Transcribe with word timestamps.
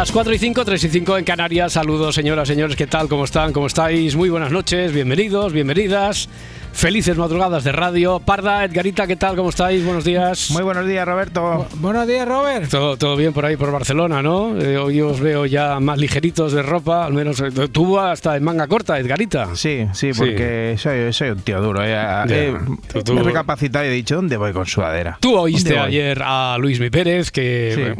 Las 0.00 0.12
4 0.12 0.32
y 0.32 0.38
5, 0.38 0.64
3 0.64 0.84
y 0.84 0.88
5 0.88 1.18
en 1.18 1.24
Canarias. 1.26 1.74
Saludos, 1.74 2.14
señoras, 2.14 2.48
señores. 2.48 2.74
¿Qué 2.74 2.86
tal? 2.86 3.06
¿Cómo 3.06 3.24
están? 3.24 3.52
¿Cómo 3.52 3.66
estáis? 3.66 4.16
Muy 4.16 4.30
buenas 4.30 4.50
noches. 4.50 4.94
Bienvenidos, 4.94 5.52
bienvenidas. 5.52 6.26
Felices 6.72 7.14
madrugadas 7.18 7.62
de 7.64 7.72
radio. 7.72 8.20
Parda, 8.20 8.64
Edgarita, 8.64 9.06
¿qué 9.06 9.16
tal? 9.16 9.36
¿Cómo 9.36 9.50
estáis? 9.50 9.84
Buenos 9.84 10.02
días. 10.02 10.50
Muy 10.50 10.62
buenos 10.62 10.86
días, 10.86 11.06
Roberto. 11.06 11.66
Buenos 11.74 12.06
días, 12.06 12.26
Robert. 12.26 12.70
Todo, 12.70 12.96
todo 12.96 13.16
bien 13.16 13.34
por 13.34 13.44
ahí, 13.44 13.56
por 13.56 13.70
Barcelona, 13.70 14.22
¿no? 14.22 14.58
Eh, 14.58 14.78
hoy 14.78 14.98
os 15.02 15.20
veo 15.20 15.44
ya 15.44 15.78
más 15.78 15.98
ligeritos 15.98 16.52
de 16.52 16.62
ropa, 16.62 17.04
al 17.04 17.12
menos 17.12 17.38
eh, 17.40 17.50
tú 17.70 17.98
hasta 17.98 18.34
en 18.34 18.44
manga 18.44 18.66
corta, 18.66 18.98
Edgarita. 18.98 19.54
Sí, 19.56 19.86
sí, 19.92 20.12
porque 20.16 20.76
Soy, 20.78 21.12
soy 21.12 21.30
un 21.30 21.40
tío 21.40 21.60
duro. 21.60 21.84
eh. 21.84 21.94
Eh, 22.30 22.54
tú- 22.90 23.02
tú- 23.02 23.14
Me 23.14 23.20
he 23.20 23.24
recapacitado 23.24 23.84
y 23.84 23.88
he 23.88 23.92
dicho, 23.92 24.14
¿dónde 24.16 24.38
voy 24.38 24.52
con 24.54 24.64
sudadera? 24.64 25.18
Tú 25.20 25.36
oíste 25.36 25.78
ayer 25.78 26.22
a 26.24 26.56
Luis 26.58 26.80
Mi 26.80 26.88
Pérez 26.88 27.30
que 27.30 27.94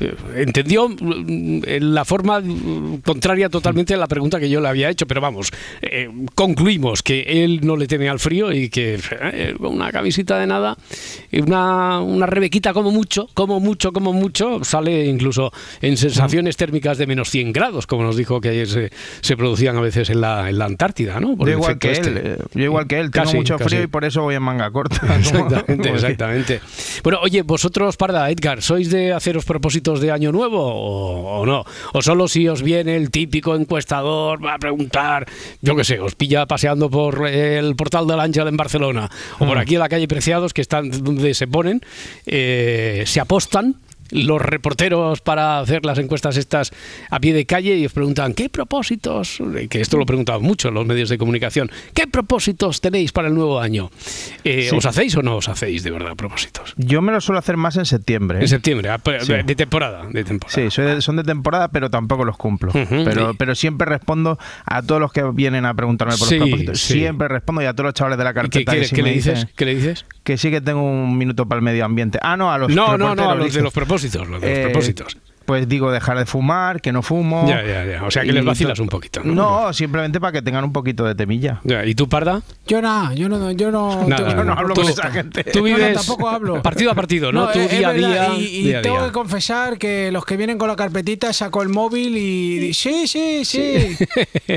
eh, 0.00 0.14
entendió 0.36 0.90
la 0.98 2.04
forma 2.04 2.42
contraria 3.02 3.48
totalmente 3.48 3.94
a 3.94 3.96
la 3.96 4.08
pregunta 4.08 4.38
que 4.38 4.50
yo 4.50 4.60
le 4.60 4.68
había 4.68 4.90
hecho, 4.90 5.06
pero 5.06 5.22
vamos, 5.22 5.50
eh, 5.80 6.10
concluimos 6.34 7.02
que 7.02 7.22
él 7.44 7.60
no 7.62 7.76
le 7.76 7.83
teme 7.86 8.08
al 8.08 8.18
frío 8.18 8.52
y 8.52 8.68
que 8.68 8.98
eh, 9.20 9.54
una 9.58 9.90
camisita 9.92 10.38
de 10.38 10.46
nada, 10.46 10.76
y 11.30 11.40
una, 11.40 12.00
una 12.00 12.26
rebequita 12.26 12.72
como 12.72 12.90
mucho, 12.90 13.28
como 13.34 13.60
mucho, 13.60 13.92
como 13.92 14.12
mucho, 14.12 14.62
sale 14.64 15.06
incluso 15.06 15.52
en 15.80 15.96
sensaciones 15.96 16.56
térmicas 16.56 16.98
de 16.98 17.06
menos 17.06 17.30
100 17.30 17.52
grados, 17.52 17.86
como 17.86 18.02
nos 18.02 18.16
dijo 18.16 18.40
que 18.40 18.50
ayer 18.50 18.68
se, 18.68 18.90
se 19.20 19.36
producían 19.36 19.76
a 19.76 19.80
veces 19.80 20.10
en 20.10 20.20
la, 20.20 20.48
en 20.48 20.58
la 20.58 20.64
Antártida, 20.66 21.20
¿no? 21.20 21.36
Por 21.36 21.48
Yo 21.48 21.54
igual 21.54 21.78
que 21.78 21.92
este. 21.92 22.08
él, 22.10 22.20
eh, 22.24 22.38
yo 22.54 22.64
igual 22.64 22.86
que 22.86 22.98
él, 23.00 23.10
tengo 23.10 23.24
Casi, 23.24 23.36
mucho 23.36 23.56
casi. 23.56 23.70
frío 23.70 23.82
y 23.82 23.86
por 23.86 24.04
eso 24.04 24.22
voy 24.22 24.34
en 24.34 24.42
manga 24.42 24.70
corta. 24.70 25.00
Exactamente, 25.18 25.90
exactamente. 25.90 26.60
Bueno, 27.04 27.18
oye, 27.22 27.42
vosotros, 27.42 27.98
Parda, 27.98 28.30
Edgar, 28.30 28.62
¿sois 28.62 28.90
de 28.90 29.12
haceros 29.12 29.44
propósitos 29.44 30.00
de 30.00 30.10
año 30.10 30.32
nuevo 30.32 30.58
o, 30.58 31.40
o 31.40 31.44
no? 31.46 31.62
¿O 31.92 32.00
solo 32.00 32.28
si 32.28 32.48
os 32.48 32.62
viene 32.62 32.96
el 32.96 33.10
típico 33.10 33.54
encuestador, 33.54 34.42
va 34.42 34.54
a 34.54 34.58
preguntar, 34.58 35.26
yo 35.60 35.76
qué 35.76 35.84
sé, 35.84 36.00
os 36.00 36.14
pilla 36.14 36.46
paseando 36.46 36.88
por 36.88 37.28
el 37.28 37.76
portal 37.76 38.06
del 38.06 38.20
Ángel 38.20 38.48
en 38.48 38.56
Barcelona 38.56 39.10
o 39.38 39.44
Mm. 39.44 39.48
por 39.48 39.58
aquí 39.58 39.74
en 39.74 39.80
la 39.80 39.90
calle 39.90 40.08
Preciados, 40.08 40.54
que 40.54 40.62
están 40.62 40.90
donde 41.04 41.34
se 41.34 41.46
ponen, 41.46 41.82
eh, 42.24 43.04
se 43.06 43.20
apostan? 43.20 43.76
Los 44.14 44.40
reporteros 44.40 45.20
para 45.20 45.58
hacer 45.58 45.84
las 45.84 45.98
encuestas 45.98 46.36
estas 46.36 46.72
a 47.10 47.20
pie 47.20 47.34
de 47.34 47.46
calle 47.46 47.76
y 47.76 47.84
os 47.86 47.92
preguntan 47.92 48.32
¿qué 48.34 48.48
propósitos? 48.48 49.38
Que 49.68 49.80
esto 49.80 49.98
lo 49.98 50.06
preguntan 50.06 50.40
mucho 50.42 50.70
los 50.70 50.86
medios 50.86 51.08
de 51.08 51.18
comunicación. 51.18 51.70
¿Qué 51.94 52.06
propósitos 52.06 52.80
tenéis 52.80 53.12
para 53.12 53.28
el 53.28 53.34
nuevo 53.34 53.60
año? 53.60 53.90
Eh, 54.44 54.68
Sí. 54.70 54.76
¿Os 54.76 54.86
hacéis 54.86 55.16
o 55.16 55.22
no 55.22 55.36
os 55.36 55.48
hacéis 55.48 55.82
de 55.82 55.90
verdad 55.90 56.14
propósitos? 56.16 56.74
Yo 56.76 57.02
me 57.02 57.12
lo 57.12 57.20
suelo 57.20 57.38
hacer 57.38 57.56
más 57.56 57.76
en 57.76 57.84
septiembre. 57.86 58.38
¿eh? 58.38 58.42
En 58.42 58.48
septiembre, 58.48 58.88
ah, 58.90 59.00
Sí. 59.20 59.32
de 59.44 59.54
temporada, 59.56 60.04
de 60.10 60.24
temporada. 60.24 60.54
Sí, 60.54 60.70
soy 60.70 60.86
de- 60.86 61.02
son 61.02 61.16
de 61.16 61.24
temporada, 61.24 61.68
pero 61.68 61.90
tampoco 61.90 62.24
los 62.24 62.36
cumplo. 62.36 62.72
Pero, 62.72 63.30
sí. 63.30 63.36
pero 63.38 63.54
siempre 63.54 63.86
respondo 63.86 64.38
a 64.64 64.82
todos 64.82 65.00
los 65.00 65.12
que 65.12 65.22
vienen 65.32 65.64
a 65.66 65.74
preguntarme 65.74 66.14
por 66.16 66.30
los 66.30 66.38
propósitos. 66.38 66.80
Siempre 66.80 67.28
respondo 67.28 67.62
y 67.62 67.66
a 67.66 67.72
todos 67.72 67.86
los 67.86 67.94
chavales 67.94 68.18
de 68.18 68.24
la 68.24 68.30
¿Y 68.30 68.34
¿Qué, 68.34 68.40
carpeta. 68.64 68.72
qué- 68.72 68.80
que 68.82 68.88
qué 68.96 69.02
me 69.02 69.08
le 69.10 69.14
dices? 69.16 69.34
dicen 69.34 69.50
¿Qué 69.56 69.64
le 69.64 69.74
dices? 69.74 70.04
Que 70.22 70.38
sí 70.38 70.50
que 70.50 70.60
tengo 70.60 70.82
un 70.82 71.18
minuto 71.18 71.46
para 71.46 71.58
el 71.58 71.64
medio 71.64 71.84
ambiente. 71.84 72.18
Ah, 72.22 72.36
no, 72.36 72.50
a 72.52 72.58
los 72.58 72.70
No, 72.70 72.96
no, 72.96 73.14
no, 73.14 73.30
a 73.30 73.34
los 73.34 73.52
de 73.52 73.60
los 73.62 73.72
propósitos, 73.72 74.03
los 74.12 74.40
de 74.40 74.48
los 74.48 74.58
Eh, 74.58 74.62
propósitos. 74.64 75.16
Pues 75.44 75.68
digo, 75.68 75.92
dejar 75.92 76.18
de 76.18 76.24
fumar, 76.26 76.80
que 76.80 76.90
no 76.92 77.02
fumo. 77.02 77.46
Ya, 77.48 77.62
ya, 77.64 77.84
ya. 77.84 78.04
O 78.04 78.10
sea, 78.10 78.22
que 78.22 78.32
les 78.32 78.42
Y 78.42 78.46
vacilas 78.46 78.78
un 78.78 78.88
poquito, 78.88 79.20
¿no? 79.24 79.34
No, 79.34 79.72
simplemente 79.74 80.18
para 80.20 80.32
que 80.32 80.40
tengan 80.42 80.64
un 80.64 80.72
poquito 80.72 81.04
de 81.04 81.14
temilla. 81.14 81.60
Ya, 81.64 81.84
¿Y 81.84 81.94
tú, 81.94 82.08
Parda? 82.08 82.40
Yo 82.66 82.80
nada, 82.80 83.12
yo 83.14 83.28
no, 83.28 83.50
yo 83.52 83.70
no, 83.70 84.04
Nada, 84.08 84.16
tengo- 84.28 84.36
yo 84.38 84.44
no 84.44 84.52
hablo 84.54 84.74
tú, 84.74 84.80
con 84.82 84.90
esa 84.90 85.10
gente. 85.10 85.44
Tú 85.44 85.58
No, 85.60 85.68
no, 85.68 85.76
vives 85.76 85.94
tampoco 85.96 86.28
hablo. 86.30 86.62
partido 86.62 86.90
a 86.90 86.94
partido, 86.94 87.30
¿no? 87.30 87.48
tú 87.50 87.58
es- 87.58 87.72
es 87.72 87.78
día 87.78 87.88
a 87.88 87.92
verdad, 87.92 88.30
día. 88.30 88.38
Y, 88.38 88.44
y 88.44 88.62
día 88.64 88.78
a 88.78 88.82
tengo 88.82 88.96
día. 88.98 89.06
que 89.06 89.12
confesar 89.12 89.76
que 89.78 90.10
los 90.10 90.24
que 90.24 90.36
vienen 90.38 90.56
con 90.56 90.68
la 90.68 90.76
carpetita 90.76 91.32
saco 91.32 91.62
el 91.62 91.68
móvil 91.68 92.16
y 92.16 92.58
di- 92.58 92.74
sí, 92.74 93.06
sí, 93.06 93.44
sí. 93.44 93.96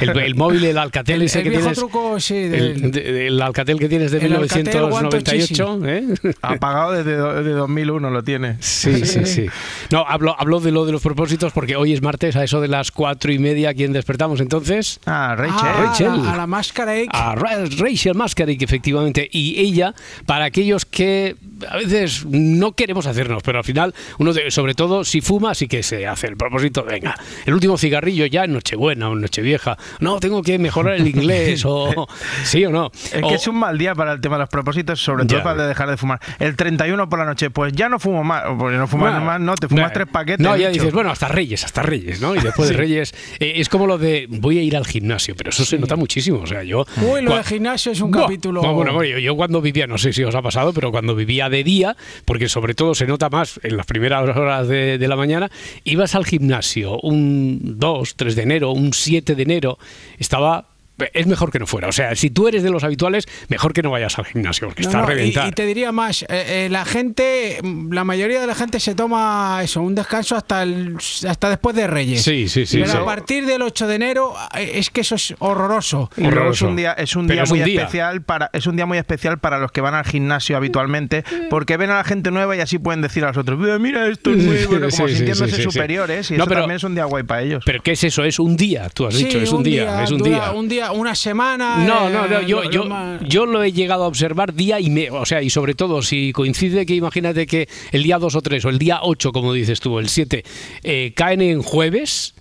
el, 0.00 0.18
el 0.18 0.34
móvil, 0.34 0.64
el 0.64 0.78
Alcatel 0.78 1.16
El, 1.16 1.22
ese 1.22 1.38
el 1.38 1.44
que 1.44 1.50
viejo 1.50 1.62
tienes. 1.64 1.78
truco, 1.78 2.20
sí. 2.20 2.34
El, 2.36 2.50
del- 2.80 2.90
de- 2.92 3.26
el 3.26 3.42
Alcatel 3.42 3.78
que 3.78 3.88
tienes 3.88 4.10
de 4.12 4.18
El 4.18 4.34
Alcatel 4.34 4.64
1998, 4.66 5.80
¿eh? 5.86 6.04
Apagado 6.42 6.92
desde 6.92 7.16
do- 7.16 7.42
de 7.42 7.50
2001 7.52 8.10
lo 8.10 8.22
tiene. 8.22 8.56
Sí, 8.60 9.04
sí, 9.04 9.24
sí. 9.26 9.46
No, 9.90 10.04
hablo, 10.12 10.36
hablo 10.38 10.60
de 10.60 10.70
lo 10.72 10.84
de 10.84 10.92
los 10.92 11.02
propósitos 11.02 11.52
porque 11.52 11.76
hoy 11.76 11.92
es 11.92 12.02
martes, 12.02 12.36
a 12.36 12.44
eso 12.44 12.60
de 12.60 12.68
las 12.68 12.90
cuatro 12.90 13.32
y 13.32 13.38
media, 13.38 13.74
¿quién 13.74 13.92
despertamos 13.92 14.40
entonces? 14.40 15.00
Ah, 15.06 15.34
Rachel. 15.36 15.56
Ah, 15.62 15.82
Rachel. 15.86 16.06
A, 16.10 16.16
la, 16.16 16.32
a 16.32 16.36
la 16.36 16.46
máscara. 16.46 16.92
A 17.10 17.34
Ra- 17.34 17.64
Rachel 17.78 18.14
Mascaric, 18.14 18.62
efectivamente. 18.62 19.28
Y 19.32 19.58
ella, 19.60 19.94
para 20.26 20.44
aquellos 20.46 20.84
que 20.84 21.36
a 21.68 21.76
veces 21.76 22.24
no 22.26 22.72
queremos 22.72 23.06
hacernos, 23.06 23.42
pero 23.42 23.58
al 23.58 23.64
final, 23.64 23.94
uno 24.18 24.32
de- 24.32 24.50
sobre 24.50 24.74
todo 24.74 25.04
si 25.04 25.20
fuma, 25.20 25.54
sí 25.54 25.68
que 25.68 25.82
se 25.82 26.06
hace 26.06 26.26
el 26.26 26.36
propósito. 26.36 26.84
Venga, 26.84 27.14
el 27.46 27.54
último 27.54 27.78
cigarrillo 27.78 28.26
ya 28.26 28.44
en 28.44 28.52
Nochebuena 28.52 29.08
o 29.08 29.12
en 29.14 29.20
Nochevieja. 29.22 29.76
No, 30.00 30.18
tengo 30.20 30.42
que 30.42 30.58
mejorar 30.58 30.94
el 30.94 31.06
inglés 31.06 31.62
o. 31.64 32.06
¿Sí 32.44 32.64
o 32.64 32.70
no? 32.70 32.90
Es 33.12 33.20
O- 33.22 33.28
que 33.28 33.34
es 33.34 33.46
un 33.46 33.56
mal 33.58 33.78
día 33.78 33.94
para 33.94 34.12
el 34.12 34.20
tema 34.20 34.36
de 34.36 34.40
los 34.40 34.48
propósitos, 34.48 35.00
sobre 35.02 35.24
todo 35.24 35.38
Ya. 35.38 35.44
para 35.44 35.66
dejar 35.66 35.88
de 35.88 35.96
fumar. 35.96 36.20
El 36.38 36.56
31 36.56 37.08
por 37.08 37.18
la 37.18 37.24
noche, 37.24 37.50
pues 37.50 37.72
ya 37.72 37.88
no 37.88 37.98
fumo 37.98 38.24
más. 38.24 38.42
Pues 38.58 38.76
no 38.76 38.86
fumas 38.86 39.12
Bueno, 39.12 39.24
más, 39.26 39.40
no, 39.40 39.54
te 39.54 39.68
fumas 39.68 39.84
bueno, 39.84 39.94
tres 40.02 40.12
paquetes. 40.12 40.40
No, 40.40 40.56
ya 40.56 40.70
dices, 40.70 40.92
bueno, 40.92 41.10
hasta 41.10 41.28
Reyes, 41.28 41.64
hasta 41.64 41.82
Reyes, 41.82 42.20
¿no? 42.20 42.34
Y 42.34 42.40
después 42.40 42.68
de 42.68 42.76
Reyes, 42.76 43.14
eh, 43.38 43.54
es 43.56 43.68
como 43.68 43.86
lo 43.86 43.98
de 43.98 44.26
voy 44.28 44.58
a 44.58 44.62
ir 44.62 44.76
al 44.76 44.86
gimnasio, 44.86 45.34
pero 45.36 45.50
eso 45.50 45.64
se 45.64 45.78
nota 45.78 45.96
muchísimo. 45.96 46.40
O 46.40 46.46
sea, 46.46 46.62
yo. 46.62 46.84
Uy, 47.02 47.22
lo 47.22 47.34
del 47.34 47.44
gimnasio 47.44 47.92
es 47.92 48.00
un 48.00 48.10
capítulo. 48.10 48.62
no, 48.62 48.74
bueno, 48.74 48.92
bueno, 48.92 49.10
yo, 49.10 49.18
yo 49.18 49.36
cuando 49.36 49.60
vivía, 49.60 49.86
no 49.86 49.98
sé 49.98 50.12
si 50.12 50.24
os 50.24 50.34
ha 50.34 50.42
pasado, 50.42 50.72
pero 50.72 50.90
cuando 50.90 51.14
vivía 51.14 51.48
de 51.48 51.64
día, 51.64 51.96
porque 52.24 52.48
sobre 52.48 52.74
todo 52.74 52.94
se 52.94 53.06
nota 53.06 53.28
más 53.28 53.60
en 53.62 53.76
las 53.76 53.86
primeras 53.86 54.22
horas 54.36 54.68
de, 54.68 54.98
de 54.98 55.08
la 55.08 55.16
mañana, 55.16 55.50
ibas 55.84 56.14
al 56.14 56.24
gimnasio 56.24 56.98
un 57.00 57.78
2, 57.78 58.16
3 58.16 58.36
de 58.36 58.42
enero, 58.42 58.72
un 58.72 58.92
7 58.92 59.34
de 59.34 59.42
enero, 59.42 59.78
estaba... 60.18 60.71
Es 61.12 61.26
mejor 61.26 61.50
que 61.50 61.58
no 61.58 61.66
fuera. 61.66 61.88
O 61.88 61.92
sea, 61.92 62.14
si 62.14 62.30
tú 62.30 62.48
eres 62.48 62.62
de 62.62 62.70
los 62.70 62.84
habituales, 62.84 63.26
mejor 63.48 63.72
que 63.72 63.82
no 63.82 63.90
vayas 63.90 64.18
al 64.18 64.24
gimnasio, 64.26 64.68
porque 64.68 64.82
No, 64.82 64.88
está 64.88 64.98
no, 65.00 65.04
y- 65.04 65.08
reventar. 65.14 65.48
y, 65.48 65.52
te 65.52 65.66
diría 65.66 65.92
más, 65.92 66.22
eh, 66.22 66.26
eh, 66.30 66.68
la 66.70 66.84
gente, 66.84 67.58
mm, 67.62 67.92
la 67.92 68.04
mayoría 68.04 68.40
de 68.40 68.46
la 68.46 68.54
gente 68.54 68.80
se 68.80 68.94
toma 68.94 69.60
eso, 69.62 69.82
un 69.82 69.94
descanso 69.94 70.36
hasta 70.36 70.62
el, 70.62 70.96
hasta 71.28 71.48
después 71.50 71.74
de 71.76 71.86
Reyes. 71.86 72.22
Sí, 72.22 72.48
sí, 72.48 72.66
sí. 72.66 72.78
Pero 72.78 72.90
sí. 72.92 72.96
a 72.98 73.04
partir 73.04 73.46
del 73.46 73.62
8 73.62 73.86
de 73.86 73.94
enero 73.94 74.34
eh, 74.56 74.72
es 74.74 74.90
que 74.90 75.00
eso 75.02 75.14
es 75.14 75.34
horroroso. 75.38 76.10
Luego 76.16 76.30
es 76.30 76.36
horroroso. 76.38 76.68
un 76.68 76.76
día, 76.76 76.92
es 76.92 77.16
un 77.16 77.26
día 77.26 77.42
es 77.42 77.50
muy 77.50 77.60
un 77.60 77.64
día. 77.66 77.80
especial 77.82 78.22
para, 78.22 78.50
es 78.52 78.66
un 78.66 78.76
día 78.76 78.86
muy 78.86 78.98
especial 78.98 79.38
para 79.38 79.58
los 79.58 79.72
que 79.72 79.80
van 79.80 79.94
al 79.94 80.04
gimnasio 80.04 80.56
habitualmente, 80.56 81.24
porque 81.50 81.76
ven 81.76 81.90
a 81.90 81.96
la 81.96 82.04
gente 82.04 82.30
nueva 82.30 82.56
y 82.56 82.60
así 82.60 82.78
pueden 82.78 83.00
decir 83.02 83.24
a 83.24 83.28
los 83.28 83.36
otros, 83.36 83.58
"Mira, 83.80 84.06
esto 84.08 84.30
es 84.30 84.36
muy 84.44 84.56
bueno, 84.66 84.88
como 84.90 85.08
Sí, 85.08 85.14
sintiéndose 85.16 85.46
sí, 85.50 85.56
sí, 85.56 85.62
sí. 85.62 85.70
superiores, 85.70 86.30
y 86.30 86.34
No, 86.34 86.44
eso 86.44 86.48
pero- 86.48 86.60
también 86.62 86.76
es 86.76 86.84
un 86.84 86.94
día 86.94 87.04
guay 87.04 87.24
para 87.24 87.42
ellos. 87.42 87.62
Pero 87.66 87.82
¿qué 87.82 87.92
es 87.92 88.04
eso? 88.04 88.24
Es 88.24 88.38
un 88.38 88.56
día, 88.56 88.88
tú 88.90 89.06
has 89.06 89.14
Sí, 89.14 89.24
dicho, 89.24 89.38
es 89.38 89.50
un, 89.52 89.62
día, 89.62 90.02
es 90.04 90.10
un 90.10 90.18
dura 90.18 90.30
día. 90.30 90.50
Un 90.52 90.68
día, 90.68 90.91
una 90.92 91.14
semana. 91.14 91.78
No, 91.84 92.08
eh, 92.08 92.12
no, 92.12 92.26
no, 92.28 92.42
yo, 92.42 92.62
lo- 92.62 92.70
yo, 92.70 92.84
más- 92.84 93.20
yo 93.28 93.46
lo 93.46 93.62
he 93.62 93.72
llegado 93.72 94.04
a 94.04 94.06
observar 94.06 94.54
día 94.54 94.80
y 94.80 94.90
medio, 94.90 95.14
o 95.14 95.26
sea, 95.26 95.42
y 95.42 95.50
sobre 95.50 95.74
todo 95.74 96.02
si 96.02 96.32
coincide 96.32 96.86
que 96.86 96.94
imagínate 96.94 97.46
que 97.46 97.68
el 97.90 98.02
día 98.02 98.18
2 98.18 98.34
o 98.36 98.40
3 98.40 98.64
o 98.64 98.68
el 98.68 98.78
día 98.78 99.00
8, 99.02 99.32
como 99.32 99.52
dices 99.52 99.80
tú, 99.80 99.98
el 99.98 100.08
7, 100.08 100.44
eh, 100.84 101.12
caen 101.16 101.40
en 101.42 101.62
jueves, 101.62 102.34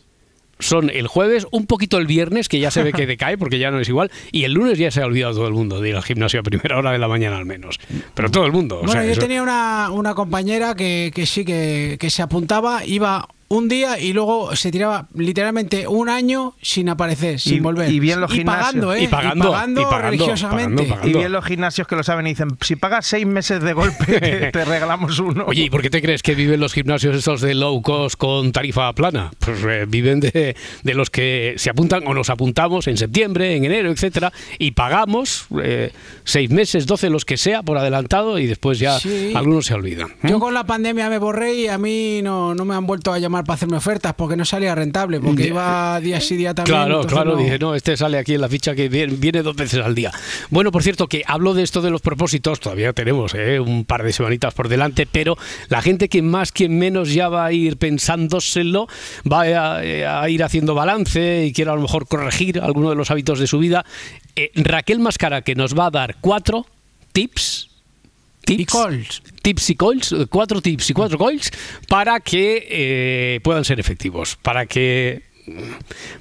son 0.59 0.91
el 0.91 1.07
jueves, 1.07 1.47
un 1.49 1.65
poquito 1.65 1.97
el 1.97 2.05
viernes, 2.05 2.47
que 2.47 2.59
ya 2.59 2.69
se 2.69 2.83
ve 2.83 2.93
que 2.93 3.07
decae 3.07 3.35
porque 3.37 3.57
ya 3.57 3.71
no 3.71 3.79
es 3.79 3.89
igual, 3.89 4.11
y 4.31 4.43
el 4.43 4.53
lunes 4.53 4.77
ya 4.77 4.91
se 4.91 5.01
ha 5.01 5.05
olvidado 5.07 5.33
todo 5.33 5.47
el 5.47 5.53
mundo 5.53 5.81
de 5.81 5.89
ir 5.89 5.95
al 5.95 6.03
gimnasio 6.03 6.39
a 6.39 6.43
primera 6.43 6.77
hora 6.77 6.91
de 6.91 6.99
la 6.99 7.07
mañana 7.07 7.37
al 7.37 7.45
menos. 7.45 7.79
Pero 8.13 8.29
todo 8.29 8.45
el 8.45 8.51
mundo. 8.51 8.75
o 8.75 8.79
Bueno, 8.81 8.91
sea, 8.93 9.03
yo 9.05 9.11
eso- 9.13 9.21
tenía 9.21 9.41
una, 9.41 9.89
una 9.91 10.13
compañera 10.13 10.75
que, 10.75 11.11
que 11.15 11.25
sí, 11.25 11.43
que, 11.45 11.97
que 11.99 12.09
se 12.11 12.21
apuntaba, 12.21 12.85
iba 12.85 13.27
un 13.51 13.67
día 13.67 13.99
y 13.99 14.13
luego 14.13 14.55
se 14.55 14.71
tiraba 14.71 15.07
literalmente 15.13 15.87
un 15.87 16.09
año 16.09 16.55
sin 16.61 16.87
aparecer, 16.89 17.39
sin 17.39 17.55
Y- 17.55 17.59
volver. 17.59 17.91
y 17.91 17.99
bien 17.99 18.21
los 18.21 18.31
pagando, 18.31 18.93
gimnasios. 18.93 18.95
¿eh? 18.95 19.03
Y 19.03 19.07
pagando, 19.07 19.47
y 19.49 19.51
pagando, 19.51 19.89
religiosamente. 19.99 20.83
pagando, 20.83 21.07
Y 21.09 21.13
bien 21.13 21.31
los 21.31 21.45
gimnasios 21.45 21.87
que 21.87 21.95
lo 21.95 22.03
saben 22.03 22.27
y 22.27 22.29
dicen, 22.29 22.49
si 22.61 22.75
pagas 22.75 23.05
seis 23.05 23.25
meses 23.25 23.61
de 23.61 23.73
golpe, 23.73 24.05
te, 24.19 24.51
te 24.51 24.65
regalamos 24.65 25.19
uno. 25.19 25.45
Oye, 25.47 25.63
¿y 25.63 25.69
por 25.69 25.81
qué 25.81 25.89
te 25.89 26.01
crees 26.01 26.23
que 26.23 26.33
viven 26.35 26.59
los 26.59 26.73
gimnasios 26.73 27.15
estos 27.15 27.41
de 27.41 27.53
low 27.53 27.81
cost 27.81 28.15
con 28.15 28.51
tarifa 28.51 28.93
plana? 28.93 29.31
Pues 29.39 29.59
eh, 29.67 29.85
viven 29.87 30.19
de, 30.21 30.55
de 30.83 30.93
los 30.93 31.09
que 31.09 31.55
se 31.57 31.69
apuntan 31.69 32.03
o 32.07 32.13
nos 32.13 32.29
apuntamos 32.29 32.87
en 32.87 32.97
septiembre, 32.97 33.55
en 33.55 33.65
enero, 33.65 33.91
etcétera, 33.91 34.31
y 34.59 34.71
pagamos 34.71 35.47
eh, 35.61 35.91
seis 36.23 36.49
meses, 36.49 36.85
doce, 36.87 37.09
los 37.09 37.25
que 37.25 37.37
sea, 37.37 37.63
por 37.63 37.77
adelantado, 37.77 38.39
y 38.39 38.47
después 38.47 38.79
ya 38.79 38.97
Sí. 38.99 39.33
algunos 39.35 39.65
se 39.65 39.73
olvidan. 39.73 40.09
¿eh? 40.23 40.29
Yo 40.29 40.39
con 40.39 40.53
la 40.53 40.63
pandemia 40.65 41.09
me 41.09 41.17
borré 41.17 41.53
y 41.55 41.67
a 41.67 41.77
mí 41.77 42.21
no, 42.23 42.55
no 42.55 42.65
me 42.65 42.75
han 42.75 42.85
vuelto 42.87 43.11
a 43.11 43.19
llamar 43.19 43.40
para 43.43 43.55
hacerme 43.55 43.77
ofertas 43.77 44.13
porque 44.15 44.35
no 44.35 44.45
salía 44.45 44.75
rentable, 44.75 45.19
porque 45.19 45.47
iba 45.47 45.99
día 45.99 46.19
sí 46.21 46.35
día 46.35 46.53
también. 46.53 46.77
Claro, 46.77 47.01
claro, 47.05 47.31
no. 47.31 47.37
dije, 47.37 47.59
no, 47.59 47.75
este 47.75 47.97
sale 47.97 48.17
aquí 48.17 48.35
en 48.35 48.41
la 48.41 48.49
ficha 48.49 48.75
que 48.75 48.89
viene, 48.89 49.15
viene 49.15 49.43
dos 49.43 49.55
veces 49.55 49.83
al 49.83 49.95
día. 49.95 50.11
Bueno, 50.49 50.71
por 50.71 50.83
cierto, 50.83 51.07
que 51.07 51.23
hablo 51.25 51.53
de 51.53 51.63
esto 51.63 51.81
de 51.81 51.89
los 51.89 52.01
propósitos, 52.01 52.59
todavía 52.59 52.93
tenemos 52.93 53.33
¿eh? 53.35 53.59
un 53.59 53.85
par 53.85 54.03
de 54.03 54.13
semanitas 54.13 54.53
por 54.53 54.69
delante, 54.69 55.07
pero 55.11 55.37
la 55.69 55.81
gente 55.81 56.09
que 56.09 56.21
más, 56.21 56.51
que 56.51 56.69
menos 56.69 57.13
ya 57.13 57.29
va 57.29 57.45
a 57.45 57.51
ir 57.51 57.77
pensándoselo, 57.77 58.87
va 59.29 59.41
a, 59.41 59.83
eh, 59.83 60.05
a 60.05 60.29
ir 60.29 60.43
haciendo 60.43 60.75
balance 60.75 61.45
y 61.45 61.53
quiere 61.53 61.71
a 61.71 61.75
lo 61.75 61.81
mejor 61.81 62.07
corregir 62.07 62.59
alguno 62.59 62.89
de 62.89 62.95
los 62.95 63.11
hábitos 63.11 63.39
de 63.39 63.47
su 63.47 63.59
vida. 63.59 63.85
Eh, 64.35 64.51
Raquel 64.55 64.99
Mascara, 64.99 65.41
que 65.41 65.55
nos 65.55 65.77
va 65.77 65.87
a 65.87 65.91
dar 65.91 66.15
cuatro 66.21 66.65
tips. 67.11 67.70
Y 68.47 68.65
calls. 68.65 69.21
Tips 69.41 69.69
y 69.69 69.75
calls, 69.75 70.15
cuatro 70.29 70.61
tips 70.61 70.89
y 70.89 70.93
cuatro 70.93 71.17
calls 71.17 71.51
para 71.87 72.19
que 72.19 72.67
eh, 72.69 73.39
puedan 73.43 73.63
ser 73.63 73.79
efectivos, 73.79 74.37
para 74.41 74.65
que 74.65 75.30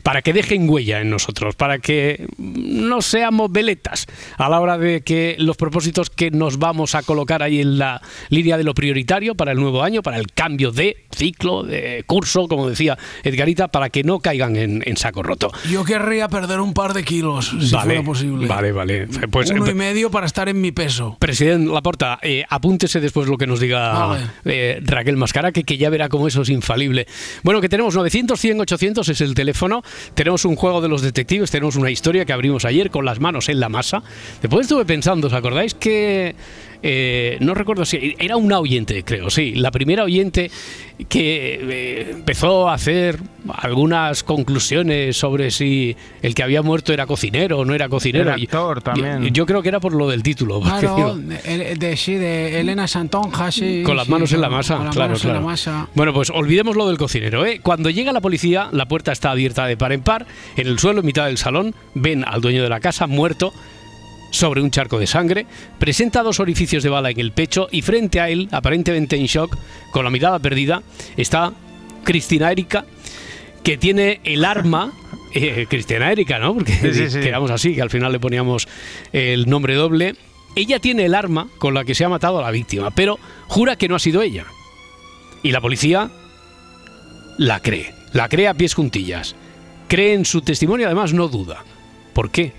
para 0.03 0.23
que 0.23 0.32
dejen 0.32 0.69
huella 0.69 1.00
en 1.00 1.11
nosotros, 1.11 1.55
para 1.56 1.79
que 1.79 2.27
no 2.38 3.03
seamos 3.03 3.50
veletas 3.53 4.06
a 4.37 4.49
la 4.49 4.61
hora 4.61 4.79
de 4.79 5.03
que 5.03 5.37
los 5.38 5.56
propósitos 5.56 6.11
que 6.11 6.31
nos 6.31 6.59
vamos 6.59 6.94
a 6.94 7.03
colocar 7.03 7.43
ahí 7.43 7.61
en 7.61 7.79
la 7.79 8.00
línea 8.29 8.56
de 8.56 8.65
lo 8.65 8.75
prioritario 8.75 9.35
para 9.35 9.53
el 9.53 9.59
nuevo 9.59 9.82
año, 9.82 10.03
para 10.03 10.19
el 10.19 10.27
cambio 10.32 10.71
de 10.73 11.05
ciclo, 11.15 11.62
de 11.62 12.05
curso, 12.06 12.49
como 12.49 12.69
decía 12.69 12.97
Edgarita, 13.25 13.69
para 13.69 13.91
que 13.91 14.03
no 14.03 14.21
caigan 14.21 14.56
en, 14.56 14.82
en 14.87 14.97
saco 14.97 15.23
roto. 15.23 15.50
Yo 15.71 15.85
querría 15.85 16.29
perder 16.29 16.61
un 16.61 16.75
par 16.75 16.94
de 16.94 17.05
kilos, 17.05 17.55
si 17.61 17.75
vale, 17.75 17.85
fuera 17.87 18.03
posible. 18.03 18.47
vale, 18.47 18.73
vale. 18.73 19.09
Pues, 19.31 19.50
Uno 19.50 19.67
eh, 19.67 19.71
y 19.71 19.75
medio 19.75 20.11
para 20.11 20.27
estar 20.27 20.49
en 20.49 20.61
mi 20.61 20.73
peso. 20.73 21.17
Presidente 21.19 21.71
Laporta, 21.73 22.19
eh, 22.23 22.44
apúntese 22.49 23.00
después 23.00 23.29
lo 23.29 23.37
que 23.37 23.47
nos 23.47 23.61
diga 23.61 24.06
Vale. 24.06 24.27
eh, 24.44 24.81
Raquel 24.85 25.17
Mascara, 25.17 25.53
que, 25.53 25.65
que 25.65 25.77
ya 25.77 25.91
verá 25.91 26.09
cómo 26.09 26.29
eso 26.29 26.43
es 26.43 26.49
infalible. 26.49 27.06
Bueno, 27.43 27.61
que 27.61 27.69
tenemos 27.69 27.94
900, 27.94 28.38
100, 28.38 28.61
800 28.61 29.09
el 29.20 29.34
teléfono. 29.34 29.82
Tenemos 30.14 30.44
un 30.44 30.56
juego 30.56 30.81
de 30.81 30.88
los 30.88 31.02
detectives, 31.02 31.50
tenemos 31.50 31.76
una 31.76 31.90
historia 31.90 32.25
que 32.25 32.32
abrimos 32.32 32.64
ayer 32.64 32.90
con 32.90 33.05
las 33.05 33.20
manos 33.20 33.49
en 33.49 33.61
la 33.61 33.69
masa. 33.69 34.02
Después 34.40 34.67
estuve 34.67 34.84
pensando, 34.84 35.26
¿os 35.26 35.32
acordáis 35.32 35.75
que... 35.75 36.34
eh, 36.82 37.37
no 37.41 37.55
recuerdo 37.55 37.85
si 37.85 38.15
era 38.19 38.37
una 38.37 38.59
oyente, 38.59 39.03
creo, 39.05 39.31
sí, 39.31 39.55
la 39.55 39.71
primera 39.71 40.05
oyente 40.05 40.50
que 41.09 41.61
eh, 41.62 42.11
empezó 42.12 42.69
a 42.69 42.75
hacer 42.75 43.19
algunas 43.55 44.23
conclusiones 44.23 45.17
sobre 45.17 45.50
si 45.50 45.97
el 46.23 46.35
que 46.35 46.43
había 46.43 46.62
muerto 46.62 46.93
era 46.93 47.06
cocinero 47.06 47.59
o 47.59 47.65
no 47.65 47.75
era 47.75 47.88
cocinero. 47.88 48.31
Era 48.31 48.38
Y- 48.38 48.44
actor 48.44 48.79
y- 48.79 48.82
también. 48.82 49.35
Yo, 49.35 49.47
creo 49.47 49.62
que 49.62 49.69
era 49.69 49.81
por 49.81 49.94
lo 49.94 50.09
del 50.09 50.23
título. 50.23 50.61
Claro, 50.61 51.17
de, 51.17 51.75
de- 51.77 51.97
sí, 51.97 52.15
de 52.15 52.61
Elena 52.61 52.87
Santonja, 52.87 53.50
sí. 53.50 53.82
con 53.85 53.97
las 53.97 54.06
sí, 54.06 54.11
manos 54.12 54.32
en 54.32 54.41
la 54.41 54.50
masa, 54.50 54.77
con 54.77 54.87
las 54.87 54.94
claro, 54.94 55.09
manos 55.11 55.25
en 55.25 55.31
claro. 55.31 55.41
la 55.41 55.47
masa. 55.47 55.88
Bueno, 55.94 56.12
pues 56.12 56.31
olvidemos 56.31 56.77
lo 56.77 56.87
del 56.88 56.99
cocinero, 56.99 57.47
¿eh? 57.47 57.61
Cuando 57.62 57.88
llega 57.91 58.12
la 58.12 58.21
policía, 58.21 58.69
la 58.73 58.87
puerta 58.87 59.12
está 59.12 59.31
abierta 59.31 59.67
de 59.67 59.77
par 59.77 59.93
en 59.93 60.03
par, 60.03 60.27
en 60.56 60.67
el 60.67 60.79
suelo, 60.79 61.00
en 61.00 61.06
mitad 61.06 61.27
del 61.27 61.38
salón, 61.38 61.75
ven 61.94 62.25
al 62.27 62.41
dueño 62.41 62.62
de 62.62 62.69
la 62.69 62.81
casa 62.81 63.06
muerto 63.06 63.53
sobre 64.31 64.62
un 64.62 64.71
charco 64.71 64.99
de 64.99 65.06
sangre, 65.06 65.47
presenta 65.79 66.23
dos 66.23 66.41
orificios 66.41 66.82
de 66.82 66.88
bala 66.88 67.11
en 67.11 67.21
el 67.21 67.32
pecho 67.32 67.69
y 67.71 67.82
frente 67.82 68.21
a 68.21 68.29
él, 68.29 68.49
aparentemente 68.53 69.17
en 69.17 69.27
shock, 69.27 69.56
con 69.93 70.05
la 70.05 70.11
mirada 70.11 70.38
perdida, 70.38 70.82
está 71.17 71.53
Cristina 72.05 72.50
Erika, 72.50 72.85
que 73.62 73.77
tiene 73.77 74.21
el 74.25 74.44
arma. 74.44 74.93
eh, 75.35 75.67
Cristina 75.69 76.11
Erika, 76.11 76.38
¿no? 76.38 76.55
Porque 76.55 76.73
Sí, 76.73 76.94
sí, 76.94 77.11
sí. 77.11 77.21
quedamos 77.21 77.50
así, 77.50 77.75
que 77.75 77.82
al 77.82 77.91
final 77.91 78.12
le 78.12 78.21
poníamos 78.21 78.69
el 79.12 79.49
nombre 79.49 79.75
doble. 79.75 80.15
Ella 80.56 80.79
tiene 80.81 81.05
el 81.05 81.15
arma 81.15 81.49
con 81.59 81.75
la 81.75 81.85
que 81.85 81.94
se 81.94 82.05
ha 82.05 82.09
matado 82.09 82.38
a 82.38 82.43
la 82.43 82.50
víctima, 82.50 82.91
pero 82.91 83.19
jura 83.47 83.77
que 83.77 83.88
no 83.88 83.94
ha 83.94 84.00
sido 84.00 84.23
ella. 84.23 84.47
Y 85.43 85.53
la 85.53 85.61
policía 85.61 86.11
la 87.38 87.61
cree, 87.61 87.94
la 88.12 88.29
cree 88.29 88.49
a 88.49 88.55
pies 88.55 88.75
juntillas. 88.75 89.37
Cree 89.88 90.15
en 90.15 90.25
su 90.25 90.43
testimonio, 90.43 90.87
además 90.87 91.12
no 91.12 91.29
duda. 91.29 91.65
¿Por 92.12 92.31
qué? 92.31 92.53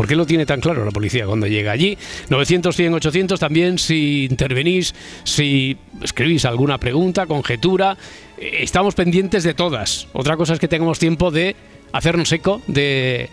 ¿Por 0.00 0.06
qué 0.06 0.16
lo 0.16 0.24
tiene 0.24 0.46
tan 0.46 0.62
claro 0.62 0.82
la 0.82 0.92
policía 0.92 1.26
cuando 1.26 1.46
llega 1.46 1.72
allí? 1.72 1.98
900, 2.30 2.74
100, 2.74 2.94
800 2.94 3.38
también 3.38 3.76
si 3.76 4.24
intervenís, 4.30 4.94
si 5.24 5.76
escribís 6.02 6.46
alguna 6.46 6.78
pregunta, 6.78 7.26
conjetura. 7.26 7.98
eh, 8.38 8.60
Estamos 8.62 8.94
pendientes 8.94 9.44
de 9.44 9.52
todas. 9.52 10.08
Otra 10.14 10.38
cosa 10.38 10.54
es 10.54 10.58
que 10.58 10.68
tengamos 10.68 10.98
tiempo 10.98 11.30
de 11.30 11.54
hacernos 11.92 12.32
eco 12.32 12.62
de, 12.66 13.28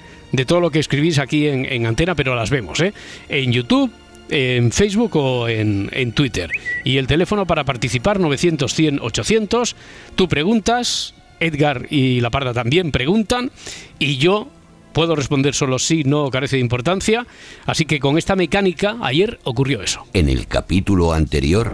todo 0.45 0.59
lo 0.59 0.69
que 0.69 0.79
escribís 0.79 1.19
aquí 1.19 1.47
en, 1.47 1.63
en 1.63 1.85
antena, 1.85 2.15
pero 2.15 2.35
las 2.35 2.49
vemos, 2.49 2.81
¿eh? 2.81 2.91
En 3.29 3.53
YouTube, 3.53 3.89
en 4.29 4.73
Facebook 4.73 5.15
o 5.15 5.47
en, 5.47 5.89
en 5.93 6.11
Twitter. 6.11 6.51
Y 6.83 6.97
el 6.97 7.07
teléfono 7.07 7.47
para 7.47 7.63
participar 7.63 8.19
900 8.19 8.73
100 8.73 8.99
800. 8.99 9.73
Tú 10.15 10.27
preguntas, 10.27 11.13
Edgar 11.39 11.87
y 11.89 12.19
La 12.19 12.29
Parda 12.29 12.53
también 12.53 12.91
preguntan 12.91 13.51
y 13.99 14.17
yo 14.17 14.49
puedo 14.97 15.15
responder 15.15 15.53
solo 15.53 15.77
sí, 15.77 16.03
no, 16.05 16.31
carece 16.31 16.55
de 16.55 16.61
importancia. 16.63 17.27
Así 17.67 17.85
que 17.85 17.99
con 17.99 18.17
esta 18.17 18.35
mecánica 18.35 18.95
ayer 19.03 19.37
ocurrió 19.43 19.83
eso. 19.83 20.07
En 20.11 20.27
el 20.27 20.47
capítulo 20.47 21.13
anterior, 21.13 21.71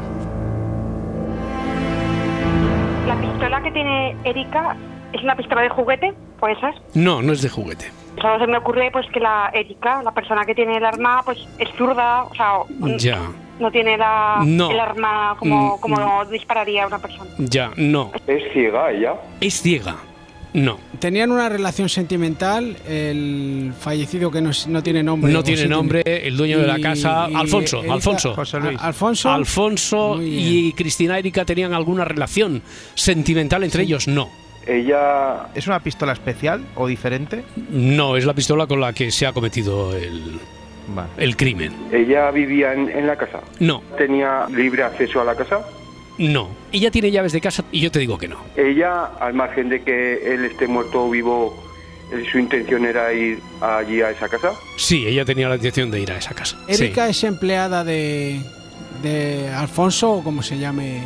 La 3.08 3.16
pistola 3.22 3.64
que 3.64 3.72
tiene 3.72 4.18
Erika 4.26 4.76
es 5.14 5.24
una 5.24 5.38
pistola 5.38 5.62
de 5.62 5.70
juguete, 5.70 6.14
pues 6.38 6.58
esas. 6.58 6.76
No, 6.96 7.22
no 7.22 7.32
es 7.32 7.42
de 7.42 7.48
juguete. 7.48 7.86
Solo 8.22 8.40
se 8.40 8.48
me 8.48 8.58
ocurre 8.58 8.90
pues 8.92 9.06
que 9.14 9.22
la 9.22 9.50
Erika, 9.54 10.04
la 10.04 10.12
persona 10.14 10.44
que 10.44 10.54
tiene 10.54 10.76
el 10.76 10.84
arma, 10.84 11.22
pues 11.24 11.38
es 11.60 11.70
zurda, 11.78 12.24
o 12.26 12.36
sea, 12.36 12.56
Ya, 12.98 13.20
no 13.58 13.72
tiene 13.72 13.98
la, 13.98 14.42
No. 14.46 14.70
el 14.70 14.80
arma 14.82 15.38
como, 15.40 15.78
Mm, 15.78 15.80
como 15.80 16.26
dispararía 16.26 16.86
una 16.88 17.00
persona. 17.00 17.30
ya, 17.38 17.72
no. 17.78 18.12
¿Es 18.28 18.44
ciega 18.52 18.92
ella? 18.92 19.16
Es 19.40 19.62
ciega. 19.62 19.96
No. 20.54 20.80
Tenían 21.00 21.32
una 21.32 21.50
relación 21.50 21.90
sentimental, 21.90 22.78
el 22.88 23.74
fallecido 23.80 24.30
que 24.32 24.40
no, 24.42 24.52
no 24.68 24.84
tiene 24.84 25.02
nombre. 25.04 25.32
No 25.34 25.44
tiene 25.44 25.66
nombre, 25.68 26.04
el 26.06 26.38
dueño 26.38 26.60
de 26.60 26.68
la 26.68 26.80
casa, 26.80 27.28
y 27.30 27.36
Alfonso, 27.36 27.80
Erika- 27.80 27.94
Alfonso. 27.94 28.34
José 28.36 28.60
Luis. 28.60 28.80
A- 28.80 28.86
Alfonso. 28.88 29.30
Alfonso 29.32 30.20
y 30.22 30.74
Cristina 30.74 31.18
Erika 31.18 31.44
tenían 31.46 31.74
alguna 31.74 32.06
relación 32.06 32.62
sentimental 32.94 33.64
entre 33.64 33.84
ellos, 33.84 34.08
no. 34.08 34.30
Ella 34.66 35.48
¿Es 35.56 35.68
una 35.68 35.80
pistola 35.82 36.14
especial 36.14 36.64
o 36.76 36.88
diferente? 36.88 37.44
No, 37.70 38.16
es 38.16 38.26
la 38.26 38.34
pistola 38.34 38.66
con 38.66 38.80
la 38.80 38.94
que 38.94 39.12
se 39.12 39.26
ha 39.26 39.34
cometido 39.34 39.94
el, 39.96 40.40
Vale. 40.88 41.10
el 41.18 41.36
crimen. 41.36 41.74
ella 41.92 42.32
vivía 42.32 42.74
en, 42.74 42.90
en 42.90 43.06
la 43.08 43.16
casa. 43.18 43.42
No, 43.60 43.82
Tenía 43.98 44.46
libre 44.56 44.84
acceso 44.84 45.20
a 45.20 45.26
la 45.26 45.36
casa. 45.36 45.60
No. 46.18 46.50
Ella 46.72 46.92
tiene 46.92 47.12
llaves 47.12 47.32
de 47.34 47.42
casa 47.42 47.64
y 47.72 47.82
yo 47.82 47.92
te 47.92 48.00
digo 48.00 48.18
que 48.18 48.28
no. 48.28 48.38
Ella, 48.56 49.06
al 49.20 49.34
margen 49.34 49.70
de 49.70 49.82
que 49.82 50.34
él 50.34 50.46
esté 50.46 50.68
muerto 50.68 51.06
o 51.06 51.10
vivo, 51.10 51.56
eh, 52.12 52.24
su 52.32 52.40
intención 52.40 52.86
era 52.86 53.12
ir 53.14 53.40
allí 53.62 54.02
a 54.02 54.12
esa 54.12 54.28
casa. 54.30 54.54
Sí, 54.78 55.06
ella 55.08 55.26
tenía 55.26 55.50
la 55.50 55.56
intención 55.56 55.90
de 55.92 56.00
ir 56.02 56.12
a 56.12 56.18
esa 56.18 56.34
casa. 56.34 56.58
Sí. 56.70 56.84
Erika 56.86 57.08
es 57.10 57.24
empleada 57.24 57.84
de, 57.84 58.40
de 59.02 59.50
Alfonso 59.50 60.12
o 60.14 60.24
como 60.24 60.42
se 60.44 60.58
llame. 60.58 61.02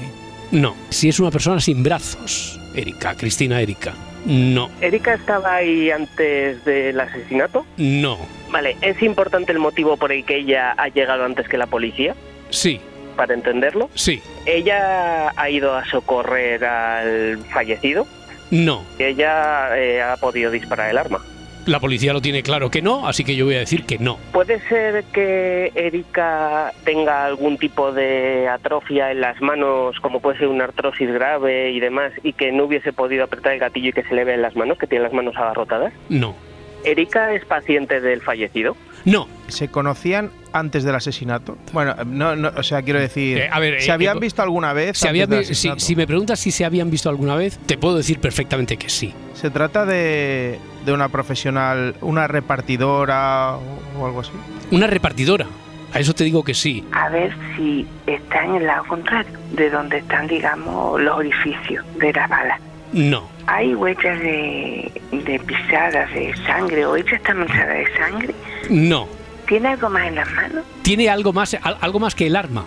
No, 0.52 0.76
si 0.90 1.10
es 1.10 1.20
una 1.20 1.30
persona 1.32 1.60
sin 1.60 1.84
brazos, 1.84 2.60
Erika, 2.74 3.16
Cristina 3.16 3.60
Erika. 3.62 3.94
No, 4.26 4.70
¿Erika 4.82 5.14
estaba 5.14 5.56
ahí 5.56 5.90
antes 5.92 6.64
del 6.66 7.00
asesinato? 7.00 7.66
no, 7.78 8.18
Vale, 8.50 8.78
¿es 8.82 9.02
importante 9.04 9.52
el 9.52 9.60
motivo 9.60 9.98
por 9.98 10.12
el 10.14 10.24
que 10.26 10.38
ella 10.38 10.72
ha 10.78 10.88
llegado 10.88 11.26
antes 11.26 11.48
que 11.50 11.58
la 11.58 11.68
policía? 11.68 12.16
sí, 12.50 12.80
Para 13.18 13.34
entenderlo. 13.34 13.90
sí, 13.96 14.22
¿Ella 14.46 15.34
ha 15.36 15.50
ido 15.50 15.76
a 15.76 15.84
socorrer 15.86 16.64
al 16.64 17.40
fallecido? 17.52 18.08
no. 18.52 18.84
¿Ella 18.98 19.78
eh, 19.78 20.02
ha 20.02 20.16
podido 20.16 20.50
disparar 20.52 20.90
el 20.90 20.98
arma? 20.98 21.20
La 21.66 21.82
policía 21.82 22.14
lo 22.14 22.22
tiene 22.22 22.44
claro 22.44 22.72
que 22.72 22.82
no, 22.82 23.06
así 23.10 23.26
que 23.26 23.36
yo 23.36 23.44
voy 23.44 23.56
a 23.56 23.60
decir 23.60 23.86
que 23.86 23.98
no. 23.98 24.18
¿Puede 24.32 24.62
ser 24.70 25.04
que 25.12 25.74
Erika 25.76 26.72
tenga 26.86 27.26
algún 27.26 27.58
tipo 27.58 27.92
de 27.92 28.48
atrofia 28.48 29.12
en 29.12 29.20
las 29.20 29.42
manos, 29.42 30.00
como 30.00 30.22
puede 30.22 30.38
ser 30.38 30.48
una 30.48 30.64
artrosis 30.64 31.12
grave 31.12 31.72
y 31.72 31.82
demás, 31.82 32.14
y 32.24 32.32
que 32.32 32.54
no 32.54 32.64
hubiese 32.64 32.94
podido 32.94 33.26
apretar 33.26 33.52
el 33.52 33.60
gatillo 33.60 33.90
y 33.90 33.92
que 33.94 34.04
se 34.04 34.16
le 34.16 34.24
vea 34.24 34.36
en 34.36 34.44
las 34.44 34.56
manos, 34.56 34.78
que 34.78 34.88
tiene 34.88 35.04
las 35.04 35.12
manos 35.14 35.36
agarrotadas? 35.36 35.92
No, 36.08 36.36
¿Erika 36.84 37.34
es 37.34 37.44
paciente 37.46 38.00
del 38.02 38.22
fallecido? 38.22 38.76
No. 39.06 39.28
¿Se 39.48 39.70
conocían 39.70 40.32
antes 40.52 40.84
del 40.84 40.96
asesinato? 40.96 41.58
Bueno, 41.72 41.96
no, 42.06 42.36
no, 42.36 42.52
o 42.58 42.64
sea, 42.64 42.82
quiero 42.82 43.00
decir, 43.00 43.38
Eh, 43.38 43.50
a 43.52 43.60
ver, 43.60 43.82
¿se 43.82 43.90
eh, 43.90 43.94
habían 43.94 44.18
eh, 44.18 44.22
visto 44.22 44.42
alguna 44.42 44.74
vez? 44.74 44.98
Se 44.98 45.08
antes 45.08 45.10
habían 45.10 45.30
del 45.30 45.40
vi- 45.48 45.56
si, 45.56 45.72
si 45.78 45.96
me 45.96 46.06
preguntas 46.06 46.40
si 46.40 46.52
se 46.52 46.66
habían 46.66 46.90
visto 46.92 47.08
alguna 47.10 47.36
vez, 47.36 47.58
te 47.66 47.78
puedo 47.78 47.96
decir 47.96 48.20
perfectamente 48.20 48.76
que 48.76 48.90
sí. 48.90 49.14
¿Se 49.34 49.50
trata 49.50 49.86
de, 49.86 50.60
de 50.86 50.92
una 50.94 51.08
profesional, 51.08 51.96
una 52.02 52.28
repartidora 52.28 53.56
o, 53.56 54.02
o 54.02 54.06
algo 54.06 54.20
así? 54.22 54.32
Una 54.72 54.88
repartidora. 54.88 55.46
A 55.94 56.00
eso 56.00 56.14
te 56.14 56.26
digo 56.26 56.44
que 56.44 56.54
sí. 56.54 56.84
A 56.92 57.08
ver 57.10 57.34
si 57.56 57.88
está 58.06 58.44
en 58.44 58.56
el 58.56 58.66
lado 58.68 58.84
contrario, 58.88 59.32
de 59.54 59.70
donde 59.70 60.00
están, 60.00 60.28
digamos, 60.28 61.00
los 61.02 61.16
orificios 61.18 61.86
de 61.98 62.12
las 62.12 62.30
balas. 62.30 62.60
No. 62.92 63.30
Hay 63.48 63.74
huellas 63.76 64.20
de, 64.20 64.92
de 65.12 65.40
pisadas 65.40 66.14
de 66.14 66.36
sangre 66.46 66.86
o 66.86 66.96
ella 66.96 67.16
está 67.16 67.34
manchada 67.34 67.74
de 67.74 67.88
sangre. 67.98 68.36
No. 68.70 69.08
¿Tiene 69.48 69.70
algo 69.70 69.90
más 69.90 70.08
en 70.08 70.16
las 70.16 70.30
manos? 70.34 70.66
Tiene 70.82 71.10
algo 71.10 71.32
más, 71.34 71.54
al- 71.62 71.78
algo 71.80 72.00
más 72.00 72.14
que 72.14 72.28
el 72.28 72.36
arma. 72.36 72.66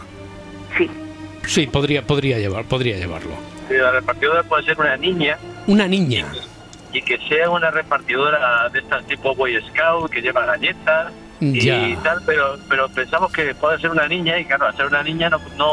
Sí. 0.79 0.91
Sí, 1.47 1.67
podría, 1.67 2.03
podría, 2.03 2.39
llevar, 2.39 2.65
podría 2.65 2.97
llevarlo. 2.97 3.33
La 3.71 3.91
repartidora 3.93 4.43
puede 4.43 4.65
ser 4.65 4.79
una 4.81 4.97
niña 4.97 5.37
Una 5.67 5.87
niña. 5.87 6.27
y 6.93 7.03
que 7.03 7.19
sea 7.29 7.51
una 7.51 7.71
repartidora 7.71 8.69
de 8.71 8.79
estas 8.81 9.07
tipo 9.07 9.35
Boy 9.35 9.57
Scout 9.69 10.11
que 10.11 10.21
lleva 10.23 10.45
galletas 10.47 11.13
y 11.41 11.95
tal, 12.03 12.21
pero 12.27 12.59
pero 12.69 12.89
pensamos 12.91 13.33
que 13.33 13.55
puede 13.55 13.79
ser 13.81 13.91
una 13.91 14.07
niña 14.09 14.39
y 14.39 14.45
claro, 14.45 14.67
al 14.67 14.77
ser 14.77 14.87
una 14.87 15.03
niña 15.03 15.31
no 15.31 15.41
no, 15.57 15.71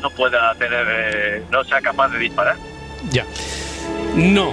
no 0.00 0.10
pueda 0.10 0.54
tener, 0.54 0.86
eh, 0.90 1.42
no 1.50 1.62
sea 1.64 1.80
capaz 1.80 2.08
de 2.08 2.18
disparar. 2.18 2.56
Ya. 3.10 3.24
No. 4.16 4.52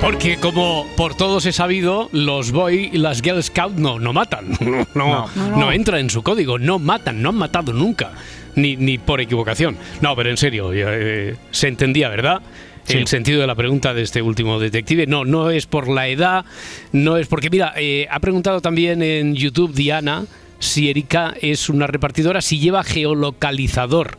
Porque 0.00 0.38
como 0.38 0.86
por 0.96 1.14
todos 1.14 1.44
he 1.44 1.52
sabido, 1.52 2.08
los 2.12 2.52
Boy 2.52 2.88
y 2.92 2.98
las 2.98 3.20
Girl 3.20 3.42
Scout 3.42 3.74
no, 3.74 3.98
no 3.98 4.12
matan. 4.12 4.46
No, 4.60 4.86
no, 4.94 5.28
No. 5.36 5.56
no 5.58 5.72
entra 5.72 6.00
en 6.00 6.08
su 6.08 6.22
código. 6.22 6.58
No 6.58 6.78
matan, 6.78 7.20
no 7.22 7.28
han 7.28 7.36
matado 7.36 7.72
nunca. 7.72 8.12
Ni, 8.56 8.76
ni 8.76 8.98
por 8.98 9.20
equivocación. 9.20 9.76
No, 10.00 10.16
pero 10.16 10.30
en 10.30 10.36
serio, 10.36 10.72
ya, 10.74 10.86
eh, 10.90 11.36
se 11.50 11.68
entendía, 11.68 12.08
¿verdad? 12.08 12.40
Sí. 12.84 12.96
El 12.96 13.06
sentido 13.06 13.40
de 13.42 13.46
la 13.46 13.54
pregunta 13.54 13.92
de 13.94 14.02
este 14.02 14.22
último 14.22 14.58
detective. 14.58 15.06
No, 15.06 15.24
no 15.24 15.50
es 15.50 15.66
por 15.66 15.86
la 15.86 16.08
edad, 16.08 16.44
no 16.92 17.16
es 17.18 17.28
porque, 17.28 17.50
mira, 17.50 17.74
eh, 17.76 18.08
ha 18.10 18.18
preguntado 18.20 18.60
también 18.60 19.02
en 19.02 19.34
YouTube 19.36 19.74
Diana 19.74 20.24
si 20.58 20.90
Erika 20.90 21.34
es 21.40 21.68
una 21.68 21.86
repartidora, 21.86 22.40
si 22.40 22.58
lleva 22.58 22.82
geolocalizador. 22.82 24.18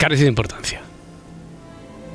Carece 0.00 0.22
de 0.22 0.30
importancia. 0.30 0.80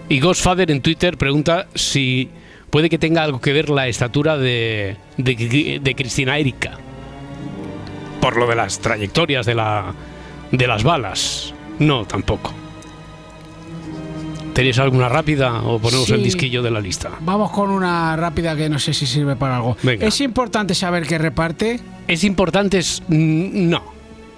Y 0.09 0.19
Ghostfather 0.19 0.71
en 0.71 0.81
Twitter 0.81 1.17
pregunta 1.17 1.67
si 1.75 2.29
puede 2.71 2.89
que 2.89 2.97
tenga 2.97 3.21
algo 3.23 3.39
que 3.39 3.53
ver 3.53 3.69
la 3.69 3.87
estatura 3.87 4.37
de, 4.39 4.97
de, 5.17 5.79
de 5.81 5.95
Cristina 5.95 6.39
Erika. 6.39 6.71
Por 8.19 8.37
lo 8.37 8.47
de 8.47 8.55
las 8.55 8.79
trayectorias 8.79 9.45
de, 9.45 9.53
la, 9.53 9.93
de 10.51 10.65
las 10.67 10.83
balas. 10.83 11.53
No, 11.77 12.05
tampoco. 12.05 12.51
¿Tenéis 14.55 14.79
alguna 14.79 15.07
rápida 15.07 15.61
o 15.61 15.77
ponemos 15.79 16.09
el 16.09 16.23
disquillo 16.23 16.63
de 16.63 16.71
la 16.71 16.79
lista? 16.79 17.11
Vamos 17.19 17.51
con 17.51 17.69
una 17.69 18.15
rápida 18.15 18.55
que 18.55 18.67
no 18.67 18.79
sé 18.79 18.93
si 18.95 19.05
sirve 19.05 19.35
para 19.35 19.57
algo. 19.57 19.77
Venga. 19.83 20.07
¿Es 20.07 20.21
importante 20.21 20.73
saber 20.73 21.05
qué 21.05 21.19
reparte? 21.19 21.79
¿Es 22.07 22.23
importante? 22.23 22.79
Es- 22.79 23.03
No, 23.09 23.83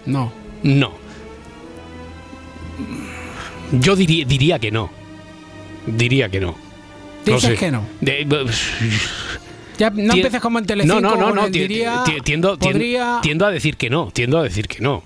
No. 0.05 0.33
no. 0.63 1.06
Yo 3.71 3.95
diría, 3.95 4.25
diría 4.25 4.59
que 4.59 4.71
no. 4.71 4.89
Diría 5.85 6.29
que 6.29 6.39
no. 6.39 6.55
No 7.25 7.33
Dices 7.35 7.51
sé. 7.51 7.55
que 7.57 7.71
no. 7.71 7.83
De- 8.01 8.25
Ya 9.77 9.89
no 9.91 10.13
empieces 10.13 10.41
como 10.41 10.59
en 10.59 10.65
Telecinco 10.65 10.99
No, 11.01 11.15
no, 11.15 11.29
no, 11.29 11.35
no. 11.35 11.49
diría, 11.49 12.03
ti- 12.05 12.21
tiendo, 12.23 12.57
podría... 12.57 13.19
tiendo 13.21 13.45
a 13.45 13.51
decir 13.51 13.77
que 13.77 13.89
no. 13.89 14.09
Tiendo 14.11 14.37
a 14.39 14.43
decir 14.43 14.67
que 14.67 14.79
no. 14.81 15.03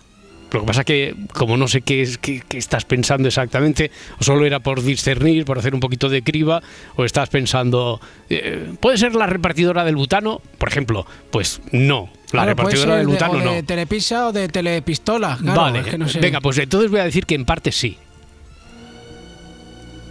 Lo 0.52 0.62
que 0.62 0.66
pasa 0.68 0.84
que, 0.84 1.16
como 1.34 1.56
no 1.56 1.68
sé 1.70 1.82
qué, 1.82 2.02
es, 2.02 2.18
qué, 2.18 2.44
qué 2.48 2.58
estás 2.58 2.84
pensando 2.84 3.28
exactamente, 3.30 3.90
o 4.20 4.24
solo 4.24 4.46
era 4.46 4.60
por 4.60 4.84
discernir, 4.84 5.46
por 5.46 5.58
hacer 5.58 5.74
un 5.74 5.80
poquito 5.80 6.10
de 6.10 6.24
criba, 6.24 6.62
o 6.98 7.06
estás 7.06 7.30
pensando, 7.30 8.02
eh, 8.30 8.70
¿puede 8.82 8.98
ser 8.98 9.16
la 9.16 9.28
repartidora 9.28 9.86
del 9.86 9.96
butano? 9.96 10.42
Por 10.58 10.68
ejemplo, 10.68 11.06
pues 11.32 11.62
no. 11.72 12.10
La 12.26 12.44
Claro, 12.44 12.50
repartidora 12.50 12.96
del 12.98 13.08
de- 13.08 13.12
butano 13.14 13.34
o 13.34 13.42
no. 13.42 13.54
de 13.54 13.64
Telepisa 13.64 14.28
o 14.28 14.34
de 14.34 14.50
Telepistola. 14.50 15.38
Claro, 15.42 15.62
vale, 15.62 15.80
es 15.80 15.86
que 15.88 15.98
no 15.98 16.10
sé. 16.10 16.20
venga, 16.20 16.42
pues 16.42 16.58
entonces 16.58 16.92
voy 16.92 17.00
a 17.00 17.06
decir 17.06 17.26
que 17.26 17.36
en 17.36 17.46
parte 17.46 17.72
sí. 17.72 17.98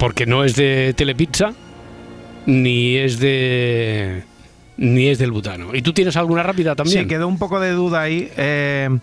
Porque 0.00 0.24
no 0.24 0.44
es 0.44 0.56
de 0.56 0.94
Telepizza, 0.96 1.52
ni 2.46 2.96
es 2.96 3.20
de. 3.20 4.24
ni 4.78 5.08
es 5.08 5.18
del 5.18 5.30
butano. 5.30 5.74
¿Y 5.74 5.82
tú 5.82 5.92
tienes 5.92 6.16
alguna 6.16 6.42
rápida 6.42 6.74
también? 6.74 7.02
Sí, 7.02 7.06
quedó 7.06 7.28
un 7.28 7.38
poco 7.38 7.60
de 7.60 7.72
duda 7.72 8.00
ahí. 8.00 8.32
Eh, 8.38 8.98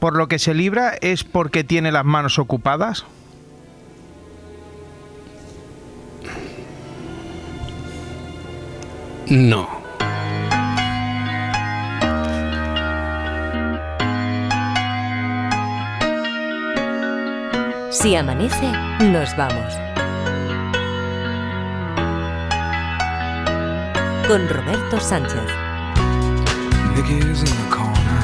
por 0.00 0.16
lo 0.16 0.26
que 0.26 0.40
se 0.40 0.52
libra 0.52 0.94
es 1.00 1.22
porque 1.22 1.62
tiene 1.62 1.92
las 1.92 2.04
manos 2.04 2.40
ocupadas. 2.40 3.04
No. 9.28 9.87
Si 17.90 18.14
amanece, 18.14 18.70
nos 19.00 19.34
vamos. 19.34 19.74
Con 24.26 24.46
Roberto 24.46 25.00
Sánchez. 25.00 25.48
Mickey's 26.94 27.40
in 27.40 27.46
the 27.46 27.68
corner 27.70 28.20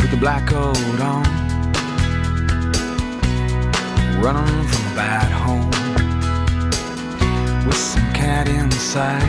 with 0.00 0.10
the 0.12 0.16
black 0.16 0.46
coat 0.46 1.00
on, 1.00 1.24
running 4.22 4.68
from 4.68 4.92
a 4.92 4.94
bad 4.94 5.32
home 5.32 5.70
with 7.66 7.74
some 7.74 8.12
cat 8.12 8.48
inside. 8.48 9.22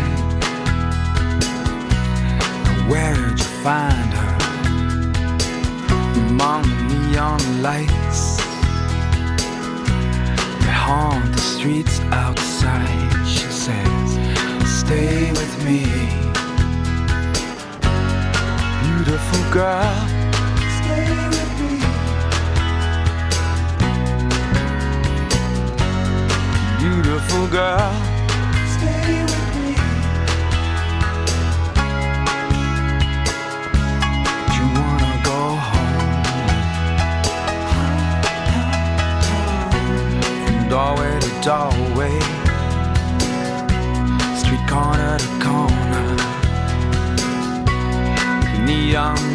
Where'd 2.87 3.39
you 3.39 3.45
find 3.63 4.13
her? 4.13 4.48
Among 6.39 6.63
neon 6.87 7.61
lights 7.61 8.37
that 10.61 10.73
haunt 10.73 11.35
the 11.35 11.41
streets 11.41 11.99
outside. 12.13 13.27
She 13.27 13.45
says, 13.51 14.79
Stay 14.79 15.31
with 15.31 15.65
me 15.65 16.29
beautiful 19.09 19.51
girl. 19.51 20.07
Stay 20.77 21.09
with 21.29 21.51
me. 21.59 21.73
Beautiful 26.79 27.47
girl. 27.47 28.18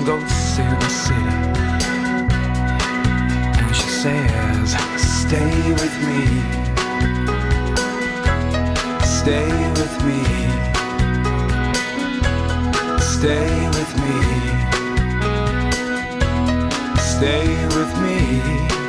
Neon 0.05 0.21
ghosts 0.21 0.59
in 0.59 0.79
the 0.79 0.89
city. 0.89 1.21
And 3.61 3.77
she 3.77 3.89
says, 3.89 4.77
Stay 4.97 5.73
with 5.73 5.97
me. 6.07 6.25
Stay 9.05 9.49
with 9.79 10.05
me. 10.05 10.21
Stay 13.01 13.69
with 13.77 13.93
me. 14.03 14.17
Stay 17.01 17.47
with 17.77 17.93
me. 18.03 18.84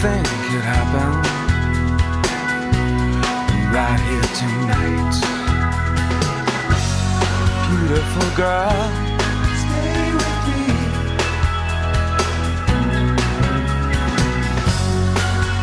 think 0.00 0.26
could 0.26 0.62
happen 0.62 1.10
right 3.72 4.00
here 4.08 4.28
tonight. 4.40 5.14
Beautiful 7.68 8.28
girl, 8.36 8.90
stay 9.62 10.02
with 10.20 10.40
me. 10.48 10.64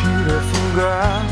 Beautiful 0.04 0.68
girl. 0.75 1.23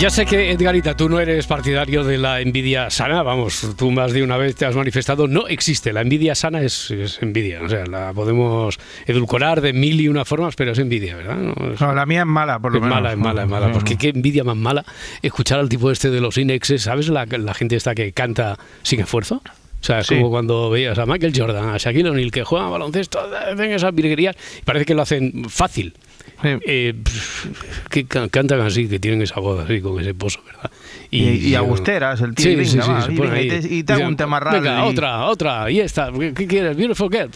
Ya 0.00 0.08
sé 0.08 0.24
que, 0.24 0.50
Edgarita, 0.50 0.96
tú 0.96 1.10
no 1.10 1.20
eres 1.20 1.46
partidario 1.46 2.02
de 2.04 2.16
la 2.16 2.40
envidia 2.40 2.88
sana, 2.88 3.22
vamos, 3.22 3.74
tú 3.76 3.90
más 3.90 4.12
de 4.14 4.22
una 4.22 4.38
vez 4.38 4.54
te 4.56 4.64
has 4.64 4.74
manifestado, 4.74 5.28
no 5.28 5.46
existe, 5.46 5.92
la 5.92 6.00
envidia 6.00 6.34
sana 6.34 6.62
es, 6.62 6.90
es 6.90 7.20
envidia, 7.20 7.60
o 7.62 7.68
sea, 7.68 7.84
la 7.84 8.14
podemos 8.14 8.78
edulcorar 9.06 9.60
de 9.60 9.74
mil 9.74 10.00
y 10.00 10.08
una 10.08 10.24
formas, 10.24 10.56
pero 10.56 10.72
es 10.72 10.78
envidia, 10.78 11.16
¿verdad? 11.16 11.36
No, 11.36 11.52
es- 11.74 11.80
No, 11.82 11.92
la 11.94 12.06
mía 12.06 12.20
es 12.20 12.26
mala, 12.26 12.58
por 12.58 12.72
lo 12.72 12.78
es 12.78 12.82
menos. 12.82 12.96
mala, 12.96 13.12
es 13.12 13.18
mala, 13.18 13.42
es 13.42 13.48
mala. 13.50 13.68
Mm. 13.68 13.72
Porque 13.72 13.96
qué 13.98 14.08
envidia 14.08 14.42
más 14.42 14.56
mala 14.56 14.86
escuchar 15.20 15.58
al 15.60 15.68
tipo 15.68 15.90
este 15.90 16.08
de 16.10 16.22
los 16.22 16.38
inexes, 16.38 16.80
¿sabes? 16.82 17.08
La, 17.10 17.26
la 17.26 17.52
gente 17.52 17.76
esta 17.76 17.94
que 17.94 18.12
canta 18.12 18.58
sin 18.82 19.00
esfuerzo. 19.00 19.42
O 19.44 19.84
sea, 19.84 20.00
es 20.00 20.06
Sí. 20.06 20.14
como 20.16 20.30
cuando 20.30 20.70
veías 20.70 20.98
a 20.98 21.04
Michael 21.04 21.34
Jordan, 21.36 21.68
a 21.74 21.76
Shaquille 21.76 22.08
O'Neal 22.08 22.30
que 22.30 22.44
juegan 22.44 22.70
baloncesto, 22.70 23.20
hacen 23.20 23.70
esas 23.72 23.94
virguerías 23.94 24.34
y 24.60 24.62
parece 24.62 24.86
que 24.86 24.94
lo 24.94 25.02
hacen 25.02 25.44
fácil. 25.50 25.94
Eh, 26.42 26.94
pff, 27.02 27.46
que 27.90 28.06
ca- 28.06 28.28
cantan 28.28 28.60
así, 28.60 28.88
que 28.88 28.98
tienen 28.98 29.22
esa 29.22 29.40
voz 29.40 29.64
así, 29.64 29.80
con 29.80 30.00
ese 30.00 30.14
pozo, 30.14 30.40
¿verdad? 30.46 30.70
Y- 31.10 31.48
y 31.48 31.54
agusteras, 31.56 32.20
el 32.20 32.34
tío, 32.34 32.44
Sí, 32.44 32.50
y 32.60 32.64
sí, 32.64 32.78
sí, 32.80 33.12
y 33.12 33.18
venga, 33.18 33.40
y 33.42 33.48
te- 33.48 33.74
y 33.74 33.82
te 33.82 33.92
hago 33.94 34.06
un 34.06 34.16
tema 34.16 34.38
raro 34.38 34.56
Venga, 34.60 34.86
y- 34.86 34.88
otra, 34.90 35.24
otra, 35.26 35.70
y 35.70 35.80
esta. 35.80 36.10
¿Qué, 36.12 36.46
quieres? 36.46 36.76
Beautiful 36.76 37.10
girl. 37.10 37.30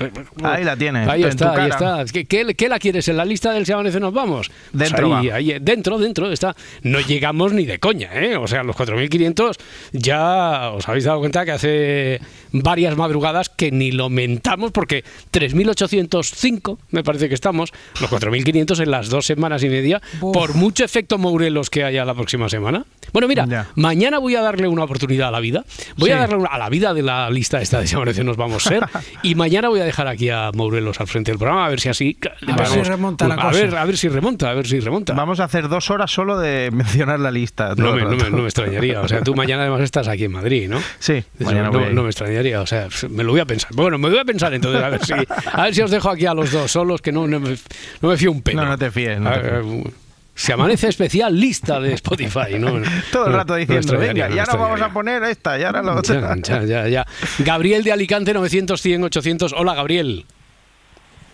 Ahí 0.45 0.63
la 0.65 0.77
tienes, 0.77 1.09
Ahí 1.09 1.25
está, 1.25 1.53
ahí 1.61 1.71
está. 1.71 2.05
¿Qué, 2.13 2.25
qué, 2.25 2.55
qué 2.55 2.69
la 2.69 2.79
quieres? 2.79 3.09
¿En 3.09 3.17
la 3.17 3.25
lista 3.25 3.53
del 3.53 3.67
Se 3.67 3.73
Amanece 3.73 3.99
nos 4.01 4.15
vamos? 4.15 4.49
Pues 4.49 4.91
Dentro 4.91 5.17
ahí, 5.17 5.27
va. 5.29 5.35
ahí, 5.37 5.57
dentro, 5.61 5.99
dentro 5.99 6.31
está. 6.31 6.55
No 6.83 7.01
llegamos 7.01 7.53
ni 7.53 7.67
de 7.67 7.79
coña, 7.81 8.11
¿eh? 8.15 8.37
O 8.37 8.47
sea, 8.47 8.63
los 8.63 8.77
4.500 8.77 9.57
ya 9.93 10.71
os 10.71 10.89
habéis 10.89 11.05
dado 11.05 11.19
cuenta 11.19 11.45
que 11.45 11.51
hace 11.51 12.21
varias 12.53 12.97
madrugadas 12.97 13.49
que 13.49 13.73
ni 13.73 13.91
lo 13.91 14.09
mentamos 14.09 14.71
porque 14.71 15.03
3.805 15.33 16.79
me 16.91 17.03
parece 17.03 17.29
que 17.29 17.35
estamos, 17.35 17.73
los 18.01 18.11
4.500 18.11 18.81
en 18.81 18.91
las 18.99 19.09
dos 19.09 19.27
semanas 19.27 19.63
y 19.65 19.69
media, 19.69 20.01
por 20.21 20.55
mucho 20.55 20.85
efecto 20.85 21.19
Mourelos 21.19 21.69
que 21.71 21.83
haya 21.85 22.05
la 22.05 22.15
próxima 22.15 22.49
semana. 22.49 22.85
Bueno, 23.13 23.29
mira, 23.29 23.45
Ya. 23.47 23.69
mañana 23.75 24.19
voy 24.19 24.35
a 24.37 24.43
darle 24.43 24.69
una 24.69 24.85
oportunidad 24.85 25.29
a 25.29 25.31
la 25.31 25.41
vida. 25.41 25.65
Voy 25.97 26.11
a 26.11 26.17
darle 26.19 26.37
una- 26.37 26.49
a 26.49 26.59
la 26.59 26.69
vida 26.69 26.95
de 26.95 27.03
la 27.03 27.29
lista 27.31 27.61
esta 27.61 27.81
de 27.81 27.87
Se 27.87 27.97
Amanece 27.97 28.25
nos 28.25 28.37
vamos 28.37 28.67
a 28.67 28.69
ser. 28.71 28.85
y 29.23 29.35
mañana 29.35 29.69
voy 29.69 29.81
a 29.81 29.85
dejar 29.85 30.07
aquí 30.09 30.31
a 30.31 30.51
Mourelos 30.55 31.01
al 31.01 31.07
frente 31.07 31.31
del 31.31 31.39
programa 31.39 31.67
a 31.67 31.69
ver 31.69 31.81
si 31.81 31.89
así... 31.89 32.17
A 32.47 32.57
ver 32.57 32.67
si 32.67 32.83
remonta 32.83 33.29
la 33.29 33.35
a 33.35 33.37
cosa. 33.49 33.51
ver, 33.61 33.77
a 33.77 33.85
ver 33.85 33.97
si 33.97 34.09
remonta, 34.09 34.51
a 34.51 34.55
ver 34.55 34.67
si 34.67 34.81
remonta. 34.81 35.13
Vamos 35.15 35.41
a 35.41 35.45
hacer 35.45 35.69
dos 35.69 35.91
horas 35.91 36.11
solo 36.11 36.39
de 36.39 36.71
mencionar 36.73 37.19
la 37.21 37.31
lista. 37.31 37.75
No 37.77 37.93
me, 37.93 38.03
no, 38.03 38.11
me, 38.11 38.17
rato. 38.17 38.31
no 38.31 38.39
me 38.39 38.45
extrañaría. 38.45 39.01
O 39.01 39.09
sea, 39.09 39.21
tú 39.23 39.35
mañana 39.35 39.63
además 39.63 39.81
estás 39.83 40.09
aquí 40.09 40.25
en 40.25 40.33
Madrid, 40.33 40.69
¿no? 40.69 40.79
Sí, 40.99 41.15
Eso 41.15 41.27
mañana 41.45 41.67
no, 41.71 41.73
voy 41.79 41.85
ahí. 41.89 41.95
no 41.95 42.03
me 42.03 42.09
extrañaría. 42.09 42.61
O 42.61 42.67
sea, 42.67 42.89
me 43.11 43.23
lo 43.25 43.33
voy 43.33 43.41
a 43.41 43.45
pensar. 43.47 43.71
Bueno, 43.75 43.99
me 43.99 44.09
voy 44.09 44.19
a 44.19 44.25
pensar 44.25 44.53
entonces 44.55 44.83
a 44.83 44.89
ver 44.89 45.05
si, 45.05 45.13
a 45.13 45.63
ver 45.63 45.75
si 45.75 45.83
os 45.83 45.91
dejo 45.91 46.11
aquí 46.11 46.27
a 46.27 46.35
los 46.35 46.51
dos 46.53 46.71
solos, 46.71 47.01
que 47.03 47.13
no, 47.13 47.27
no, 47.27 47.39
me, 47.41 47.57
no 48.01 48.09
me 48.09 48.17
fío 48.17 48.31
un 48.33 48.43
pelo. 48.43 48.63
No, 48.63 48.69
no 48.69 48.79
te 48.79 48.84
fíes. 48.91 49.21
no 49.21 49.31
A 49.31 49.35
te 49.35 49.41
ver, 49.51 49.63
fíes. 49.63 49.95
Se 50.37 50.53
amanece 50.53 50.89
especial 50.89 51.39
lista 51.39 51.79
de 51.79 51.93
Spotify, 51.95 52.59
¿no? 52.59 52.83
Todo 53.13 53.27
el 53.27 53.33
No, 53.33 53.39
rato 53.39 53.53
no 53.53 53.59
diciendo, 53.59 53.97
venga, 53.99 54.25
no 54.25 54.31
me 54.31 54.37
ya 54.37 54.45
no 54.47 54.59
vamos 54.59 54.81
a 54.81 54.93
poner 54.93 55.23
esta, 55.25 55.57
ya 55.59 55.69
ahora 55.69 55.83
la 55.83 55.95
otra. 55.95 56.37
Ya, 56.43 56.65
ya, 56.65 56.89
ya. 56.89 57.07
Gabriel 57.39 57.85
de 57.85 57.93
Alicante, 57.93 58.35
900, 58.35 58.81
100, 58.81 59.05
800. 59.05 59.53
Hola, 59.57 59.75
Gabriel. 59.75 60.25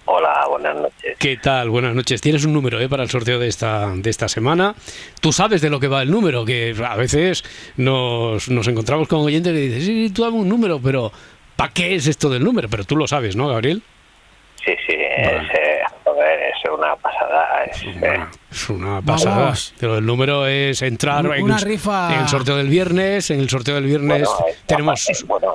Hola, 0.05 0.45
buenas 0.49 0.75
noches. 0.77 1.17
¿Qué 1.19 1.37
tal? 1.37 1.71
Buenas 1.71 1.95
noches. 1.95 2.21
Tienes 2.21 2.45
un 2.45 2.53
número 2.53 2.81
¿eh? 2.81 2.89
para 2.89 3.05
el 3.05 3.09
sorteo 3.09 3.39
de 3.39 3.47
esta, 3.49 3.91
de 3.95 4.11
esta 4.11 4.29
semana. 4.29 4.75
Tú 5.21 5.33
sabes 5.33 5.61
de 5.63 5.71
lo 5.71 5.79
que 5.79 5.87
va 5.89 6.03
el 6.03 6.11
número, 6.11 6.45
que 6.45 6.75
a 6.85 6.97
veces 6.97 7.45
nos, 7.77 8.49
nos 8.49 8.67
encontramos 8.67 9.07
con 9.09 9.21
oyentes 9.21 9.53
que 9.53 9.61
dicen, 9.61 9.81
sí, 9.81 10.09
sí, 10.09 10.13
tú 10.13 10.25
dame 10.25 10.37
un 10.39 10.49
número, 10.49 10.81
pero 10.81 11.13
¿para 11.57 11.73
qué 11.73 11.95
es 11.95 12.07
esto 12.09 12.29
del 12.29 12.43
número? 12.43 12.69
Pero 12.69 12.85
tú 12.85 12.97
lo 12.97 13.07
sabes, 13.07 13.37
¿no, 13.37 13.49
Gabriel? 13.49 13.83
Sí, 14.65 14.73
sí, 14.87 14.95
es, 14.99 15.43
es 16.65 16.71
una 16.71 16.97
pasada. 16.97 17.65
Es, 17.65 17.83
eh, 17.83 18.27
Es 18.51 18.69
una 18.69 19.01
pasada. 19.03 19.37
Vamos. 19.37 19.75
Pero 19.79 19.99
el 19.99 20.07
número 20.07 20.47
es 20.47 20.83
entrar 20.83 21.25
en, 21.27 21.43
Una 21.45 21.57
el- 21.57 21.63
rifa. 21.63 22.15
en 22.15 22.21
el 22.21 22.29
sorteo 22.29 22.57
del 22.57 22.69
viernes. 22.69 23.31
En 23.31 23.41
el 23.41 23.49
sorteo 23.49 23.75
del 23.77 23.85
viernes 23.85 24.09
bueno, 24.29 24.47
es 24.49 24.55
una 24.57 24.67
tenemos 24.67 25.25
bueno, 25.27 25.55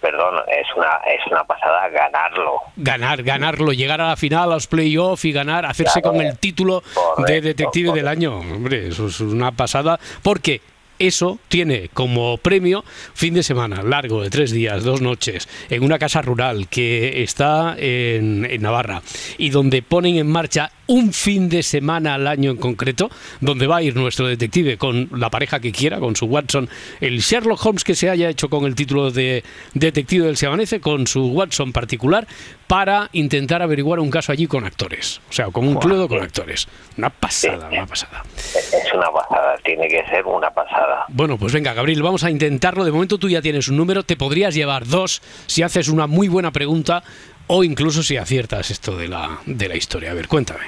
perdón, 0.00 0.34
es 0.48 0.66
una, 0.76 0.96
es 1.12 1.26
una 1.30 1.44
pasada 1.44 1.88
ganarlo. 1.88 2.60
ganar, 2.76 3.22
ganarlo, 3.22 3.72
llegar 3.72 4.00
a 4.00 4.08
la 4.08 4.16
final, 4.16 4.44
a 4.52 4.54
los 4.54 4.66
playoffs 4.66 5.24
y 5.24 5.32
ganar, 5.32 5.66
hacerse 5.66 6.00
Claro. 6.00 6.16
con 6.16 6.24
el 6.26 6.38
título 6.38 6.80
de 6.80 6.86
Correcto, 6.94 7.46
detective 7.48 7.92
del 7.92 8.06
año. 8.08 8.38
Hombre, 8.38 8.88
eso 8.88 9.08
es 9.08 9.20
una 9.20 9.50
pasada, 9.52 9.98
porque 10.22 10.60
eso 10.98 11.38
tiene 11.48 11.90
como 11.92 12.36
premio 12.38 12.84
fin 13.14 13.34
de 13.34 13.42
semana 13.42 13.82
largo 13.82 14.22
de 14.22 14.30
tres 14.30 14.50
días, 14.50 14.84
dos 14.84 15.00
noches, 15.00 15.48
en 15.70 15.82
una 15.82 15.98
casa 15.98 16.22
rural 16.22 16.68
que 16.68 17.22
está 17.22 17.76
en, 17.78 18.46
en 18.48 18.62
Navarra 18.62 19.02
y 19.36 19.50
donde 19.50 19.82
ponen 19.82 20.16
en 20.16 20.30
marcha 20.30 20.70
un 20.88 21.12
fin 21.12 21.48
de 21.48 21.62
semana 21.62 22.14
al 22.14 22.26
año 22.26 22.50
en 22.50 22.56
concreto, 22.56 23.10
donde 23.40 23.66
va 23.66 23.76
a 23.76 23.82
ir 23.82 23.94
nuestro 23.94 24.26
detective 24.26 24.78
con 24.78 25.08
la 25.12 25.30
pareja 25.30 25.60
que 25.60 25.70
quiera, 25.70 26.00
con 26.00 26.16
su 26.16 26.26
Watson, 26.26 26.68
el 27.00 27.20
Sherlock 27.20 27.64
Holmes 27.64 27.84
que 27.84 27.94
se 27.94 28.08
haya 28.10 28.28
hecho 28.28 28.48
con 28.48 28.64
el 28.64 28.74
título 28.74 29.10
de 29.10 29.44
detective 29.74 30.26
del 30.26 30.36
Se 30.38 30.46
Amanece, 30.46 30.80
con 30.80 31.06
su 31.06 31.26
Watson 31.28 31.72
particular, 31.72 32.26
para 32.66 33.10
intentar 33.12 33.60
averiguar 33.62 34.00
un 34.00 34.10
caso 34.10 34.32
allí 34.32 34.46
con 34.46 34.64
actores. 34.64 35.20
O 35.28 35.32
sea, 35.32 35.46
con 35.50 35.68
un 35.68 35.76
cluedo 35.76 36.08
con 36.08 36.22
actores. 36.22 36.66
Una 36.96 37.10
pasada, 37.10 37.68
una 37.70 37.86
pasada. 37.86 38.22
Es 38.36 38.92
una 38.94 39.10
pasada, 39.10 39.56
tiene 39.64 39.88
que 39.88 40.02
ser 40.06 40.24
una 40.24 40.50
pasada. 40.50 40.87
Bueno, 41.08 41.36
pues 41.38 41.52
venga, 41.52 41.72
Gabriel, 41.74 42.02
vamos 42.02 42.24
a 42.24 42.30
intentarlo. 42.30 42.84
De 42.84 42.92
momento 42.92 43.18
tú 43.18 43.28
ya 43.28 43.40
tienes 43.42 43.68
un 43.68 43.76
número, 43.76 44.02
te 44.02 44.16
podrías 44.16 44.54
llevar 44.54 44.86
dos 44.86 45.22
si 45.46 45.62
haces 45.62 45.88
una 45.88 46.06
muy 46.06 46.28
buena 46.28 46.50
pregunta 46.52 47.02
o 47.46 47.64
incluso 47.64 48.02
si 48.02 48.16
aciertas 48.16 48.70
esto 48.70 48.96
de 48.96 49.08
la, 49.08 49.38
de 49.46 49.68
la 49.68 49.76
historia. 49.76 50.10
A 50.10 50.14
ver, 50.14 50.28
cuéntame. 50.28 50.64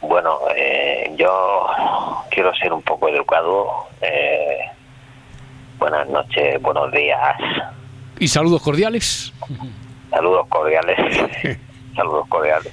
Bueno, 0.00 0.38
eh, 0.56 1.12
yo 1.16 1.66
quiero 2.30 2.54
ser 2.54 2.72
un 2.72 2.82
poco 2.82 3.08
educado. 3.08 3.66
eh, 4.00 4.58
buenas 5.78 6.08
noches, 6.08 6.60
buenos 6.62 6.90
días, 6.92 7.18
Y 8.18 8.28
saludos 8.28 8.62
cordiales. 8.62 9.32
saludos 10.10 10.46
cordiales. 10.48 10.96
saludos 11.96 12.26
cordiales. 12.28 12.72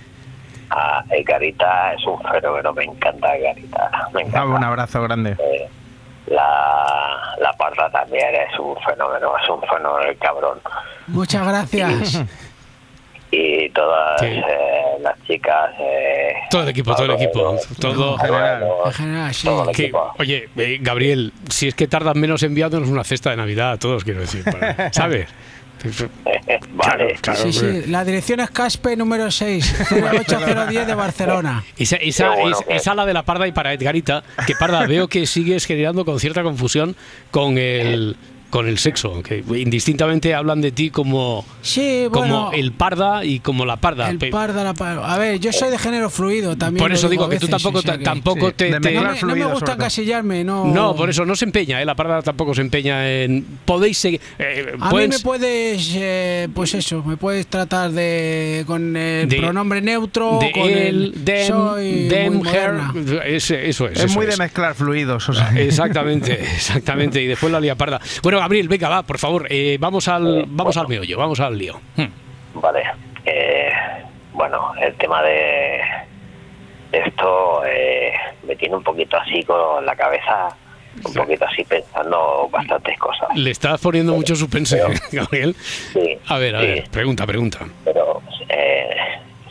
A 0.69 1.03
Egarita 1.11 1.93
es 1.93 2.05
un 2.07 2.19
fenómeno, 2.21 2.73
me 2.73 2.83
encanta 2.85 3.35
Egarita. 3.35 3.91
Me 4.13 4.21
encanta. 4.21 4.39
Dame 4.39 4.55
un 4.55 4.63
abrazo 4.63 5.01
grande. 5.03 5.31
Eh, 5.39 5.69
la, 6.27 7.35
la 7.39 7.53
parda 7.53 7.89
también 7.91 8.27
es 8.35 8.57
un 8.59 8.75
fenómeno, 8.77 9.33
es 9.41 9.49
un 9.49 9.61
fenómeno 9.61 9.99
el 10.09 10.17
cabrón. 10.17 10.59
Muchas 11.07 11.47
gracias. 11.47 12.21
Y 13.35 13.67
todas 13.71 14.19
Sí. 14.21 14.27
eh, 14.27 14.97
las 15.01 15.19
chicas. 15.23 15.71
eh, 15.79 16.33
Todo 16.51 16.61
el 16.61 16.69
equipo, 16.69 16.93
todo 16.93 17.05
el 17.05 17.11
equipo. 17.13 17.57
Todo. 17.81 18.13
En 18.13 18.91
general, 18.93 19.33
sí. 19.33 19.47
todo 19.47 19.69
el 19.71 19.75
Que, 19.75 19.81
equipo. 19.85 20.13
oye, 20.19 20.49
eh, 20.55 20.77
Gabriel, 20.79 21.33
si 21.49 21.67
es 21.67 21.73
que 21.73 21.87
tardan 21.87 22.19
menos 22.19 22.43
enviándonos 22.43 22.89
una 22.89 23.03
cesta 23.03 23.31
de 23.31 23.37
Navidad 23.37 23.71
a 23.71 23.77
todos, 23.79 24.03
quiero 24.03 24.19
decir. 24.19 24.43
para- 24.43 24.93
¿Sabes? 24.93 25.29
vale. 26.73 27.15
claro, 27.21 27.39
Sí, 27.43 27.53
sí, 27.53 27.83
la 27.87 28.03
dirección 28.05 28.39
es 28.39 28.49
Caspe 28.51 28.95
número 28.95 29.29
6, 29.31 29.87
08010 29.89 30.87
de 30.87 30.95
Barcelona. 30.95 31.63
Esa, 31.77 31.97
esa, 31.97 32.31
Qué 32.33 32.41
bueno 32.41 32.59
es- 32.69 32.81
esa 32.81 32.95
la 32.95 33.05
de 33.05 33.13
la 33.13 33.23
Parda 33.23 33.47
y 33.47 33.51
para 33.51 33.73
Edgarita, 33.73 34.23
que 34.47 34.55
Parda 34.55 34.85
veo 34.87 35.07
que 35.07 35.25
sigues 35.25 35.65
generando 35.65 36.05
con 36.05 36.19
cierta 36.19 36.43
confusión 36.43 36.95
con 37.31 37.57
el 37.57 38.15
con 38.53 38.67
el 38.67 38.77
sexo, 38.77 39.23
que 39.23 39.43
indistintamente 39.55 40.35
hablan 40.35 40.61
de 40.61 40.71
ti 40.71 40.91
como, 40.91 41.43
Sí, 41.63 42.05
bueno. 42.11 42.35
como 42.49 42.51
el 42.53 42.71
Parda 42.71 43.25
y 43.25 43.39
como 43.39 43.65
la 43.65 43.77
Parda. 43.77 44.11
El 44.11 44.19
parda, 44.29 44.63
la 44.63 44.75
parda. 44.75 45.11
A 45.11 45.17
ver, 45.17 45.39
yo 45.39 45.51
soy 45.51 45.71
de 45.71 45.79
género 45.79 46.11
fluido 46.11 46.55
también. 46.55 46.83
Por 46.83 46.91
eso 46.91 47.09
digo 47.09 47.27
que 47.27 47.39
tú 47.39 47.47
tampoco, 47.47 47.81
que- 47.81 47.97
tampoco 47.97 48.49
Sí, 48.49 48.53
te, 48.55 48.69
No 48.69 48.79
me, 48.79 49.21
no 49.21 49.35
me 49.35 49.45
gusta 49.45 49.73
encasillarme, 49.73 50.43
no. 50.43 50.65
No, 50.67 50.95
por 50.95 51.09
eso 51.09 51.25
no 51.25 51.35
se 51.35 51.45
empeña, 51.45 51.81
¿eh? 51.81 51.85
la 51.85 51.95
Parda 51.95 52.21
tampoco 52.21 52.53
se 52.53 52.61
empeña 52.61 53.09
en... 53.09 53.43
Podéis 53.65 53.97
seguir... 53.97 54.21
eh, 54.37 54.75
A 54.79 54.91
pueden- 54.91 55.09
mí 55.09 55.15
me 55.17 55.23
puedes, 55.23 55.91
eh, 55.95 56.47
pues 56.53 56.75
eso, 56.75 57.03
me 57.03 57.17
puedes 57.17 57.47
tratar 57.47 57.91
de 57.91 58.63
con 58.67 58.95
el 58.95 59.27
De- 59.29 59.37
pronombre 59.37 59.81
neutro, 59.81 60.37
de 60.39 60.51
con 60.51 60.69
él, 60.69 61.13
el 61.15 61.23
them, 61.25 61.47
soy 61.47 62.07
them, 62.07 62.33
muy 62.35 62.47
her, 62.49 62.73
moderna. 62.73 63.23
ese- 63.25 63.67
eso 63.67 63.87
es. 63.87 63.97
Es 63.97 64.03
eso 64.05 64.13
muy 64.13 64.27
de 64.27 64.33
es. 64.33 64.37
mezclar 64.37 64.75
fluidos. 64.75 65.27
o 65.27 65.33
sea. 65.33 65.51
Exactamente, 65.59 66.33
exactamente. 66.55 67.19
Y 67.19 67.25
después 67.25 67.51
la 67.51 67.59
lía 67.59 67.73
parda. 67.75 67.99
Bueno, 68.21 68.42
Gabriel, 68.43 68.67
venga, 68.67 68.89
va, 68.89 69.03
por 69.03 69.17
favor, 69.19 69.47
eh, 69.49 69.77
vamos 69.79 70.07
al 70.09 70.43
vamos 70.47 70.75
al 70.77 70.87
meollo, 70.89 71.17
vamos 71.17 71.39
al 71.39 71.57
lío. 71.57 71.79
Hmm. 71.95 72.59
Vale. 72.59 72.83
Eh, 73.25 73.69
bueno, 74.33 74.73
el 74.81 74.93
tema 74.95 75.21
de 75.23 75.79
esto 76.91 77.63
eh, 77.65 78.11
me 78.45 78.55
tiene 78.57 78.75
un 78.75 78.83
poquito 78.83 79.15
así 79.17 79.43
con 79.43 79.85
la 79.85 79.95
cabeza, 79.95 80.49
un 81.05 81.13
poquito 81.13 81.45
así 81.45 81.63
pensando 81.63 82.49
bastantes 82.51 82.99
cosas. 82.99 83.29
Le 83.35 83.51
estás 83.51 83.79
poniendo 83.79 84.13
mucho 84.13 84.35
suspense, 84.35 84.77
Gabriel. 85.11 85.55
Sí, 85.55 86.17
A 86.27 86.37
ver, 86.37 86.55
a 86.55 86.59
sí. 86.61 86.67
ver, 86.67 86.89
pregunta, 86.91 87.25
pregunta. 87.25 87.59
pero 87.85 88.21
eh, 88.49 88.89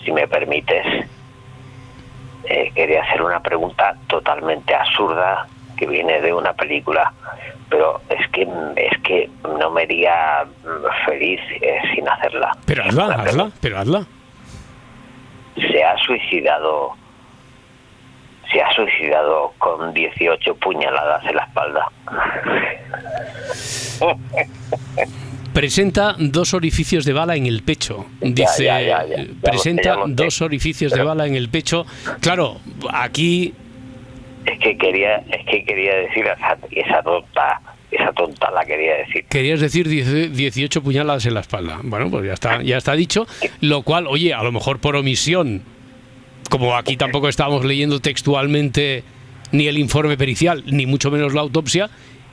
si 0.05 0.13
me 0.13 0.29
permites, 0.29 0.85
eh, 2.45 2.71
quería 2.75 3.03
hacer 3.05 3.23
una 3.23 3.41
pregunta 3.41 3.97
totalmente 4.07 4.75
absurda 4.75 5.47
que 5.79 5.87
viene 5.87 6.21
de 6.21 6.33
una 6.35 6.53
película, 6.53 7.13
pero 7.73 8.03
es 8.11 8.29
que 8.29 8.43
es 8.77 9.03
que 9.03 9.31
no 9.59 9.71
me 9.71 9.83
haría 9.83 10.45
mm, 10.45 11.07
feliz 11.07 11.41
eh, 11.63 11.79
sin 11.95 12.07
hacerla. 12.07 12.55
Pero 12.67 12.85
hazla, 12.85 13.07
hazla, 13.15 13.51
pero 13.63 13.79
hazla. 13.79 14.07
Se 15.57 15.83
ha 15.83 15.97
suicidado, 15.97 16.93
se 18.53 18.61
ha 18.61 18.71
suicidado 18.75 19.55
con 19.59 19.95
18 19.95 20.55
puñaladas 20.57 21.25
en 21.25 21.35
la 21.35 21.45
espalda. 21.45 21.89
Presenta 25.55 26.15
dos 26.19 26.53
orificios 26.55 27.07
de 27.07 27.13
bala 27.15 27.37
en 27.37 27.47
el 27.47 27.63
pecho. 27.63 28.07
Dice, 28.21 28.65
ya, 28.65 28.81
ya, 28.81 29.05
ya. 29.05 29.17
Ya 29.17 29.27
presenta 29.43 29.97
dos 30.07 30.41
orificios 30.41 30.93
de 30.93 31.03
bala 31.03 31.27
en 31.27 31.35
el 31.37 31.51
pecho. 31.51 31.85
Claro, 32.21 32.57
aquí 32.91 33.55
Es 34.47 34.59
que 34.59 34.77
quería, 34.77 35.17
es 35.31 35.45
que 35.47 35.65
quería 35.65 35.95
decir 35.97 36.25
esa, 36.27 36.57
esa 36.71 37.03
tonta, 37.03 37.61
esa 37.91 38.13
tonta 38.13 38.51
la 38.51 38.65
quería 38.65 38.95
decir. 38.97 39.25
querías 39.29 39.61
decir 39.61 39.89
10 39.89 40.33
18 40.37 40.83
puñaladas 40.83 41.27
en 41.27 41.35
la 41.35 41.41
espalda. 41.41 41.79
Bueno, 41.83 42.11
pues 42.11 42.25
ya 42.27 42.33
está, 42.35 42.63
ya 42.63 42.77
está 42.79 42.95
dicho. 42.95 43.27
Lo 43.61 43.83
cual, 43.83 44.07
oye, 44.09 44.35
a 44.35 44.43
lo 44.43 44.51
mejor 44.53 44.81
por 44.81 44.97
omisión, 44.97 45.63
como 46.51 46.75
aquí 46.77 46.97
tampoco 46.97 47.29
estábamos 47.29 47.65
leyendo 47.65 48.01
textualmente 48.01 49.05
ni 49.53 49.69
el 49.69 49.79
informe 49.79 50.17
pericial, 50.17 50.65
ni 50.67 50.87
mucho 50.87 51.11
menos 51.11 51.35
la 51.35 51.43
autopsia, 51.43 51.89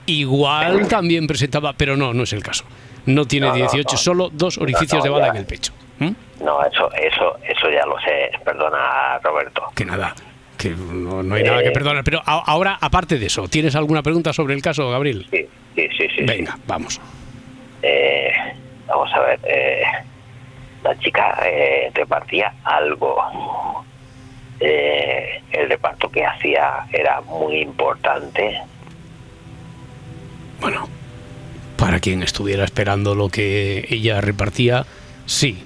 igual 0.05 0.87
también 0.87 1.27
presentaba, 1.27 1.73
pero 1.73 1.95
no, 1.95 2.13
no 2.13 2.23
es 2.23 2.33
el 2.33 2.41
caso. 2.41 2.63
No 3.05 3.25
tiene 3.25 3.47
No, 3.47 3.53
no, 3.53 3.57
18, 3.59 3.87
no. 3.91 3.97
solo 3.97 4.29
dos 4.31 4.57
orificios 4.57 5.03
de 5.03 5.09
bala 5.09 5.27
ya. 5.27 5.31
en 5.31 5.37
el 5.37 5.45
pecho. 5.45 5.73
¿Mm? 5.99 6.11
No, 6.43 6.63
eso, 6.65 6.91
eso, 6.93 7.37
eso 7.47 7.69
ya 7.69 7.85
lo 7.85 7.99
sé. 7.99 8.31
Perdona, 8.43 9.19
Roberto. 9.23 9.63
Que 9.75 9.83
nada, 9.85 10.15
que 10.59 10.69
no, 10.71 11.23
no 11.23 11.35
hay 11.35 11.43
nada 11.43 11.63
que 11.63 11.71
perdonar. 11.71 12.03
Pero 12.03 12.21
a- 12.25 12.43
ahora, 12.45 12.77
aparte 12.79 13.17
de 13.17 13.25
eso, 13.27 13.47
¿tienes 13.47 13.75
alguna 13.75 14.03
pregunta 14.03 14.33
sobre 14.33 14.53
el 14.53 14.61
caso, 14.61 14.89
Gabriel? 14.91 15.25
Sí, 15.31 15.47
sí, 15.75 15.87
sí, 15.97 16.07
sí. 16.17 16.23
Venga, 16.25 16.57
vamos. 16.67 16.99
Eh, 17.81 18.31
vamos 18.87 19.09
a 19.13 19.19
ver. 19.21 19.39
eh, 19.45 19.83
la 20.83 20.97
chica 20.99 21.39
eh, 21.45 21.89
repartía 21.93 22.53
algo. 22.63 23.17
Eh, 24.59 25.41
el 25.51 25.69
reparto 25.69 26.09
que 26.11 26.25
hacía 26.25 26.85
era 26.91 27.21
muy 27.21 27.61
importante. 27.61 28.59
Bueno, 30.59 30.89
para 31.77 31.99
quien 32.01 32.21
estuviera 32.23 32.65
esperando 32.65 33.15
lo 33.15 33.29
que 33.29 33.85
ella 33.89 34.19
repartía, 34.19 34.85
sí. 35.25 35.63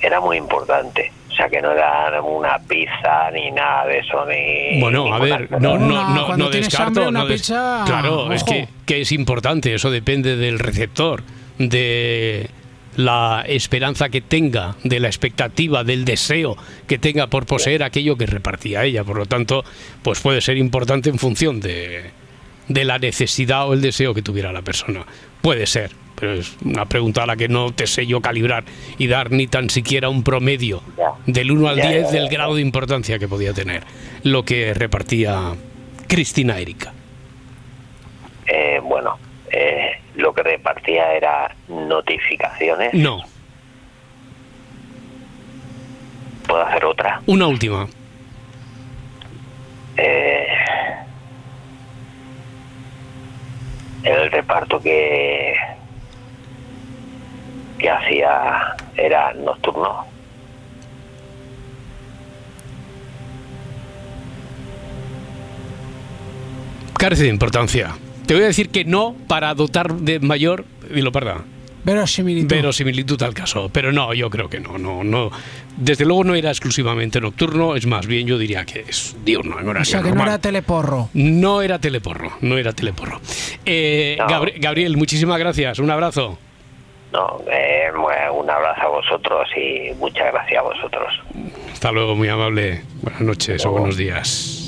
Era 0.00 0.20
muy 0.20 0.36
importante. 0.36 1.12
Sea, 1.42 1.50
que 1.50 1.60
no 1.62 1.72
era 1.72 2.20
una 2.22 2.58
pizza 2.58 3.30
ni 3.32 3.50
nada 3.50 3.86
de 3.86 3.98
eso, 3.98 4.24
ni... 4.26 4.80
Bueno, 4.80 5.12
a 5.12 5.18
ver, 5.18 5.50
no, 5.60 5.76
no, 5.78 6.08
no, 6.14 6.26
cuando 6.26 6.44
no 6.46 6.50
descarto. 6.50 6.86
hambre, 6.86 7.08
una 7.08 7.20
no 7.20 7.26
des- 7.26 7.40
pizza, 7.42 7.82
claro, 7.86 8.32
es 8.32 8.44
que, 8.44 8.68
que 8.86 9.00
es 9.00 9.12
importante, 9.12 9.74
eso 9.74 9.90
depende 9.90 10.36
del 10.36 10.58
receptor, 10.58 11.22
de 11.58 12.48
la 12.96 13.44
esperanza 13.48 14.08
que 14.08 14.20
tenga, 14.20 14.76
de 14.84 15.00
la 15.00 15.08
expectativa, 15.08 15.82
del 15.82 16.04
deseo 16.04 16.56
que 16.86 16.98
tenga 16.98 17.26
por 17.26 17.46
poseer 17.46 17.82
aquello 17.82 18.16
que 18.16 18.26
repartía 18.26 18.84
ella. 18.84 19.02
Por 19.02 19.16
lo 19.16 19.26
tanto, 19.26 19.64
pues 20.02 20.20
puede 20.20 20.40
ser 20.42 20.58
importante 20.58 21.08
en 21.08 21.18
función 21.18 21.60
de, 21.60 22.10
de 22.68 22.84
la 22.84 22.98
necesidad 22.98 23.66
o 23.66 23.72
el 23.72 23.80
deseo 23.80 24.12
que 24.14 24.22
tuviera 24.22 24.52
la 24.52 24.62
persona. 24.62 25.06
Puede 25.40 25.66
ser, 25.66 25.90
pero 26.22 26.34
es 26.34 26.56
una 26.64 26.84
pregunta 26.86 27.24
a 27.24 27.26
la 27.26 27.34
que 27.34 27.48
no 27.48 27.72
te 27.72 27.88
sé 27.88 28.06
yo 28.06 28.20
calibrar 28.20 28.62
y 28.96 29.08
dar 29.08 29.32
ni 29.32 29.48
tan 29.48 29.68
siquiera 29.70 30.08
un 30.08 30.22
promedio 30.22 30.80
Ya. 30.96 31.10
del 31.26 31.50
1 31.50 31.66
al 31.68 31.76
Ya, 31.78 31.88
10 31.88 32.02
ya, 32.04 32.12
ya. 32.12 32.20
del 32.20 32.28
grado 32.28 32.54
de 32.54 32.60
importancia 32.62 33.18
que 33.18 33.26
podía 33.26 33.52
tener 33.52 33.82
lo 34.22 34.44
que 34.44 34.72
repartía 34.72 35.56
Cristina 36.06 36.60
Erika. 36.60 36.92
Eh, 38.46 38.78
bueno, 38.84 39.18
eh, 39.50 39.98
lo 40.14 40.32
que 40.32 40.44
repartía 40.44 41.12
era 41.12 41.52
notificaciones. 41.66 42.94
No, 42.94 43.20
¿Puedo 46.46 46.62
hacer 46.64 46.84
otra? 46.84 47.20
una 47.26 47.48
última. 47.48 47.88
Eh, 49.96 50.46
el 54.04 54.30
reparto 54.30 54.80
que 54.80 55.54
que 57.82 57.90
hacía 57.90 58.74
era 58.96 59.34
nocturno. 59.34 60.06
Carece 66.98 67.24
de 67.24 67.28
importancia. 67.30 67.94
Te 68.26 68.34
voy 68.34 68.44
a 68.44 68.46
decir 68.46 68.68
que 68.68 68.84
no 68.84 69.16
para 69.26 69.54
dotar 69.54 69.92
de 69.94 70.20
mayor, 70.20 70.64
y 70.94 71.00
lo 71.00 71.10
perdón, 71.10 71.44
Verosimilitud. 71.84 72.48
verosimilitud 72.48 73.20
al 73.24 73.34
caso. 73.34 73.68
Pero 73.72 73.90
no, 73.90 74.14
yo 74.14 74.30
creo 74.30 74.48
que 74.48 74.60
no, 74.60 74.78
no, 74.78 75.02
no. 75.02 75.30
Desde 75.76 76.04
luego 76.04 76.22
no 76.22 76.34
era 76.36 76.50
exclusivamente 76.50 77.20
nocturno, 77.20 77.74
es 77.74 77.86
más 77.86 78.06
bien 78.06 78.26
yo 78.28 78.38
diría 78.38 78.64
que 78.64 78.84
es 78.88 79.16
diurno, 79.24 79.58
en 79.58 79.76
o 79.76 79.84
sea, 79.84 80.00
que 80.02 80.12
no 80.12 80.22
era 80.22 80.38
teleporro. 80.38 81.08
No 81.14 81.60
era 81.60 81.80
teleporro, 81.80 82.32
no 82.40 82.56
era 82.56 82.72
teleporro. 82.72 83.20
Eh, 83.66 84.14
No. 84.18 84.26
Gabri- 84.28 84.54
Gabriel, 84.60 84.96
muchísimas 84.96 85.38
gracias, 85.40 85.80
un 85.80 85.90
abrazo. 85.90 86.38
No, 87.12 87.42
eh, 87.50 87.90
un 87.94 88.48
abrazo 88.50 88.80
a 88.82 88.88
vosotros 88.88 89.48
y 89.56 89.92
muchas 89.96 90.32
gracias 90.32 90.58
a 90.58 90.62
vosotros. 90.62 91.12
Hasta 91.72 91.92
luego, 91.92 92.16
muy 92.16 92.28
amable. 92.28 92.82
Buenas 93.02 93.20
noches 93.20 93.66
o 93.66 93.70
buenos 93.72 93.96
días. 93.96 94.58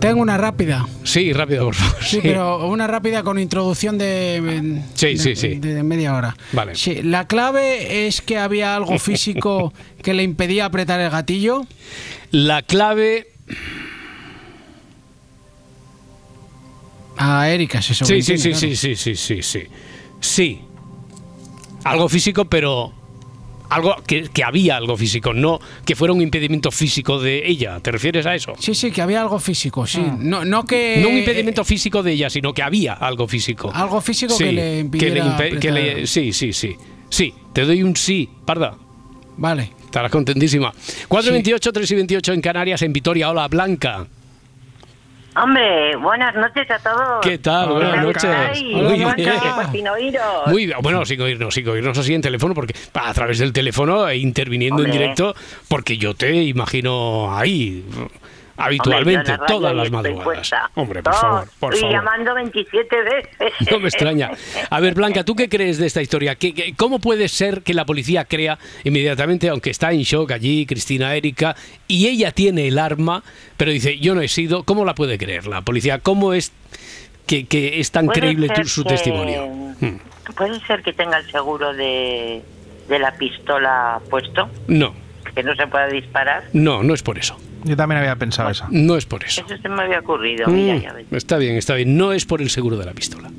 Tengo 0.00 0.20
una 0.20 0.36
rápida. 0.36 0.86
Sí, 1.02 1.32
rápido, 1.32 1.64
por 1.66 1.74
favor. 1.74 2.02
Sí, 2.02 2.20
pero 2.22 2.66
una 2.66 2.86
rápida 2.86 3.22
con 3.22 3.38
introducción 3.38 3.96
de, 3.96 4.82
Sí, 4.94 5.06
de- 5.14 5.16
sí, 5.18 5.34
sí. 5.36 5.54
de 5.56 5.82
media 5.82 6.14
hora. 6.14 6.36
Vale. 6.52 6.74
Sí, 6.74 7.02
la 7.02 7.26
clave 7.26 8.06
es 8.06 8.20
que 8.20 8.36
había 8.38 8.76
algo 8.76 8.98
físico 8.98 9.72
que 10.02 10.12
le 10.12 10.22
impedía 10.22 10.66
apretar 10.66 11.00
el 11.00 11.10
gatillo. 11.10 11.62
La 12.30 12.60
clave. 12.62 13.28
A 17.16 17.48
Erika, 17.48 17.80
se 17.80 17.94
Sí, 17.94 18.22
sí, 18.22 18.36
sí, 18.38 18.54
sí, 18.54 18.76
sí, 18.76 18.96
sí, 18.96 19.14
sí, 19.16 19.42
sí. 19.42 19.60
Sí. 20.20 20.60
Algo 21.84 22.08
físico, 22.08 22.44
pero. 22.46 22.92
Algo 23.70 23.96
que, 24.06 24.28
que 24.28 24.44
había 24.44 24.76
algo 24.76 24.96
físico, 24.96 25.32
no 25.32 25.58
que 25.84 25.96
fuera 25.96 26.12
un 26.12 26.20
impedimento 26.20 26.70
físico 26.70 27.18
de 27.18 27.48
ella. 27.48 27.80
¿Te 27.80 27.90
refieres 27.90 28.26
a 28.26 28.34
eso? 28.34 28.52
Sí, 28.58 28.74
sí, 28.74 28.90
que 28.92 29.00
había 29.02 29.20
algo 29.22 29.38
físico, 29.40 29.86
sí. 29.86 30.02
No, 30.18 30.44
no 30.44 30.64
que. 30.64 30.98
No 31.02 31.08
un 31.08 31.18
impedimento 31.18 31.64
físico 31.64 32.02
de 32.02 32.12
ella, 32.12 32.30
sino 32.30 32.52
que 32.52 32.62
había 32.62 32.92
algo 32.92 33.26
físico. 33.26 33.72
Algo 33.74 34.00
físico 34.00 34.36
que 34.36 34.52
le 34.52 34.80
impidiera 34.80 35.36
que 35.58 35.72
le- 35.72 36.06
sí, 36.06 36.32
sí, 36.32 36.52
sí. 36.52 36.76
Sí, 37.08 37.32
te 37.52 37.64
doy 37.64 37.82
un 37.82 37.96
sí, 37.96 38.28
parda. 38.44 38.76
Vale. 39.36 39.70
Estarás 39.84 40.10
contentísima. 40.10 40.72
428, 41.08 41.72
3 41.72 41.90
y 41.90 41.94
28 41.94 42.32
en 42.32 42.40
Canarias, 42.40 42.82
en 42.82 42.92
Vitoria. 42.92 43.30
Hola, 43.30 43.48
Blanca. 43.48 44.06
Hombre, 45.36 45.96
buenas 45.96 46.34
noches 46.36 46.70
a 46.70 46.78
todos. 46.78 47.20
¿Qué 47.20 47.38
tal? 47.38 47.66
¿Qué 47.66 47.74
Buenas 47.74 48.02
noches. 48.02 48.62
Muy 48.62 49.00
¿Cómo 49.00 49.14
bien. 49.14 49.32
Pues 49.54 49.68
sin 49.72 49.88
oíros. 49.88 50.46
Muy 50.46 50.66
bien. 50.66 50.78
Bueno, 50.80 51.04
sin 51.04 51.20
oírnos, 51.20 51.54
sin 51.54 51.68
oírnos 51.68 51.98
así 51.98 52.14
en 52.14 52.22
teléfono, 52.22 52.54
porque 52.54 52.74
a 52.92 53.12
través 53.12 53.40
del 53.40 53.52
teléfono 53.52 54.08
e 54.08 54.16
interviniendo 54.18 54.84
en 54.84 54.92
directo, 54.92 55.34
porque 55.68 55.98
yo 55.98 56.14
te 56.14 56.44
imagino 56.44 57.36
ahí 57.36 57.84
habitualmente, 58.56 59.32
Hombre, 59.32 59.36
la 59.40 59.46
todas 59.46 59.74
las 59.74 59.90
madrugadas. 59.90 60.50
Hombre, 60.74 61.02
por 61.02 61.14
favor, 61.14 61.48
por 61.58 61.74
Estoy 61.74 61.90
favor. 61.92 62.04
llamando 62.04 62.34
27 62.34 62.96
veces. 63.02 63.52
No 63.70 63.78
me 63.80 63.88
extraña. 63.88 64.30
A 64.70 64.80
ver, 64.80 64.94
Blanca, 64.94 65.24
¿tú 65.24 65.34
qué 65.34 65.48
crees 65.48 65.78
de 65.78 65.86
esta 65.86 66.00
historia? 66.02 66.34
¿Qué, 66.36 66.54
qué- 66.54 66.74
cómo 66.76 66.98
puede 66.98 67.28
ser 67.28 67.62
que 67.62 67.74
la 67.74 67.84
policía 67.84 68.24
crea 68.24 68.58
inmediatamente, 68.84 69.48
aunque 69.48 69.70
está 69.70 69.92
en 69.92 70.02
shock 70.02 70.30
allí, 70.32 70.66
Cristina 70.66 71.14
Erika, 71.14 71.56
y 71.88 72.06
ella 72.08 72.32
tiene 72.32 72.68
el 72.68 72.78
arma, 72.78 73.22
pero 73.56 73.70
dice, 73.70 73.98
yo 73.98 74.14
no 74.14 74.20
he 74.20 74.28
sido, 74.28 74.64
¿cómo 74.64 74.84
la 74.84 74.94
puede 74.94 75.18
creer 75.18 75.46
la 75.46 75.62
policía? 75.62 75.98
¿Cómo 75.98 76.32
es 76.34 76.52
que, 77.26 77.46
que 77.46 77.80
es 77.80 77.90
tan 77.90 78.06
creíble 78.06 78.48
tu- 78.48 78.64
su 78.64 78.82
que- 78.84 78.90
testimonio? 78.90 79.46
Hmm. 79.80 79.96
Puede 80.36 80.58
ser 80.66 80.82
que 80.82 80.92
tenga 80.92 81.18
el 81.18 81.30
seguro 81.30 81.74
de, 81.74 82.42
de 82.88 82.98
la 82.98 83.12
pistola 83.16 84.00
puesto, 84.10 84.48
No, 84.68 84.94
que 85.34 85.42
no 85.42 85.54
se 85.54 85.66
pueda 85.66 85.86
disparar. 85.88 86.44
no, 86.52 86.82
no 86.82 86.94
es 86.94 87.02
por 87.02 87.18
eso. 87.18 87.38
Yo 87.64 87.76
también 87.76 87.98
había 88.00 88.14
pensado 88.16 88.50
eso. 88.50 88.66
No 88.70 88.96
es 88.96 89.06
por 89.06 89.24
eso. 89.24 89.42
Eso 89.46 89.56
se 89.60 89.68
me 89.68 89.82
había 89.82 90.00
ocurrido, 90.00 90.46
mira, 90.48 90.74
Mm, 90.74 90.80
ya 90.80 90.92
ves. 90.92 91.06
está 91.12 91.38
bien, 91.38 91.56
está 91.56 91.74
bien. 91.74 91.96
No 91.96 92.12
es 92.12 92.24
por 92.26 92.40
el 92.42 92.50
seguro 92.50 92.76
de 92.76 92.84
la 92.84 92.92
pistola. 92.92 93.30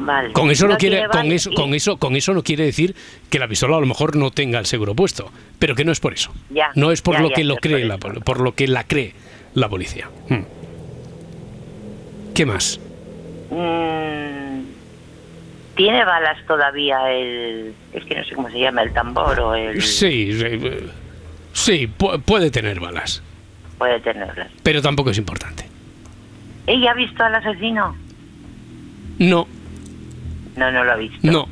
Vale. 0.00 0.32
Con 0.32 0.50
eso 0.50 0.66
no, 0.66 0.76
quiere, 0.78 1.00
con 1.00 1.08
vale 1.10 1.34
eso, 1.34 1.50
y- 1.50 1.54
con 1.54 1.74
eso, 1.74 1.96
con 1.98 2.16
eso 2.16 2.32
no 2.32 2.42
quiere 2.42 2.64
decir 2.64 2.94
que 3.28 3.38
la 3.38 3.46
pistola 3.48 3.76
a 3.76 3.80
lo 3.80 3.86
mejor 3.86 4.16
no 4.16 4.30
tenga 4.30 4.58
el 4.58 4.64
seguro 4.66 4.94
puesto, 4.94 5.30
pero 5.58 5.74
que 5.74 5.84
no 5.84 5.92
es 5.92 6.00
por 6.00 6.14
eso. 6.14 6.32
Ya, 6.50 6.70
no 6.76 6.92
es 6.92 7.02
por 7.02 7.14
ya, 7.16 7.20
lo 7.20 7.28
ya, 7.30 7.34
que 7.34 7.44
lo 7.44 7.56
cree 7.56 7.86
por 7.98 8.14
la, 8.14 8.20
por 8.24 8.40
lo 8.40 8.54
que 8.54 8.66
la 8.68 8.84
cree 8.84 9.12
la 9.54 9.68
policía. 9.68 10.08
Mm. 10.28 10.40
¿Qué 12.34 12.46
más? 12.46 12.80
Mm, 13.50 14.60
¿Tiene 15.76 16.04
balas 16.04 16.38
todavía 16.46 17.10
el... 17.12 17.74
Es 17.92 18.04
que 18.04 18.14
no 18.16 18.24
sé 18.24 18.34
cómo 18.34 18.48
se 18.50 18.60
llama, 18.60 18.82
el 18.82 18.92
tambor 18.92 19.38
o 19.40 19.54
el... 19.54 19.82
Sí, 19.82 20.30
eh, 20.32 20.80
sí, 21.58 21.88
pu- 21.98 22.20
puede 22.22 22.50
tener 22.50 22.80
balas, 22.80 23.22
Puede 23.78 24.00
tenerlas. 24.00 24.48
pero 24.62 24.80
tampoco 24.82 25.10
es 25.10 25.18
importante. 25.18 25.64
¿Ella 26.66 26.90
ha 26.90 26.94
visto 26.94 27.22
al 27.24 27.34
asesino? 27.34 27.96
No, 29.18 29.46
No, 30.56 30.70
no 30.70 30.84
lo 30.84 30.92
ha 30.92 30.96
visto. 30.96 31.18
no. 31.22 31.48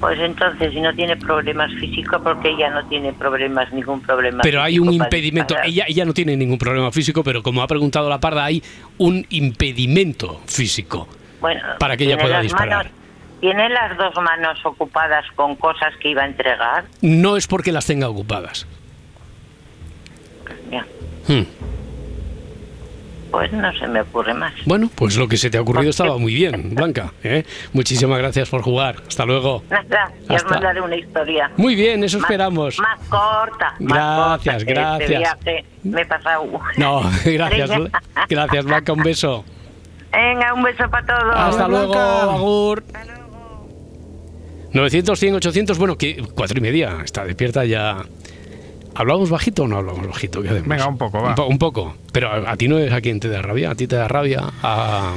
Pues 0.00 0.18
entonces, 0.20 0.72
si 0.72 0.80
no 0.80 0.92
tiene 0.94 1.16
problemas 1.16 1.72
físicos, 1.80 2.20
porque 2.22 2.50
ella 2.50 2.68
no 2.70 2.86
tiene 2.88 3.12
problemas, 3.14 3.72
ningún 3.72 4.00
problema 4.02 4.40
Pero 4.42 4.60
hay 4.60 4.78
un 4.78 4.92
impedimento. 4.92 5.54
Ella, 5.64 5.84
ella 5.88 6.04
no 6.04 6.12
tiene 6.12 6.36
ningún 6.36 6.58
problema 6.58 6.90
físico, 6.92 7.24
pero 7.24 7.42
como 7.42 7.62
ha 7.62 7.66
preguntado 7.66 8.10
la 8.10 8.20
parda, 8.20 8.44
hay 8.44 8.62
un 8.98 9.24
impedimento 9.30 10.42
físico. 10.46 11.08
Bueno, 11.40 11.62
para 11.78 11.96
que 11.96 12.04
ella 12.04 12.18
pueda 12.18 12.40
disparar. 12.40 12.86
manos- 12.86 13.03
¿Tiene 13.44 13.68
las 13.68 13.94
dos 13.98 14.14
manos 14.22 14.58
ocupadas 14.64 15.26
con 15.36 15.54
cosas 15.56 15.92
que 16.00 16.08
iba 16.08 16.22
a 16.22 16.24
entregar? 16.24 16.86
No 17.02 17.36
es 17.36 17.46
porque 17.46 17.72
las 17.72 17.84
tenga 17.84 18.08
ocupadas. 18.08 18.66
Ya. 20.70 20.86
Hmm. 21.28 21.42
Pues 23.30 23.52
no 23.52 23.70
se 23.74 23.86
me 23.86 24.00
ocurre 24.00 24.32
más. 24.32 24.54
Bueno, 24.64 24.88
pues 24.94 25.18
lo 25.18 25.28
que 25.28 25.36
se 25.36 25.50
te 25.50 25.58
ha 25.58 25.60
ocurrido 25.60 25.90
estaba 25.90 26.16
muy 26.16 26.32
bien, 26.32 26.74
Blanca. 26.74 27.12
¿eh? 27.22 27.44
Muchísimas 27.74 28.16
gracias 28.18 28.48
por 28.48 28.62
jugar. 28.62 28.96
Hasta 29.06 29.26
luego. 29.26 29.62
Nada, 29.68 30.10
ya 30.26 30.36
os 30.36 30.44
mandaré 30.46 30.80
una 30.80 30.96
historia. 30.96 31.50
Muy 31.58 31.74
bien, 31.74 32.02
eso 32.02 32.16
Más- 32.16 32.24
esperamos. 32.30 32.78
Más 32.78 32.98
corta. 33.10 33.74
más 33.78 34.42
Gracias, 34.42 34.64
corta, 34.64 34.80
gracias. 34.80 35.10
Este 35.10 35.18
viaje 35.18 35.64
me 35.82 36.00
he 36.00 36.06
pasado. 36.06 36.46
No, 36.78 37.02
gracias. 37.26 37.70
Gracias, 38.26 38.64
Blanca. 38.64 38.92
Un 38.94 39.02
beso. 39.02 39.44
Venga, 40.10 40.54
un 40.54 40.62
beso 40.62 40.88
para 40.88 41.04
todos. 41.04 41.34
Hasta 41.36 41.68
luego, 41.68 41.94
Agur. 41.94 42.82
900, 44.74 45.18
100, 45.18 45.34
800. 45.36 45.78
Bueno, 45.78 45.96
que 45.96 46.22
cuatro 46.34 46.58
y 46.58 46.60
media. 46.60 46.98
Está 47.04 47.24
despierta 47.24 47.64
ya. 47.64 48.04
¿Hablamos 48.96 49.28
bajito 49.30 49.64
o 49.64 49.68
no 49.68 49.78
hablamos 49.78 50.06
bajito? 50.06 50.40
Venga, 50.42 50.86
un 50.86 50.98
poco, 50.98 51.20
va. 51.22 51.30
Un, 51.30 51.34
po- 51.34 51.46
un 51.46 51.58
poco. 51.58 51.96
Pero 52.12 52.28
a, 52.30 52.52
a 52.52 52.56
ti 52.56 52.68
no 52.68 52.78
es 52.78 52.92
a 52.92 53.00
quien 53.00 53.18
te 53.18 53.28
da 53.28 53.42
rabia. 53.42 53.70
A 53.70 53.74
ti 53.74 53.86
te 53.86 53.96
da 53.96 54.06
rabia. 54.08 54.52
A, 54.62 55.14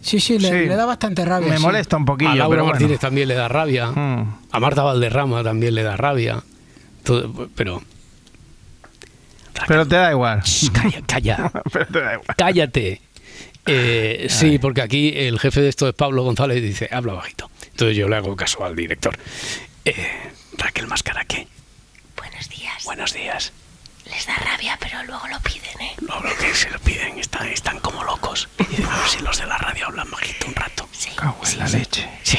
Sí, 0.00 0.20
sí, 0.20 0.38
le, 0.38 0.48
Sí. 0.48 0.54
le 0.68 0.76
da 0.76 0.84
bastante 0.84 1.24
rabia. 1.24 1.48
Me 1.48 1.56
sí. 1.56 1.62
molesta 1.62 1.96
un 1.96 2.04
poquillo, 2.04 2.30
a 2.30 2.34
Laura 2.34 2.50
pero 2.50 2.62
bueno. 2.64 2.74
Martínez 2.78 3.00
también 3.00 3.26
le 3.26 3.34
da 3.34 3.48
rabia. 3.48 3.86
Mm. 3.90 4.36
A 4.52 4.60
Marta 4.60 4.82
Valderrama 4.82 5.42
también 5.42 5.74
le 5.74 5.82
da 5.82 5.96
rabia. 5.96 6.42
Todo- 7.02 7.48
pero 7.54 7.82
Pero 9.66 9.86
te 9.86 9.96
da 9.96 10.10
igual. 10.10 10.42
Shh, 10.42 10.70
calla, 10.72 11.00
calla. 11.06 11.52
Pero 11.72 11.86
te 11.86 12.00
da 12.00 12.12
igual. 12.14 12.36
Cállate. 12.36 13.00
Eh, 13.66 14.26
sí, 14.28 14.58
porque 14.58 14.82
aquí 14.82 15.12
el 15.16 15.38
jefe 15.38 15.62
de 15.62 15.68
esto 15.70 15.88
es 15.88 15.94
Pablo 15.94 16.22
González 16.22 16.58
y 16.58 16.60
dice, 16.60 16.88
habla 16.92 17.14
bajito. 17.14 17.48
Entonces 17.74 17.96
yo 17.96 18.08
le 18.08 18.14
hago 18.14 18.36
caso 18.36 18.64
al 18.64 18.76
director. 18.76 19.18
Eh, 19.84 19.94
Raquel 20.56 20.86
Mascaraque, 20.86 21.48
Buenos 22.16 22.48
días. 22.48 22.84
buenos 22.84 23.12
días. 23.12 23.52
Les 24.14 24.26
da 24.26 24.36
rabia, 24.36 24.78
pero 24.80 25.02
luego 25.02 25.26
lo 25.26 25.40
piden, 25.40 25.80
¿eh? 25.80 25.92
No, 26.06 26.20
lo 26.20 26.30
que 26.36 26.54
se 26.54 26.70
lo 26.70 26.78
piden, 26.78 27.18
están, 27.18 27.48
están 27.48 27.80
como 27.80 28.04
locos. 28.04 28.48
Y 28.60 28.64
dicen, 28.64 28.86
a 28.86 28.96
ver 28.98 29.08
si 29.08 29.20
los 29.20 29.38
de 29.40 29.46
la 29.46 29.58
radio 29.58 29.86
hablan 29.86 30.08
bajito 30.08 30.46
un 30.46 30.54
rato. 30.54 30.88
Sí. 30.92 31.10
Cago 31.16 31.40
en 31.44 31.58
la 31.58 31.68
leche. 31.68 32.08
Sí. 32.22 32.38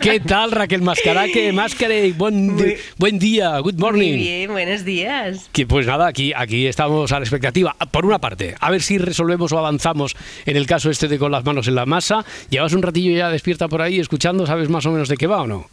¿Qué 0.00 0.20
tal, 0.20 0.52
Raquel 0.52 0.82
Mascaraque? 0.82 1.52
Mascare, 1.52 2.12
buen, 2.12 2.56
buen 2.98 3.18
día, 3.18 3.58
good 3.58 3.74
morning. 3.74 4.12
Muy 4.12 4.18
bien, 4.18 4.52
buenos 4.52 4.84
días. 4.84 5.50
Que 5.50 5.66
pues 5.66 5.88
nada, 5.88 6.06
aquí, 6.06 6.32
aquí 6.36 6.68
estamos 6.68 7.10
a 7.10 7.18
la 7.18 7.24
expectativa. 7.24 7.74
Por 7.90 8.06
una 8.06 8.20
parte, 8.20 8.54
a 8.60 8.70
ver 8.70 8.80
si 8.80 8.98
resolvemos 8.98 9.50
o 9.52 9.58
avanzamos 9.58 10.14
en 10.46 10.56
el 10.56 10.68
caso 10.68 10.88
este 10.88 11.08
de 11.08 11.18
con 11.18 11.32
las 11.32 11.44
manos 11.44 11.66
en 11.66 11.74
la 11.74 11.84
masa. 11.84 12.24
Llevas 12.48 12.74
un 12.74 12.82
ratillo 12.82 13.10
ya 13.16 13.28
despierta 13.28 13.66
por 13.66 13.82
ahí 13.82 13.98
escuchando, 13.98 14.46
¿sabes 14.46 14.68
más 14.68 14.86
o 14.86 14.92
menos 14.92 15.08
de 15.08 15.16
qué 15.16 15.26
va 15.26 15.42
o 15.42 15.48
no? 15.48 15.68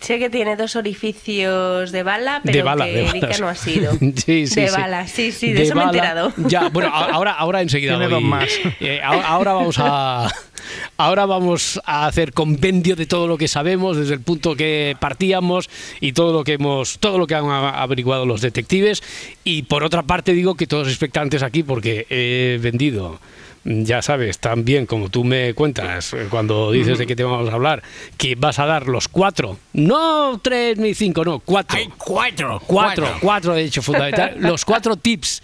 Sé 0.00 0.18
que 0.18 0.30
tiene 0.30 0.56
dos 0.56 0.76
orificios 0.76 1.92
de 1.92 2.02
bala, 2.02 2.40
pero 2.42 2.56
de 2.56 2.62
bala, 2.62 2.84
que 2.86 2.92
de 2.92 3.06
Erika 3.06 3.26
balas. 3.26 3.40
no 3.40 3.48
ha 3.48 3.54
sido. 3.54 3.92
sí, 4.00 4.46
sí, 4.46 4.60
de 4.60 4.68
sí. 4.68 4.74
bala, 4.76 5.06
sí, 5.06 5.30
sí, 5.32 5.52
de, 5.52 5.62
eso 5.62 5.74
me 5.74 5.82
he 5.82 5.84
enterado. 5.84 6.32
Ya, 6.36 6.68
bueno, 6.70 6.88
a- 6.92 7.10
ahora, 7.12 7.32
ahora 7.32 7.60
enseguida 7.60 7.92
Tiene 7.98 8.06
voy. 8.06 8.14
dos 8.14 8.22
más. 8.22 8.48
Eh, 8.80 9.00
ahora, 9.02 9.52
vamos 9.52 9.76
a 9.78 10.30
ahora 10.96 11.26
vamos 11.26 11.80
a 11.84 12.06
hacer 12.06 12.32
compendio 12.32 12.94
de 12.96 13.06
todo 13.06 13.26
lo 13.26 13.36
que 13.38 13.48
sabemos 13.48 13.96
desde 13.96 14.14
el 14.14 14.20
punto 14.20 14.54
que 14.56 14.96
partíamos 15.00 15.68
y 16.00 16.12
todo 16.12 16.32
lo 16.32 16.44
que 16.44 16.52
hemos 16.54 16.98
todo 16.98 17.18
lo 17.18 17.26
que 17.26 17.34
han 17.34 17.46
averiguado 17.50 18.24
los 18.26 18.40
detectives 18.42 19.02
y 19.42 19.62
por 19.62 19.82
otra 19.84 20.02
parte 20.02 20.32
digo 20.32 20.54
que 20.54 20.66
todos 20.66 20.88
expectantes 20.88 21.42
aquí 21.42 21.62
porque 21.62 22.06
he 22.10 22.58
vendido 22.60 23.20
ya 23.64 24.02
sabes, 24.02 24.38
tan 24.38 24.64
bien 24.64 24.86
como 24.86 25.08
tú 25.08 25.24
me 25.24 25.54
cuentas 25.54 26.12
eh, 26.14 26.26
cuando 26.30 26.72
dices 26.72 26.98
de 26.98 27.06
qué 27.06 27.14
te 27.14 27.24
vamos 27.24 27.48
a 27.50 27.54
hablar, 27.54 27.82
que 28.16 28.34
vas 28.34 28.58
a 28.58 28.66
dar 28.66 28.86
los 28.88 29.08
cuatro, 29.08 29.58
no 29.72 30.40
tres 30.42 30.78
ni 30.78 30.94
cinco, 30.94 31.24
no, 31.24 31.40
cuatro. 31.40 31.78
cuatro. 31.98 32.60
Cuatro, 32.66 33.16
cuatro, 33.20 33.54
de 33.54 33.64
hecho, 33.64 33.82
fundamental. 33.82 34.36
Los 34.40 34.64
cuatro 34.64 34.96
tips. 34.96 35.42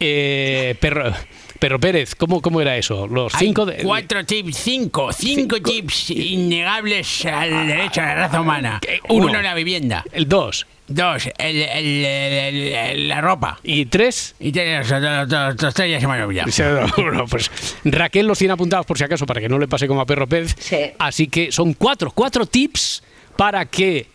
Eh, 0.00 0.76
perro, 0.80 1.12
Perro 1.58 1.80
Pérez, 1.80 2.14
¿cómo, 2.14 2.40
¿cómo 2.40 2.60
era 2.60 2.76
eso? 2.76 3.08
Los 3.08 3.34
Hay 3.34 3.48
cinco 3.48 3.66
de. 3.66 3.78
cuatro 3.78 4.24
tips, 4.24 4.56
cinco, 4.56 5.12
cinco, 5.12 5.60
tips 5.60 6.10
innegables 6.10 7.24
al 7.26 7.66
derecho 7.66 8.00
a 8.00 8.06
la 8.06 8.14
raza 8.14 8.40
humana. 8.40 8.80
Eh, 8.86 9.00
uno. 9.08 9.26
Uno, 9.26 9.42
la 9.42 9.54
vivienda. 9.54 10.04
El 10.12 10.28
dos. 10.28 10.66
Dos, 10.88 11.28
el, 11.38 11.56
el- 11.62 12.04
el- 12.06 12.72
el- 12.72 13.08
la 13.08 13.20
ropa. 13.20 13.58
Y 13.62 13.84
tres. 13.86 14.34
Y 14.40 14.52
tres, 14.52 14.88
los, 14.90 15.02
los- 15.02 15.28
los- 15.28 15.62
los 15.62 15.74
tres 15.74 15.90
ya 15.90 16.00
se 16.00 16.06
me 16.06 16.14
han 16.14 16.22
olvidado. 16.22 16.50
Sí, 16.50 16.62
no, 16.96 17.10
no, 17.12 17.26
pues 17.26 17.50
Raquel 17.84 18.26
los 18.26 18.38
tiene 18.38 18.54
apuntados 18.54 18.86
por 18.86 18.96
si 18.96 19.04
acaso 19.04 19.26
para 19.26 19.40
que 19.40 19.48
no 19.50 19.58
le 19.58 19.68
pase 19.68 19.86
como 19.86 20.00
a 20.00 20.06
Perro 20.06 20.26
Pérez. 20.26 20.54
Sí. 20.58 20.78
Así 20.98 21.28
que 21.28 21.52
son 21.52 21.74
cuatro, 21.74 22.10
cuatro 22.14 22.46
tips 22.46 23.02
para 23.36 23.66
que 23.66 24.06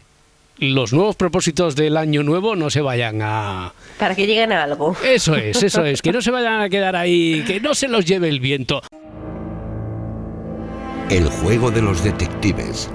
los 0.58 0.94
nuevos 0.94 1.16
propósitos 1.16 1.76
del 1.76 1.96
año 1.98 2.24
nuevo 2.24 2.56
no 2.56 2.70
se 2.70 2.82
vayan 2.82 3.22
a. 3.22 3.74
Para 4.00 4.16
que 4.16 4.26
lleguen 4.26 4.52
a 4.52 4.64
algo. 4.64 4.96
Eso 5.06 5.36
es, 5.36 5.62
eso 5.62 5.86
es, 5.86 6.02
que 6.02 6.12
no 6.12 6.22
se 6.22 6.32
vayan 6.32 6.60
a 6.62 6.70
quedar 6.70 6.96
ahí, 6.96 7.44
que 7.46 7.60
no 7.60 7.76
se 7.76 7.88
los 7.88 8.06
lleve 8.06 8.30
el 8.30 8.40
viento. 8.40 8.82
El 11.10 11.28
juego 11.30 11.70
de 11.70 11.82
los 11.82 12.04
detectives. 12.04 12.90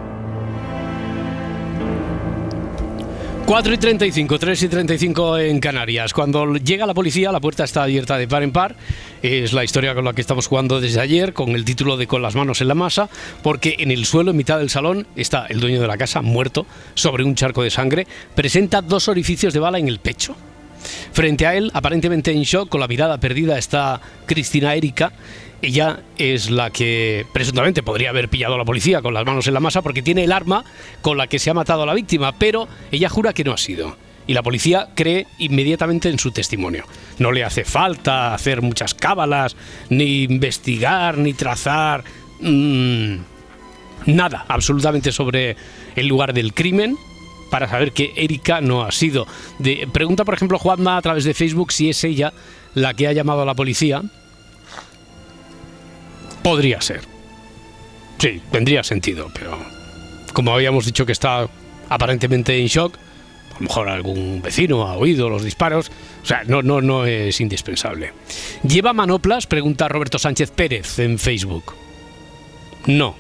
4 3.48 3.72
y 3.72 3.78
35, 3.78 4.38
3 4.38 4.62
y 4.62 4.68
35 4.68 5.38
en 5.38 5.58
Canarias. 5.58 6.12
Cuando 6.12 6.56
llega 6.56 6.84
la 6.84 6.92
policía, 6.92 7.32
la 7.32 7.40
puerta 7.40 7.64
está 7.64 7.82
abierta 7.82 8.18
de 8.18 8.28
par 8.28 8.42
en 8.42 8.52
par. 8.52 8.76
Es 9.22 9.54
la 9.54 9.64
historia 9.64 9.94
con 9.94 10.04
la 10.04 10.12
que 10.12 10.20
estamos 10.20 10.46
jugando 10.46 10.82
desde 10.82 11.00
ayer, 11.00 11.32
con 11.32 11.52
el 11.52 11.64
título 11.64 11.96
de 11.96 12.06
Con 12.06 12.20
las 12.20 12.34
manos 12.34 12.60
en 12.60 12.68
la 12.68 12.74
masa, 12.74 13.08
porque 13.42 13.76
en 13.78 13.90
el 13.90 14.04
suelo, 14.04 14.32
en 14.32 14.36
mitad 14.36 14.58
del 14.58 14.68
salón, 14.68 15.06
está 15.16 15.46
el 15.46 15.60
dueño 15.60 15.80
de 15.80 15.86
la 15.86 15.96
casa, 15.96 16.20
muerto, 16.20 16.66
sobre 16.92 17.24
un 17.24 17.34
charco 17.36 17.62
de 17.62 17.70
sangre. 17.70 18.06
Presenta 18.34 18.82
dos 18.82 19.08
orificios 19.08 19.54
de 19.54 19.60
bala 19.60 19.78
en 19.78 19.88
el 19.88 19.98
pecho. 19.98 20.36
Frente 21.12 21.46
a 21.46 21.54
él, 21.54 21.70
aparentemente 21.72 22.30
en 22.30 22.42
shock, 22.42 22.68
con 22.68 22.80
la 22.80 22.86
mirada 22.86 23.18
perdida, 23.18 23.56
está 23.56 23.98
Cristina 24.26 24.74
Erika. 24.74 25.10
Ella 25.60 26.00
es 26.18 26.50
la 26.50 26.70
que 26.70 27.26
presuntamente 27.32 27.82
podría 27.82 28.10
haber 28.10 28.28
pillado 28.28 28.54
a 28.54 28.58
la 28.58 28.64
policía 28.64 29.02
con 29.02 29.12
las 29.12 29.26
manos 29.26 29.46
en 29.48 29.54
la 29.54 29.60
masa 29.60 29.82
porque 29.82 30.02
tiene 30.02 30.24
el 30.24 30.32
arma 30.32 30.64
con 31.02 31.18
la 31.18 31.26
que 31.26 31.38
se 31.38 31.50
ha 31.50 31.54
matado 31.54 31.82
a 31.82 31.86
la 31.86 31.94
víctima, 31.94 32.32
pero 32.32 32.68
ella 32.92 33.08
jura 33.08 33.32
que 33.32 33.44
no 33.44 33.52
ha 33.52 33.58
sido. 33.58 33.96
Y 34.28 34.34
la 34.34 34.42
policía 34.42 34.90
cree 34.94 35.26
inmediatamente 35.38 36.10
en 36.10 36.18
su 36.18 36.30
testimonio. 36.30 36.84
No 37.18 37.32
le 37.32 37.44
hace 37.44 37.64
falta 37.64 38.34
hacer 38.34 38.62
muchas 38.62 38.94
cábalas, 38.94 39.56
ni 39.88 40.24
investigar, 40.24 41.16
ni 41.16 41.32
trazar 41.32 42.04
mm, 42.40 43.16
nada 44.06 44.44
absolutamente 44.48 45.12
sobre 45.12 45.56
el 45.96 46.06
lugar 46.06 46.34
del 46.34 46.52
crimen 46.52 46.96
para 47.50 47.68
saber 47.68 47.92
que 47.92 48.12
Erika 48.16 48.60
no 48.60 48.82
ha 48.82 48.92
sido. 48.92 49.26
De, 49.58 49.88
pregunta, 49.92 50.24
por 50.24 50.34
ejemplo, 50.34 50.58
Juanma 50.58 50.98
a 50.98 51.02
través 51.02 51.24
de 51.24 51.34
Facebook 51.34 51.72
si 51.72 51.88
es 51.88 52.04
ella 52.04 52.32
la 52.74 52.94
que 52.94 53.08
ha 53.08 53.12
llamado 53.12 53.42
a 53.42 53.46
la 53.46 53.54
policía. 53.54 54.02
Podría 56.42 56.80
ser. 56.80 57.02
Sí, 58.18 58.40
tendría 58.50 58.82
sentido, 58.82 59.30
pero 59.32 59.58
como 60.32 60.52
habíamos 60.52 60.86
dicho 60.86 61.06
que 61.06 61.12
está 61.12 61.48
aparentemente 61.88 62.58
en 62.58 62.66
shock, 62.66 62.96
a 62.96 63.54
lo 63.54 63.60
mejor 63.60 63.88
algún 63.88 64.42
vecino 64.42 64.86
ha 64.86 64.96
oído 64.96 65.28
los 65.28 65.44
disparos, 65.44 65.90
o 66.22 66.26
sea, 66.26 66.42
no, 66.44 66.62
no, 66.62 66.80
no 66.80 67.06
es 67.06 67.40
indispensable. 67.40 68.12
¿Lleva 68.62 68.92
manoplas? 68.92 69.46
Pregunta 69.46 69.88
Roberto 69.88 70.18
Sánchez 70.18 70.50
Pérez 70.50 70.98
en 70.98 71.18
Facebook. 71.18 71.74
No. 72.86 73.16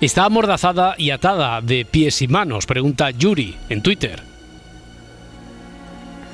¿Está 0.00 0.24
amordazada 0.24 0.94
y 0.98 1.10
atada 1.10 1.60
de 1.60 1.84
pies 1.84 2.22
y 2.22 2.28
manos? 2.28 2.66
Pregunta 2.66 3.10
Yuri 3.10 3.56
en 3.68 3.82
Twitter. 3.82 4.22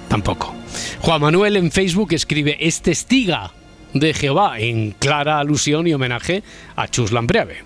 Tampoco. 0.09 0.55
Juan 1.01 1.21
Manuel 1.21 1.57
en 1.57 1.71
Facebook 1.71 2.13
escribe, 2.13 2.57
es 2.61 2.81
testiga 2.83 3.53
de 3.99 4.15
Jehová, 4.15 4.59
en 4.61 4.93
clara 4.93 5.39
alusión 5.39 5.87
y 5.87 5.95
homenaje 5.95 6.43
a 6.77 6.89
Chus 6.89 7.13
Lampreave, 7.13 7.59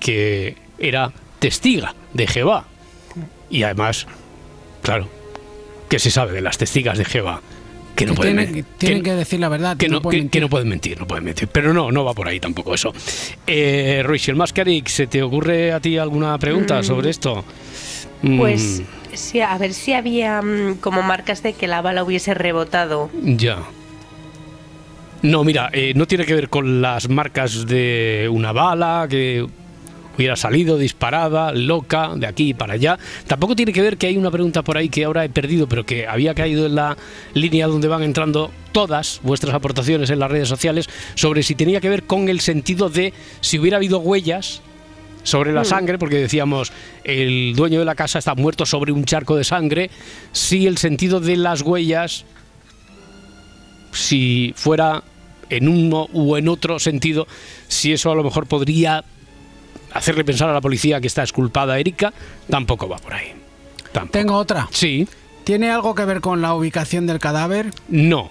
que 0.00 0.56
era 0.78 1.12
testiga 1.38 1.94
de 2.12 2.26
Jehová. 2.26 2.64
Y 3.50 3.62
además, 3.64 4.06
claro, 4.82 5.08
¿qué 5.88 5.98
se 5.98 6.10
sabe 6.10 6.32
de 6.32 6.40
las 6.40 6.58
testigas 6.58 6.98
de 6.98 7.04
Jehová? 7.04 7.40
Que 7.94 8.06
no 8.06 8.12
Que 8.12 8.16
pueden 8.16 8.64
tienen, 8.78 9.02
que, 9.02 9.12
decir 9.12 9.38
la 9.38 9.50
verdad. 9.50 9.76
que 9.76 9.86
no 9.88 9.96
no, 9.96 10.02
pueden 10.02 10.30
que- 10.30 10.30
que 10.30 10.40
no 10.40 10.44
mentir. 10.46 10.50
pueden 10.50 10.68
mentir, 10.68 10.98
no 11.00 11.06
pueden 11.06 11.24
mentir. 11.24 11.48
Pero 11.48 11.74
no, 11.74 11.92
no 11.92 12.04
va 12.04 12.14
por 12.14 12.26
ahí 12.26 12.40
tampoco 12.40 12.72
eso. 12.74 12.92
Eh, 13.46 14.02
Rachel 14.04 14.34
Mascaric, 14.34 14.88
¿se 14.88 15.06
te 15.06 15.22
ocurre 15.22 15.72
a 15.72 15.80
ti 15.80 15.98
alguna 15.98 16.38
pregunta 16.38 16.80
Mm. 16.80 16.84
sobre 16.84 17.10
esto? 17.10 17.44
Mm, 18.22 18.38
Pues 18.38 18.82
sí, 19.12 19.40
a 19.42 19.58
ver 19.58 19.74
si 19.74 19.92
había 19.92 20.40
mm, 20.40 20.76
como 20.80 21.02
marcas 21.02 21.42
de 21.42 21.52
que 21.52 21.66
la 21.66 21.82
bala 21.82 22.02
hubiese 22.02 22.32
rebotado. 22.32 23.10
Ya. 23.22 23.58
No, 25.22 25.44
mira, 25.44 25.70
eh, 25.72 25.92
no 25.94 26.06
tiene 26.06 26.24
que 26.24 26.34
ver 26.34 26.48
con 26.48 26.82
las 26.82 27.08
marcas 27.08 27.66
de 27.66 28.28
una 28.30 28.50
bala 28.52 29.06
que 29.08 29.46
hubiera 30.16 30.36
salido 30.36 30.76
disparada, 30.76 31.52
loca, 31.52 32.10
de 32.16 32.26
aquí 32.26 32.54
para 32.54 32.74
allá. 32.74 32.98
Tampoco 33.26 33.54
tiene 33.56 33.72
que 33.72 33.80
ver 33.82 33.96
que 33.96 34.08
hay 34.08 34.16
una 34.16 34.30
pregunta 34.30 34.62
por 34.62 34.76
ahí 34.76 34.88
que 34.88 35.04
ahora 35.04 35.24
he 35.24 35.28
perdido, 35.28 35.68
pero 35.68 35.86
que 35.86 36.06
había 36.06 36.34
caído 36.34 36.66
en 36.66 36.74
la 36.74 36.96
línea 37.34 37.66
donde 37.66 37.88
van 37.88 38.02
entrando 38.02 38.50
todas 38.72 39.20
vuestras 39.22 39.54
aportaciones 39.54 40.10
en 40.10 40.18
las 40.18 40.30
redes 40.30 40.48
sociales 40.48 40.88
sobre 41.14 41.42
si 41.42 41.54
tenía 41.54 41.80
que 41.80 41.88
ver 41.88 42.02
con 42.02 42.28
el 42.28 42.40
sentido 42.40 42.90
de 42.90 43.14
si 43.40 43.58
hubiera 43.58 43.76
habido 43.76 44.00
huellas 44.00 44.60
sobre 45.22 45.52
la 45.52 45.62
Mm. 45.62 45.66
sangre, 45.66 45.98
porque 45.98 46.16
decíamos 46.16 46.72
el 47.04 47.54
dueño 47.54 47.78
de 47.78 47.84
la 47.84 47.94
casa 47.94 48.18
está 48.18 48.34
muerto 48.34 48.66
sobre 48.66 48.90
un 48.90 49.04
charco 49.04 49.36
de 49.36 49.44
sangre, 49.44 49.88
si 50.32 50.66
el 50.66 50.78
sentido 50.78 51.20
de 51.20 51.36
las 51.36 51.62
huellas 51.62 52.24
si 53.92 54.52
fuera 54.56 55.02
en 55.50 55.68
uno 55.68 56.08
u 56.12 56.36
en 56.36 56.48
otro 56.48 56.78
sentido, 56.78 57.26
si 57.68 57.92
eso 57.92 58.10
a 58.10 58.14
lo 58.14 58.22
mejor 58.24 58.46
podría 58.46 59.04
hacerle 59.92 60.24
pensar 60.24 60.48
a 60.48 60.52
la 60.54 60.60
policía 60.60 61.00
que 61.00 61.06
está 61.06 61.22
esculpada 61.22 61.78
Erika, 61.78 62.12
tampoco 62.48 62.88
va 62.88 62.96
por 62.98 63.14
ahí. 63.14 63.32
Tampoco. 63.92 64.12
Tengo 64.12 64.36
otra. 64.36 64.68
Sí, 64.70 65.06
¿Tiene 65.44 65.70
algo 65.70 65.94
que 65.94 66.04
ver 66.04 66.20
con 66.20 66.40
la 66.40 66.54
ubicación 66.54 67.06
del 67.06 67.18
cadáver? 67.18 67.70
no. 67.88 68.30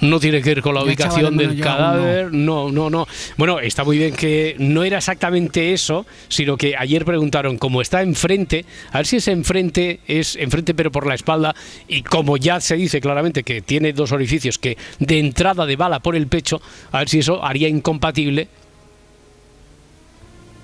No 0.00 0.20
tiene 0.20 0.40
que 0.42 0.54
ver 0.54 0.62
con 0.62 0.74
la 0.74 0.84
ubicación 0.84 1.36
del 1.36 1.60
cadáver, 1.60 2.32
no, 2.32 2.70
no, 2.70 2.88
no. 2.88 3.06
Bueno, 3.36 3.58
está 3.58 3.84
muy 3.84 3.98
bien 3.98 4.14
que 4.14 4.54
no 4.58 4.84
era 4.84 4.98
exactamente 4.98 5.72
eso, 5.72 6.06
sino 6.28 6.56
que 6.56 6.76
ayer 6.76 7.04
preguntaron 7.04 7.58
cómo 7.58 7.82
está 7.82 8.02
enfrente, 8.02 8.64
a 8.92 8.98
ver 8.98 9.06
si 9.06 9.16
ese 9.16 9.32
enfrente 9.32 10.00
es 10.06 10.36
enfrente 10.36 10.74
pero 10.74 10.92
por 10.92 11.06
la 11.06 11.14
espalda 11.14 11.54
y 11.88 12.02
como 12.02 12.36
ya 12.36 12.60
se 12.60 12.76
dice 12.76 13.00
claramente 13.00 13.42
que 13.42 13.60
tiene 13.60 13.92
dos 13.92 14.12
orificios 14.12 14.58
que 14.58 14.76
de 15.00 15.18
entrada 15.18 15.66
de 15.66 15.76
bala 15.76 16.00
por 16.00 16.14
el 16.14 16.28
pecho, 16.28 16.60
a 16.92 17.00
ver 17.00 17.08
si 17.08 17.18
eso 17.18 17.44
haría 17.44 17.68
incompatible 17.68 18.48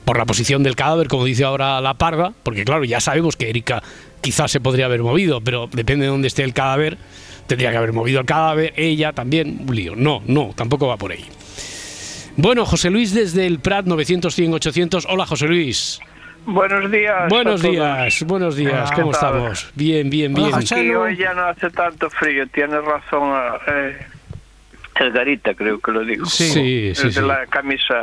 por 0.05 0.19
la 0.19 0.27
posición 0.27 0.63
del 0.63 0.77
cadáver, 0.77 1.09
como 1.09 1.25
dice 1.25 1.45
ahora 1.45 1.81
la 1.81 1.95
parda, 1.95 2.33
porque 2.43 2.65
claro, 2.65 2.85
ya 2.85 3.01
sabemos 3.01 3.37
que 3.37 3.49
Erika 3.49 3.83
quizás 4.21 4.51
se 4.51 4.61
podría 4.61 4.87
haber 4.87 5.03
movido, 5.03 5.41
pero 5.41 5.69
depende 5.73 6.05
de 6.05 6.11
dónde 6.11 6.29
esté 6.29 6.45
el 6.45 6.53
cadáver, 6.53 6.99
tendría 7.47 7.71
que 7.71 7.77
haber 7.77 7.93
movido 7.93 8.21
el 8.21 8.27
cadáver, 8.27 8.73
ella 8.77 9.13
también, 9.13 9.65
un 9.69 9.75
lío. 9.75 9.95
No, 9.97 10.23
no, 10.27 10.53
tampoco 10.55 10.87
va 10.89 10.97
por 10.97 11.13
ahí. 11.13 11.25
Bueno, 12.37 12.65
José 12.65 12.91
Luis 12.91 13.15
desde 13.15 13.47
el 13.47 13.61
Prat 13.61 13.87
900 13.87 14.35
100 14.35 14.55
800. 14.55 15.07
Hola, 15.09 15.27
José 15.27 15.47
Luis. 15.47 16.01
Buenos 16.47 16.91
días. 16.91 17.29
Buenos 17.29 17.63
días, 17.63 18.23
buenos 18.25 18.57
días. 18.57 18.91
Ah, 18.91 18.95
¿Cómo 18.95 19.13
estamos? 19.13 19.71
Bien, 19.75 20.11
bien, 20.11 20.35
bien. 20.35 20.55
Aquí 20.55 20.91
hoy 20.95 21.17
ya 21.17 21.33
no 21.33 21.47
hace 21.47 21.71
tanto 21.71 22.11
frío, 22.11 22.47
tienes 22.49 22.85
razón. 22.85 23.33
eh, 23.69 23.97
el 25.01 25.13
Garita 25.13 25.55
creo 25.55 25.81
que 25.81 25.91
lo 25.93 26.05
dijo. 26.05 26.27
Sí. 26.27 26.49
Sí, 26.51 26.87
el 26.89 26.97
sí, 26.97 27.05
de 27.09 27.13
sí. 27.13 27.21
la 27.21 27.47
camisa. 27.47 27.95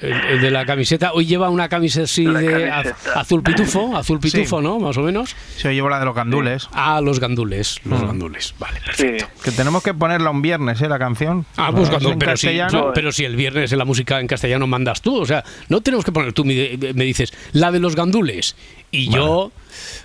El, 0.00 0.12
el 0.12 0.40
de 0.40 0.50
la 0.50 0.64
camiseta, 0.66 1.12
hoy 1.12 1.26
lleva 1.26 1.48
una 1.50 1.68
camisa 1.68 2.02
así 2.02 2.24
La 2.24 2.40
de 2.40 2.46
camiseta. 2.46 2.78
az- 2.80 3.16
azul 3.16 3.42
pitufo, 3.42 3.96
azul 3.96 4.18
pitufo, 4.20 4.60
¿no? 4.60 4.78
Más 4.78 4.96
o 4.96 5.02
menos. 5.02 5.36
Se 5.56 5.72
llevo 5.74 5.88
la 5.88 5.98
de 6.00 6.04
los 6.06 6.14
gandules. 6.14 6.68
Ah, 6.72 7.00
los 7.02 7.20
gandules, 7.20 7.80
los 7.84 8.02
Mm. 8.02 8.06
gandules, 8.06 8.54
vale. 8.58 8.80
Que 8.96 9.50
tenemos 9.52 9.82
que 9.82 9.94
ponerla 9.94 10.30
un 10.30 10.42
viernes, 10.42 10.80
¿eh? 10.82 10.88
La 10.88 10.98
canción. 10.98 11.46
Ah, 11.56 11.70
pues 11.74 11.88
cuando, 11.90 12.10
en 12.12 12.18
pero, 12.18 12.36
si, 12.36 12.56
no, 12.72 12.92
pero 12.94 13.12
si 13.12 13.24
el 13.24 13.36
viernes 13.36 13.72
en 13.72 13.78
la 13.78 13.84
música 13.84 14.18
en 14.20 14.26
castellano 14.26 14.66
mandas 14.66 15.02
tú, 15.02 15.16
o 15.20 15.26
sea, 15.26 15.44
no 15.68 15.80
tenemos 15.80 16.04
que 16.04 16.12
poner 16.12 16.32
tú, 16.32 16.44
me, 16.44 16.76
me 16.94 17.04
dices, 17.04 17.32
la 17.52 17.70
de 17.70 17.80
los 17.80 17.94
gandules. 17.96 18.56
Y 18.90 19.10
yo, 19.10 19.50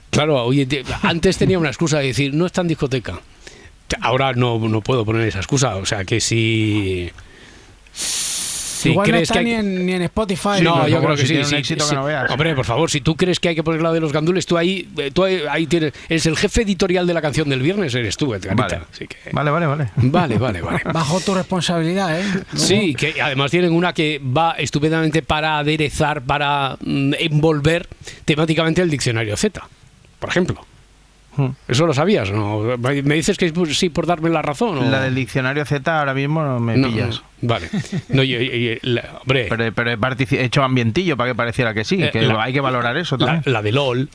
claro, 0.09 0.43
oye, 0.43 0.65
te- 0.65 0.83
antes 1.03 1.37
tenía 1.37 1.59
una 1.59 1.69
excusa 1.69 1.99
de 1.99 2.07
decir, 2.07 2.33
no 2.33 2.45
está 2.45 2.61
en 2.61 2.67
discoteca. 2.69 3.19
Ahora 4.01 4.33
no, 4.33 4.59
no 4.59 4.81
puedo 4.81 5.05
poner 5.05 5.27
esa 5.27 5.39
excusa, 5.39 5.75
o 5.77 5.85
sea, 5.85 6.03
que 6.05 6.19
si... 6.19 7.09
Si 8.79 8.91
Igual 8.91 9.11
no 9.11 9.17
está 9.17 9.33
que 9.33 9.39
hay 9.39 9.45
ni, 9.45 9.51
en, 9.55 9.85
ni 9.85 9.91
en 9.91 10.03
Spotify. 10.03 10.61
no, 10.61 10.87
yo 10.87 11.01
creo 11.01 11.11
que 11.17 11.17
si 11.17 11.23
sí. 11.23 11.27
tiene 11.33 11.43
un 11.43 11.49
sí, 11.49 11.55
éxito 11.57 11.83
sí. 11.83 11.89
que 11.89 11.95
no 11.97 12.05
veas. 12.05 12.31
Hombre, 12.31 12.55
por 12.55 12.63
favor, 12.63 12.89
si 12.89 13.01
tú 13.01 13.17
crees 13.17 13.37
que 13.41 13.49
hay 13.49 13.55
que 13.55 13.61
poner 13.61 13.81
la 13.81 13.91
de 13.91 13.99
los 13.99 14.13
gandules, 14.13 14.45
tú 14.45 14.57
ahí, 14.57 14.87
eh, 14.97 15.11
tú 15.13 15.25
ahí, 15.25 15.41
ahí 15.49 15.67
tienes, 15.67 15.91
eres 16.07 16.25
el 16.27 16.37
jefe 16.37 16.61
editorial 16.61 17.05
de 17.05 17.13
la 17.13 17.21
canción 17.21 17.49
del 17.49 17.61
viernes, 17.61 17.93
eres 17.93 18.15
tú, 18.15 18.33
Edgarita. 18.33 18.63
Vale. 18.63 18.81
Así 18.89 19.05
que- 19.05 19.17
Vale, 19.33 19.51
vale, 19.51 19.65
vale. 19.65 19.89
Vale, 19.97 20.37
vale, 20.37 20.61
vale. 20.61 20.79
Bajo 20.93 21.19
tu 21.19 21.35
responsabilidad, 21.35 22.21
¿eh? 22.21 22.23
Sí, 22.55 22.95
que 22.95 23.21
además 23.21 23.51
tienen 23.51 23.73
una 23.73 23.91
que 23.91 24.21
va 24.23 24.51
estupendamente 24.53 25.23
para 25.23 25.57
aderezar, 25.57 26.21
para 26.21 26.77
mm, 26.79 27.15
envolver 27.19 27.85
temáticamente 28.23 28.81
el 28.81 28.89
diccionario 28.89 29.35
Z, 29.35 29.61
por 30.19 30.29
ejemplo. 30.29 30.65
¿Eso 31.67 31.85
lo 31.85 31.93
sabías? 31.93 32.31
¿no? 32.31 32.77
¿Me 32.77 33.15
dices 33.15 33.37
que 33.37 33.51
sí 33.71 33.89
por 33.89 34.05
darme 34.05 34.29
la 34.29 34.41
razón? 34.41 34.77
o- 34.79 34.89
La 34.89 35.01
del 35.01 35.15
diccionario 35.15 35.65
Z 35.65 35.99
ahora 35.99 36.13
mismo 36.13 36.43
no 36.43 36.59
me 36.59 36.77
No, 36.77 36.87
pillas. 36.89 37.21
Vale. 37.41 37.69
No, 38.09 38.23
yo- 38.23 38.39
yo- 38.39 38.53
yo- 38.55 38.79
la- 38.81 39.19
hombre, 39.21 39.47
Pero, 39.49 39.71
pero 39.73 39.91
he, 39.91 39.97
hecho 40.43 40.63
ambientillo 40.63 41.15
para 41.17 41.31
que 41.31 41.35
pareciera 41.35 41.73
que 41.73 41.83
sí, 41.83 42.01
Eh, 42.03 42.09
que 42.11 42.21
la- 42.21 42.43
hay 42.43 42.53
que 42.53 42.61
valorar 42.61 42.97
eso 42.97 43.17
la, 43.17 43.25
también. 43.25 43.53
la 43.53 43.61
de 43.61 43.71
LOL. 43.71 44.09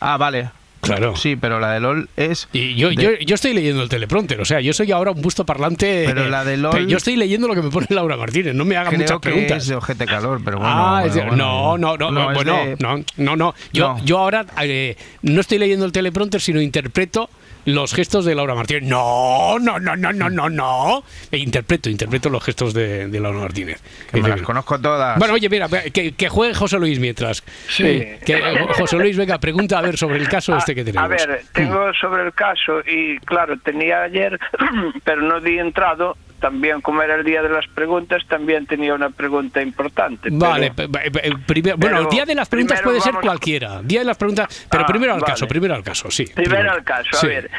Ah, 0.00 0.16
vale. 0.16 0.50
Claro. 0.86 1.16
Sí, 1.16 1.36
pero 1.36 1.60
la 1.60 1.72
de 1.72 1.80
LOL 1.80 2.08
es. 2.16 2.48
Y 2.52 2.74
yo, 2.76 2.88
de- 2.90 2.94
yo, 2.96 3.10
yo 3.24 3.34
estoy 3.34 3.52
leyendo 3.54 3.82
el 3.82 3.88
teleprompter, 3.88 4.40
o 4.40 4.44
sea, 4.44 4.60
yo 4.60 4.72
soy 4.72 4.92
ahora 4.92 5.10
un 5.10 5.20
busto 5.22 5.44
parlante. 5.44 6.04
Pero 6.06 6.28
la 6.28 6.44
de 6.44 6.56
LOL- 6.56 6.72
pero 6.72 6.86
Yo 6.88 6.96
estoy 6.96 7.16
leyendo 7.16 7.48
lo 7.48 7.54
que 7.54 7.62
me 7.62 7.70
pone 7.70 7.86
Laura 7.90 8.16
Martínez, 8.16 8.54
no 8.54 8.64
me 8.64 8.76
hagan 8.76 8.88
Creo 8.94 9.00
muchas 9.02 9.16
que 9.20 9.28
preguntas. 9.30 9.62
es 9.62 9.68
de 9.68 9.74
ojete 9.76 10.06
calor, 10.06 10.40
pero 10.44 10.58
bueno. 10.58 10.72
ah, 10.74 10.90
bueno, 11.00 11.06
es 11.06 11.14
de- 11.14 11.20
bueno. 11.22 11.36
no, 11.36 11.96
no, 11.96 12.10
no, 12.10 12.30
es 12.30 12.34
bueno, 12.34 12.56
de- 12.64 12.76
no, 12.80 13.04
no, 13.16 13.36
no. 13.36 13.54
Yo, 13.72 13.88
No. 13.96 14.04
yo 14.04 14.18
ahora 14.18 14.46
eh, 14.62 14.96
no 15.22 15.40
estoy 15.40 15.58
leyendo 15.58 15.84
el 15.86 15.92
teleprompter, 15.92 16.40
sino 16.40 16.60
interpreto 16.60 17.28
los 17.66 17.94
gestos 17.94 18.24
de 18.24 18.34
Laura 18.34 18.54
Martínez. 18.54 18.84
No, 18.84 19.58
no, 19.58 19.78
no, 19.78 19.94
no, 19.96 20.12
no, 20.12 20.30
no, 20.30 20.48
no. 20.48 21.04
E 21.30 21.38
interpreto, 21.38 21.90
interpreto 21.90 22.30
los 22.30 22.42
gestos 22.42 22.72
de, 22.74 23.08
de 23.08 23.20
Laura 23.20 23.40
Martínez. 23.40 23.80
Que 24.10 24.20
me 24.20 24.28
las 24.28 24.42
conozco 24.42 24.80
todas. 24.80 25.18
Bueno, 25.18 25.34
oye, 25.34 25.48
mira, 25.48 25.68
que, 25.92 26.12
que 26.12 26.28
juegue 26.28 26.54
José 26.54 26.78
Luis 26.78 26.98
mientras. 26.98 27.42
Sí. 27.68 27.84
Eh, 27.86 28.20
Que, 28.24 28.40
José 28.78 28.96
Luis, 28.96 29.16
venga, 29.16 29.38
pregunta 29.38 29.78
a 29.78 29.82
ver 29.82 29.96
sobre 29.96 30.18
el 30.18 30.28
caso 30.28 30.56
este 30.56 30.74
que 30.74 30.84
tenemos. 30.84 31.04
A 31.04 31.08
ver, 31.08 31.42
tengo 31.52 31.92
sobre 31.94 32.24
el 32.24 32.32
caso 32.32 32.80
y 32.86 33.18
claro, 33.20 33.58
tenía 33.58 34.02
ayer, 34.02 34.38
pero 35.04 35.22
no 35.22 35.40
di 35.40 35.58
entrado. 35.58 36.16
También, 36.40 36.82
como 36.82 37.00
era 37.02 37.14
el 37.14 37.24
día 37.24 37.42
de 37.42 37.48
las 37.48 37.66
preguntas, 37.68 38.22
también 38.28 38.66
tenía 38.66 38.94
una 38.94 39.08
pregunta 39.10 39.62
importante. 39.62 40.28
Vale, 40.30 40.70
pero- 40.76 40.92
pe- 40.92 41.10
pe- 41.10 41.10
pe- 41.10 41.36
primero- 41.46 41.76
bueno, 41.78 41.98
el 42.00 42.08
día 42.08 42.26
de 42.26 42.34
las 42.34 42.48
preguntas 42.48 42.82
puede 42.82 43.00
ser 43.00 43.14
cualquiera. 43.14 43.80
Día 43.82 44.00
de 44.00 44.04
las 44.06 44.18
preguntas, 44.18 44.66
pero 44.70 44.82
Ah, 44.84 44.86
primero 44.86 45.14
al 45.14 45.20
vale. 45.20 45.32
caso, 45.32 45.48
primero 45.48 45.74
al 45.74 45.82
caso, 45.82 46.10
sí. 46.10 46.26
Primero 46.34 46.70
al 46.72 46.84
caso, 46.84 47.08
a 47.16 47.20
Sí. 47.20 47.26
ver, 47.26 47.50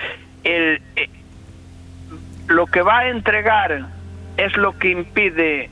el, 0.44 0.82
eh, 0.96 1.10
lo 2.48 2.66
que 2.68 2.82
va 2.82 3.00
a 3.00 3.10
entregar 3.10 3.88
es 4.38 4.56
lo 4.56 4.78
que 4.78 4.90
impide 4.92 5.70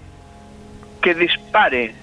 que 1.02 1.14
dispare, 1.14 1.94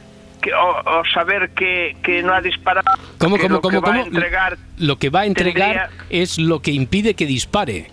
que, 0.40 0.54
o, 0.54 1.00
o 1.00 1.02
saber 1.12 1.50
que, 1.50 1.96
que 2.04 2.22
no 2.22 2.32
ha 2.32 2.40
disparado. 2.40 2.86
¿Cómo, 3.18 3.36
que 3.36 3.42
cómo, 3.42 3.54
lo 3.56 3.60
cómo, 3.60 3.80
que 3.82 3.86
va 3.90 3.94
a 3.96 3.98
cómo? 3.98 4.06
entregar, 4.06 4.56
Lo 4.78 4.96
que 4.98 5.10
va 5.10 5.20
a 5.20 5.26
entregar 5.26 5.88
tendría- 5.90 6.22
es 6.22 6.38
lo 6.38 6.60
que 6.62 6.70
impide 6.70 7.14
que 7.14 7.26
dispare. 7.26 7.90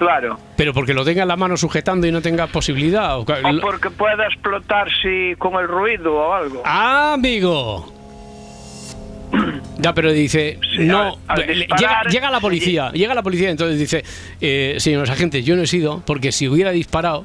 Claro, 0.00 0.38
Pero 0.56 0.72
porque 0.72 0.94
lo 0.94 1.04
tenga 1.04 1.22
en 1.22 1.28
la 1.28 1.36
mano 1.36 1.56
sujetando 1.58 2.06
y 2.06 2.10
no 2.12 2.22
tenga 2.22 2.46
posibilidad. 2.46 3.18
o 3.18 3.24
porque 3.60 3.90
pueda 3.90 4.26
explotar 4.26 4.88
si 5.02 5.34
con 5.38 5.54
el 5.60 5.68
ruido 5.68 6.14
o 6.14 6.32
algo. 6.32 6.62
¡Ah, 6.64 7.12
amigo! 7.14 7.92
Ya, 9.78 9.94
pero 9.94 10.12
dice, 10.12 10.58
no, 10.78 11.16
al 11.26 11.38
le- 11.46 11.54
disparar- 11.66 11.78
llega, 11.78 12.02
llega 12.10 12.30
la 12.30 12.40
policía, 12.40 12.90
llega 12.92 13.14
la 13.14 13.22
policía, 13.22 13.48
entonces 13.48 13.78
dice, 13.78 14.04
eh, 14.40 14.74
señores 14.78 15.08
agentes, 15.08 15.42
yo 15.46 15.56
no 15.56 15.62
he 15.62 15.66
sido, 15.66 16.02
porque 16.04 16.32
si 16.32 16.48
hubiera 16.48 16.70
disparado, 16.70 17.24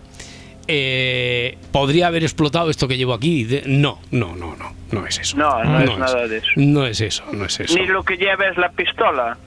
eh, 0.68 1.58
podría 1.74 2.08
haber 2.08 2.24
explotado 2.24 2.70
esto 2.70 2.88
que 2.88 2.96
llevo 2.98 3.14
aquí. 3.14 3.44
De- 3.44 3.64
no, 3.66 4.00
no, 4.12 4.36
no, 4.38 4.56
no, 4.56 4.74
no 4.92 5.06
es 5.06 5.20
eso. 5.20 5.36
No, 5.38 5.62
no 5.66 5.80
es 5.82 5.98
nada 5.98 6.28
de 6.28 6.38
eso. 6.38 6.48
No 6.56 6.86
es 6.86 7.02
eso, 7.02 7.24
no 7.34 7.44
es 7.46 7.60
eso. 7.60 7.78
Ni 7.78 7.88
lo 7.88 8.04
que 8.04 8.16
lleva 8.16 8.48
es 8.48 8.58
la 8.58 8.70
pistola. 8.70 9.38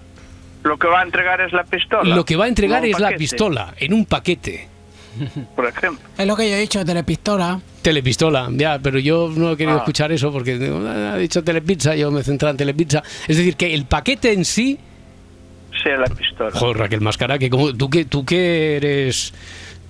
Lo 0.62 0.76
que 0.76 0.86
va 0.88 1.00
a 1.00 1.02
entregar 1.04 1.40
es 1.40 1.52
la 1.52 1.64
pistola. 1.64 2.14
Lo 2.14 2.24
que 2.24 2.36
va 2.36 2.44
a 2.46 2.48
entregar 2.48 2.84
es 2.84 2.98
la 2.98 3.10
pistola, 3.16 3.74
en 3.78 3.92
un 3.94 4.04
paquete. 4.06 4.68
Por 5.56 5.66
ejemplo. 5.66 6.06
Es 6.16 6.26
lo 6.26 6.36
que 6.36 6.48
yo 6.48 6.54
he 6.56 6.60
dicho, 6.60 6.84
telepistola. 6.84 7.60
Telepistola, 7.82 8.48
ya, 8.52 8.78
pero 8.78 8.98
yo 8.98 9.30
no 9.34 9.52
he 9.52 9.56
querido 9.56 9.76
Ah. 9.76 9.80
escuchar 9.80 10.12
eso 10.12 10.30
porque 10.32 10.58
"Ah, 10.86 11.12
ha 11.14 11.16
dicho 11.16 11.42
Telepizza, 11.42 11.94
yo 11.96 12.10
me 12.10 12.22
centré 12.22 12.50
en 12.50 12.56
Telepizza. 12.56 13.02
Es 13.26 13.36
decir, 13.36 13.56
que 13.56 13.72
el 13.74 13.86
paquete 13.86 14.32
en 14.32 14.44
sí, 14.44 14.78
Sí, 15.82 15.88
la 15.96 16.06
pistola. 16.06 16.50
joder, 16.52 16.76
Raquel 16.76 17.00
Mascara, 17.00 17.38
que 17.38 17.50
como, 17.50 17.72
tú 17.74 17.88
que 17.88 18.04
tú 18.04 18.24
que 18.24 18.76
eres 18.76 19.32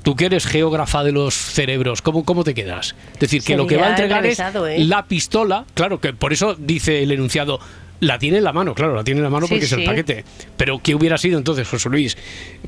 tú 0.03 0.14
que 0.16 0.27
eres 0.27 0.47
geógrafa 0.47 1.03
de 1.03 1.12
los 1.12 1.35
cerebros, 1.35 2.01
¿cómo, 2.03 2.25
cómo 2.25 2.45
te 2.45 2.55
quedas? 2.55 2.95
Es 3.14 3.19
decir, 3.21 3.43
que 3.43 3.57
lo 3.57 3.66
que 3.66 3.77
va 3.77 3.87
a 3.89 3.91
entregar 3.91 4.25
es 4.25 4.39
¿eh? 4.39 4.85
la 4.85 5.05
pistola, 5.07 5.64
claro, 5.75 6.01
que 6.01 6.12
por 6.14 6.33
eso 6.33 6.55
dice 6.55 7.03
el 7.03 7.11
enunciado, 7.12 7.59
la 8.01 8.18
tiene 8.18 8.38
en 8.38 8.44
la 8.44 8.53
mano, 8.53 8.74
claro, 8.74 8.94
la 8.94 9.03
tiene 9.03 9.18
en 9.18 9.24
la 9.24 9.30
mano 9.30 9.46
Sí, 9.46 9.55
porque 9.55 9.64
es 9.64 9.72
el 9.72 9.84
paquete. 9.84 10.24
Pero 10.57 10.78
¿qué 10.82 10.94
hubiera 10.94 11.18
sido 11.18 11.36
entonces, 11.36 11.66
José 11.66 11.88
Luis? 11.88 12.16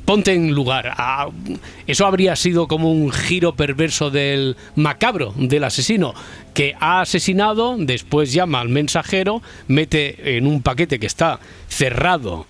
Ponte 0.04 0.32
en 0.34 0.50
lugar. 0.52 0.92
a- 0.96 1.28
eso 1.86 2.06
habría 2.06 2.34
sido 2.36 2.66
como 2.66 2.90
un 2.92 3.12
giro 3.12 3.54
perverso 3.54 4.10
del 4.10 4.56
macabro, 4.74 5.32
del 5.36 5.62
asesino, 5.64 6.14
que 6.52 6.74
ha 6.80 7.00
asesinado, 7.00 7.76
después 7.78 8.32
llama 8.32 8.60
al 8.60 8.68
mensajero, 8.70 9.40
mete 9.68 10.36
en 10.36 10.46
un 10.48 10.62
paquete 10.62 10.98
que 10.98 11.06
está 11.06 11.38
cerrado 11.68 12.46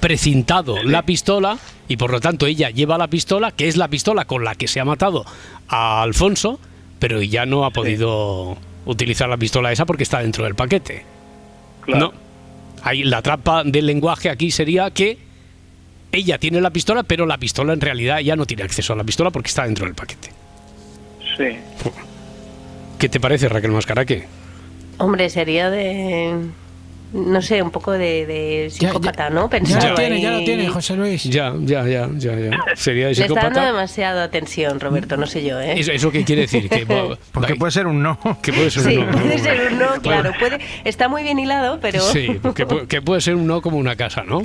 precintado 0.00 0.82
la 0.82 1.02
pistola 1.02 1.58
y 1.88 1.96
por 1.98 2.10
lo 2.10 2.20
tanto 2.20 2.46
ella 2.46 2.70
lleva 2.70 2.96
la 2.96 3.08
pistola, 3.08 3.50
que 3.52 3.68
es 3.68 3.76
la 3.76 3.88
pistola 3.88 4.24
con 4.24 4.44
la 4.44 4.54
que 4.54 4.66
se 4.68 4.80
ha 4.80 4.84
matado 4.84 5.24
a 5.68 6.00
Alfonso, 6.02 6.58
pero 6.98 7.20
ya 7.20 7.44
no 7.44 7.64
ha 7.66 7.70
podido 7.70 8.56
utilizar 8.86 9.28
la 9.28 9.36
pistola 9.36 9.72
esa 9.72 9.86
porque 9.86 10.02
está 10.02 10.20
dentro 10.20 10.44
del 10.44 10.54
paquete. 10.54 11.04
No. 11.86 12.12
Ahí 12.82 13.02
la 13.02 13.22
trampa 13.22 13.62
del 13.64 13.86
lenguaje 13.86 14.30
aquí 14.30 14.50
sería 14.50 14.90
que 14.90 15.18
ella 16.12 16.38
tiene 16.38 16.60
la 16.60 16.70
pistola, 16.70 17.02
pero 17.02 17.26
la 17.26 17.38
pistola 17.38 17.72
en 17.72 17.80
realidad 17.80 18.18
ya 18.20 18.36
no 18.36 18.46
tiene 18.46 18.62
acceso 18.62 18.92
a 18.92 18.96
la 18.96 19.04
pistola 19.04 19.30
porque 19.30 19.48
está 19.48 19.64
dentro 19.64 19.86
del 19.86 19.94
paquete. 19.94 20.30
Sí. 21.36 21.56
¿Qué 22.98 23.08
te 23.08 23.20
parece, 23.20 23.48
Raquel 23.48 23.70
Mascaraque? 23.70 24.26
Hombre, 24.98 25.30
sería 25.30 25.70
de. 25.70 26.36
No 27.12 27.42
sé, 27.42 27.60
un 27.60 27.70
poco 27.70 27.92
de, 27.92 28.24
de 28.26 28.70
psicópata, 28.70 29.30
¿no? 29.30 29.44
Ya 29.44 29.48
Pensar 29.50 29.90
lo 29.90 29.94
tiene, 29.96 30.20
ya 30.20 30.30
lo 30.30 30.44
tiene, 30.44 30.68
José 30.68 30.94
Luis. 30.96 31.24
Ya, 31.24 31.52
ya, 31.60 31.84
ya, 31.86 32.08
ya, 32.16 32.32
ya. 32.38 32.50
Sería 32.76 33.08
de 33.08 33.14
Le 33.16 33.22
está 33.22 33.34
dando 33.34 33.48
psicópata. 33.50 33.66
demasiada 33.66 34.30
tensión, 34.30 34.78
Roberto, 34.78 35.16
no 35.16 35.26
sé 35.26 35.44
yo, 35.44 35.60
¿eh? 35.60 35.74
¿Eso, 35.80 35.90
eso 35.92 36.10
qué 36.12 36.24
quiere 36.24 36.42
decir? 36.42 36.68
Que, 36.68 36.86
Porque 37.32 37.56
puede 37.56 37.72
ser 37.72 37.86
un 37.88 38.00
no. 38.02 38.18
que 38.42 38.52
puede 38.52 38.70
ser 38.70 38.84
Sí, 38.84 38.96
un 38.96 39.06
no. 39.10 39.18
puede 39.18 39.38
ser 39.38 39.72
un 39.72 39.78
no, 39.78 39.88
claro. 40.02 40.32
Puede, 40.38 40.60
está 40.84 41.08
muy 41.08 41.22
bien 41.24 41.38
hilado, 41.38 41.80
pero. 41.80 42.00
Sí, 42.00 42.38
que, 42.54 42.66
pu- 42.66 42.86
que 42.86 43.02
puede 43.02 43.20
ser 43.20 43.34
un 43.34 43.46
no 43.46 43.60
como 43.60 43.76
una 43.78 43.96
casa, 43.96 44.22
¿no? 44.22 44.42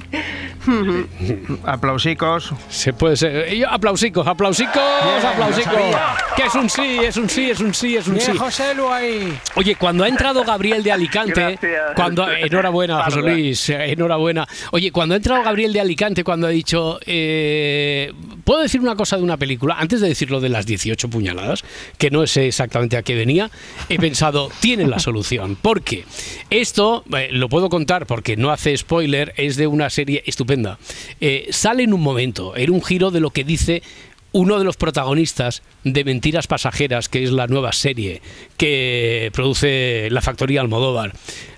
Aplausicos. 1.66 2.52
Se 2.70 2.94
puede 2.94 3.16
ser. 3.16 3.54
yo, 3.54 3.70
aplausicos, 3.70 4.26
aplausicos, 4.28 4.74
Bien, 4.76 5.26
aplausicos. 5.26 5.74
Que 6.36 6.44
es 6.46 6.56
un 6.56 6.70
sí, 6.70 6.98
es 7.04 7.18
un 7.18 7.30
sí, 7.30 7.50
es 7.50 7.60
un 7.60 7.74
sí, 7.74 7.96
es 7.96 8.08
un 8.08 8.16
Bien, 8.16 8.32
sí. 8.32 8.38
José 8.38 8.74
Lu 8.76 8.92
ahí. 8.92 9.38
Oye, 9.56 9.76
cuando 9.76 10.04
ha 10.04 10.08
entrado 10.08 10.44
Gabriel 10.44 10.84
de 10.84 10.92
Alicante, 10.92 11.34
Gracias. 11.62 11.82
cuando 11.96 12.28
enhorabuena, 12.56 13.04
José. 13.04 13.22
Luis, 13.22 13.70
eh, 13.70 13.92
enhorabuena. 13.92 14.48
Oye, 14.72 14.92
cuando 14.92 15.14
ha 15.14 15.18
entrado 15.18 15.44
Gabriel 15.44 15.74
de 15.74 15.80
Alicante, 15.82 16.24
cuando 16.24 16.48
ha 16.48 16.50
dicho, 16.50 17.00
eh, 17.06 18.12
puedo 18.44 18.62
decir 18.62 18.82
una 18.82 18.96
cosa 18.96 19.18
de 19.18 19.24
una 19.24 19.38
película, 19.38 19.76
antes 19.78 20.02
de 20.02 20.08
decir 20.08 20.32
lo 20.32 20.40
de 20.40 20.50
las 20.50 20.66
18 20.66 21.10
puñaladas, 21.10 21.64
que 21.98 22.10
no 22.10 22.26
sé 22.28 22.48
exactamente 22.48 22.98
a 22.98 23.04
qué 23.04 23.16
venía, 23.16 23.50
he 23.90 23.98
pensado, 23.98 24.50
tiene 24.62 24.88
la 24.88 25.00
solución. 25.00 25.58
Porque 25.62 26.06
esto, 26.50 27.04
eh, 27.16 27.30
lo 27.32 27.50
puedo 27.50 27.70
contar 27.70 28.06
porque 28.06 28.38
no 28.38 28.52
hace 28.52 28.76
spoiler, 28.78 29.34
es 29.38 29.56
de 29.56 29.68
una 29.68 29.90
serie 29.90 30.24
estupenda. 30.26 30.78
Eh, 31.22 31.48
sale 31.52 31.84
en 31.84 31.94
un 31.94 32.02
momento, 32.02 32.56
en 32.56 32.72
un 32.72 32.82
giro 32.82 33.12
de 33.12 33.20
lo 33.20 33.30
que 33.32 33.44
dice 33.44 33.84
uno 34.38 34.60
de 34.60 34.66
los 34.66 34.76
protagonistas 34.76 35.62
de 35.86 36.04
Mentiras 36.04 36.46
Pasajeras, 36.46 37.08
que 37.08 37.24
es 37.24 37.32
la 37.32 37.48
nueva 37.48 37.72
serie 37.72 38.22
que 38.58 39.30
produce 39.34 40.10
la 40.12 40.20
factoría 40.20 40.60
Almodóvar, 40.60 41.14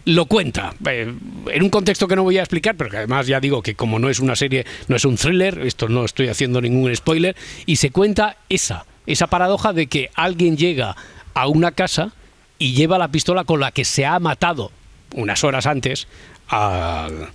lo 0.05 0.27
cuenta 0.27 0.75
eh, 0.87 1.11
en 1.51 1.63
un 1.63 1.69
contexto 1.71 2.07
que 2.07 2.15
no 2.15 2.21
voy 2.21 2.37
a 2.37 2.41
explicar, 2.41 2.75
pero 2.77 2.91
que 2.91 2.97
además 2.97 3.25
ya 3.25 3.39
digo 3.39 3.63
que 3.63 3.73
como 3.73 3.97
no 3.97 4.11
es 4.11 4.19
una 4.19 4.35
serie, 4.35 4.63
no 4.89 4.95
es 4.95 5.05
un 5.05 5.15
thriller, 5.17 5.57
esto 5.65 5.89
no 5.89 6.05
estoy 6.05 6.27
haciendo 6.27 6.61
ningún 6.61 6.95
spoiler, 6.95 7.35
y 7.65 7.77
se 7.77 7.89
cuenta 7.89 8.37
esa, 8.47 8.85
esa 9.07 9.25
paradoja 9.25 9.73
de 9.73 9.87
que 9.87 10.11
alguien 10.13 10.55
llega 10.55 10.95
a 11.33 11.47
una 11.47 11.71
casa 11.71 12.11
y 12.59 12.73
lleva 12.73 12.99
la 12.99 13.07
pistola 13.07 13.43
con 13.43 13.59
la 13.59 13.71
que 13.71 13.85
se 13.85 14.05
ha 14.05 14.19
matado 14.19 14.71
unas 15.15 15.43
horas 15.43 15.65
antes 15.65 16.07
al- 16.47 17.29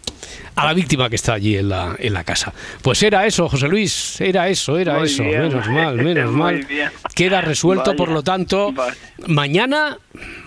a 0.54 0.66
la 0.66 0.74
víctima 0.74 1.08
que 1.08 1.16
está 1.16 1.34
allí 1.34 1.56
en 1.56 1.68
la, 1.68 1.96
en 1.98 2.12
la 2.12 2.24
casa. 2.24 2.52
Pues 2.82 3.02
era 3.02 3.26
eso, 3.26 3.48
José 3.48 3.68
Luis, 3.68 4.20
era 4.20 4.48
eso, 4.48 4.78
era 4.78 4.94
Muy 4.98 5.06
eso, 5.06 5.22
bien. 5.24 5.40
menos 5.42 5.68
mal, 5.68 5.96
menos 5.96 6.30
Muy 6.30 6.40
mal. 6.40 6.64
bien. 6.64 6.90
Queda 7.14 7.40
resuelto, 7.40 7.90
Vaya, 7.92 7.96
por 7.96 8.08
lo 8.10 8.22
tanto, 8.22 8.72
vaya. 8.72 8.94
mañana, 9.26 9.98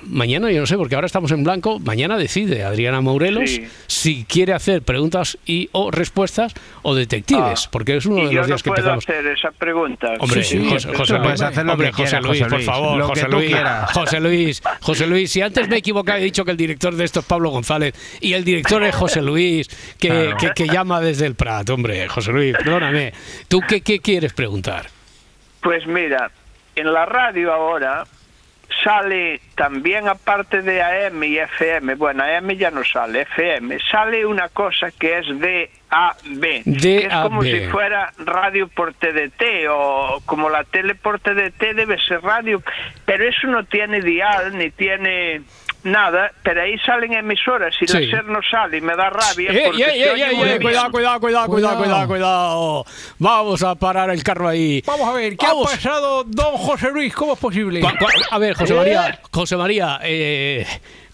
mañana 0.04 0.52
yo 0.52 0.60
no 0.62 0.68
sé, 0.68 0.78
porque 0.78 0.96
ahora 0.96 1.08
estamos 1.08 1.32
en 1.32 1.44
blanco, 1.44 1.80
mañana 1.80 2.18
decide 2.18 2.64
Adriana 2.64 3.02
Maurelos 3.02 3.50
Sí. 3.50 3.68
si 3.88 4.26
quiere 4.26 4.54
hacer 4.54 4.82
preguntas 4.82 5.38
y 5.46 5.70
o 5.72 5.92
respuestas 5.92 6.54
o 6.84 6.96
detectives, 6.96 7.66
Ah. 7.66 7.70
porque 7.72 7.98
es 7.98 8.06
uno 8.06 8.24
y 8.24 8.28
de 8.28 8.34
los 8.34 8.42
no 8.42 8.48
días 8.48 8.64
que 8.64 8.70
puedo 8.70 8.82
empezamos. 8.94 9.04
hacer 9.10 9.28
esa 9.28 9.52
pregunta. 9.52 10.08
Hombre, 10.20 10.44
Sí, 10.44 10.58
sí, 10.60 10.70
José, 10.96 11.18
Luis, 11.20 11.42
hacer 11.42 11.66
lo 11.66 11.74
hombre, 11.74 11.88
que 11.88 11.94
José 11.94 12.04
quieras, 12.20 12.26
Luis, 12.26 12.44
José 12.44 12.50
por 12.56 12.62
favor, 12.64 12.98
lo 12.98 13.06
que 13.12 13.22
José 13.22 13.28
Luis. 13.30 13.56
José 13.94 14.20
Luis, 14.20 14.62
José 14.82 15.08
Luis, 15.08 15.32
si 15.32 15.42
antes 15.42 15.68
me 15.70 15.76
he 15.76 15.80
equivocado 15.80 16.20
he 16.20 16.24
dicho 16.24 16.46
que 16.46 16.52
el 16.52 16.58
director 16.58 16.96
de 16.96 17.04
esto 17.06 17.20
es 17.22 17.26
Pablo 17.26 17.50
González 17.50 17.94
y 18.22 18.34
el 18.34 18.44
director 18.44 18.84
es 18.84 18.96
José 18.96 19.22
Luis, 19.22 19.68
que, 20.00 20.08
Claro. 20.10 20.38
que, 20.38 20.52
que 20.52 20.68
llama 20.68 21.02
desde 21.02 21.26
el 21.26 21.36
Prat, 21.36 21.70
hombre, 21.70 22.08
José 22.08 22.32
Luis, 22.32 22.56
perdóname. 22.58 23.14
¿Tú 23.48 23.62
qué, 23.68 23.82
qué 23.82 24.00
quieres 24.00 24.34
preguntar? 24.34 24.88
Pues 25.62 25.86
mira, 25.88 26.30
en 26.76 26.94
la 26.94 27.06
radio 27.06 27.54
ahora 27.54 28.06
sale 28.84 29.42
también 29.56 30.08
aparte 30.08 30.62
de 30.62 30.82
AM 30.82 31.24
y 31.24 31.38
FM, 31.38 31.96
bueno, 31.96 32.24
AM 32.24 32.52
ya 32.52 32.72
no 32.72 32.84
sale, 32.84 33.22
FM, 33.22 33.78
sale 33.92 34.26
una 34.26 34.50
cosa 34.50 34.92
que 34.92 35.20
es 35.20 35.28
DAB, 35.28 36.64
que 36.82 36.98
es 37.06 37.14
como 37.14 37.44
si 37.44 37.62
fuera 37.68 38.12
radio 38.18 38.68
por 38.68 38.94
TDT 38.94 39.68
o 39.70 40.22
como 40.26 40.50
la 40.50 40.64
tele 40.64 40.96
por 40.96 41.20
TDT 41.20 41.76
debe 41.76 42.00
ser 42.00 42.22
radio, 42.22 42.62
pero 43.06 43.28
eso 43.28 43.48
no 43.48 43.64
tiene 43.66 44.02
dial 44.02 44.58
ni 44.58 44.72
tiene 44.72 45.42
nada, 45.86 46.32
pero 46.44 46.62
ahí 46.64 46.78
salen 46.80 47.14
emisoras 47.14 47.74
y 47.82 47.88
Sí. 47.88 47.94
la 48.08 48.18
SER 48.18 48.26
no 48.26 48.40
sale 48.50 48.78
y 48.78 48.82
me 48.82 48.96
da 48.96 49.10
rabia 49.10 49.52
¡Eh, 49.52 49.62
porque 49.66 49.84
eh, 49.84 49.86
eh, 49.86 50.14
eh, 50.18 50.56
eh, 50.56 50.60
cuidado, 50.60 50.92
cuidado, 50.92 51.20
cuidado, 51.22 51.48
cuidado, 51.48 51.78
cuidado, 51.78 52.08
cuidado! 52.08 52.86
Vamos 53.20 53.64
a 53.64 53.76
parar 53.76 54.10
el 54.10 54.22
carro 54.24 54.48
ahí. 54.50 54.84
Vamos 54.86 55.08
a 55.08 55.14
ver, 55.14 55.38
¿qué 55.38 55.46
Vamos. 55.46 55.68
ha 55.72 55.76
pasado, 55.76 56.24
don 56.26 56.58
José 56.58 56.92
Luis? 56.92 57.14
¿Cómo 57.14 57.34
es 57.34 57.40
posible? 57.40 57.82
A 58.32 58.38
ver, 58.40 58.56
José 58.56 58.74
¿Eh? 58.74 58.78
María, 58.78 59.20
José 59.32 59.56
María, 59.58 60.00
eh, 60.04 60.66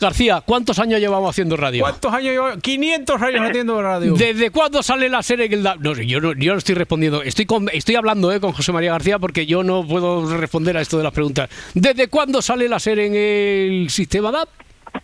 García, 0.01 0.41
¿cuántos 0.45 0.79
años 0.79 0.99
llevamos 0.99 1.29
haciendo 1.29 1.55
radio? 1.55 1.83
¿Cuántos 1.83 2.11
años 2.13 2.31
llevo? 2.33 2.47
500 2.61 3.21
años 3.21 3.41
haciendo 3.49 3.81
radio. 3.81 4.13
¿Desde 4.15 4.49
cuándo 4.49 4.83
sale 4.83 5.07
la 5.07 5.23
serie 5.23 5.45
en 5.45 5.53
el 5.53 5.63
da- 5.63 5.75
No 5.79 5.95
sé, 5.95 6.05
yo 6.05 6.19
no, 6.19 6.33
yo 6.33 6.51
no 6.53 6.57
estoy 6.57 6.75
respondiendo. 6.75 7.21
Estoy, 7.23 7.45
con- 7.45 7.69
estoy 7.71 7.95
hablando 7.95 8.31
eh, 8.33 8.39
con 8.39 8.51
José 8.51 8.71
María 8.71 8.91
García 8.91 9.19
porque 9.19 9.45
yo 9.45 9.63
no 9.63 9.85
puedo 9.87 10.35
responder 10.37 10.75
a 10.75 10.81
esto 10.81 10.97
de 10.97 11.03
las 11.03 11.13
preguntas. 11.13 11.49
¿Desde 11.73 12.07
cuándo 12.07 12.41
sale 12.41 12.67
la 12.67 12.79
serie 12.79 13.05
en 13.05 13.15
el 13.83 13.89
sistema 13.89 14.31
DAP? 14.31 14.49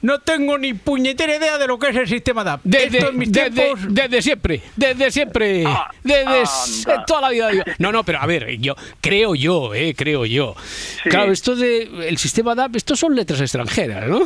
No 0.02 0.20
tengo 0.20 0.58
ni 0.58 0.74
puñetera 0.74 1.36
idea 1.36 1.58
de 1.58 1.66
lo 1.68 1.80
que 1.80 1.90
es 1.90 1.96
el 1.96 2.08
sistema 2.08 2.44
DAP. 2.44 2.62
Desde, 2.64 2.98
Esto 3.00 3.10
en 3.12 3.18
mis 3.18 3.32
desde, 3.32 3.50
tiempos... 3.52 3.80
desde 3.94 4.22
siempre, 4.22 4.62
desde 4.76 5.12
siempre, 5.12 5.64
desde 6.04 6.42
s- 6.42 6.90
anda. 6.92 7.06
toda 7.06 7.22
la 7.22 7.30
vida. 7.30 7.50
No, 7.80 7.92
no, 7.92 8.04
pero 8.04 8.20
a 8.22 8.26
ver, 8.26 8.58
yo 8.60 8.76
creo 9.02 9.34
yo, 9.36 9.74
eh, 9.74 9.94
creo 9.98 10.26
yo. 10.26 10.56
Claro, 11.06 11.32
esto 11.32 11.56
de 11.56 12.08
el 12.08 12.18
sistema 12.18 12.54
DAP, 12.56 12.76
esto 12.76 12.96
son 12.96 13.16
letras 13.16 13.42
extranjeras, 13.42 14.08
¿no? 14.08 14.20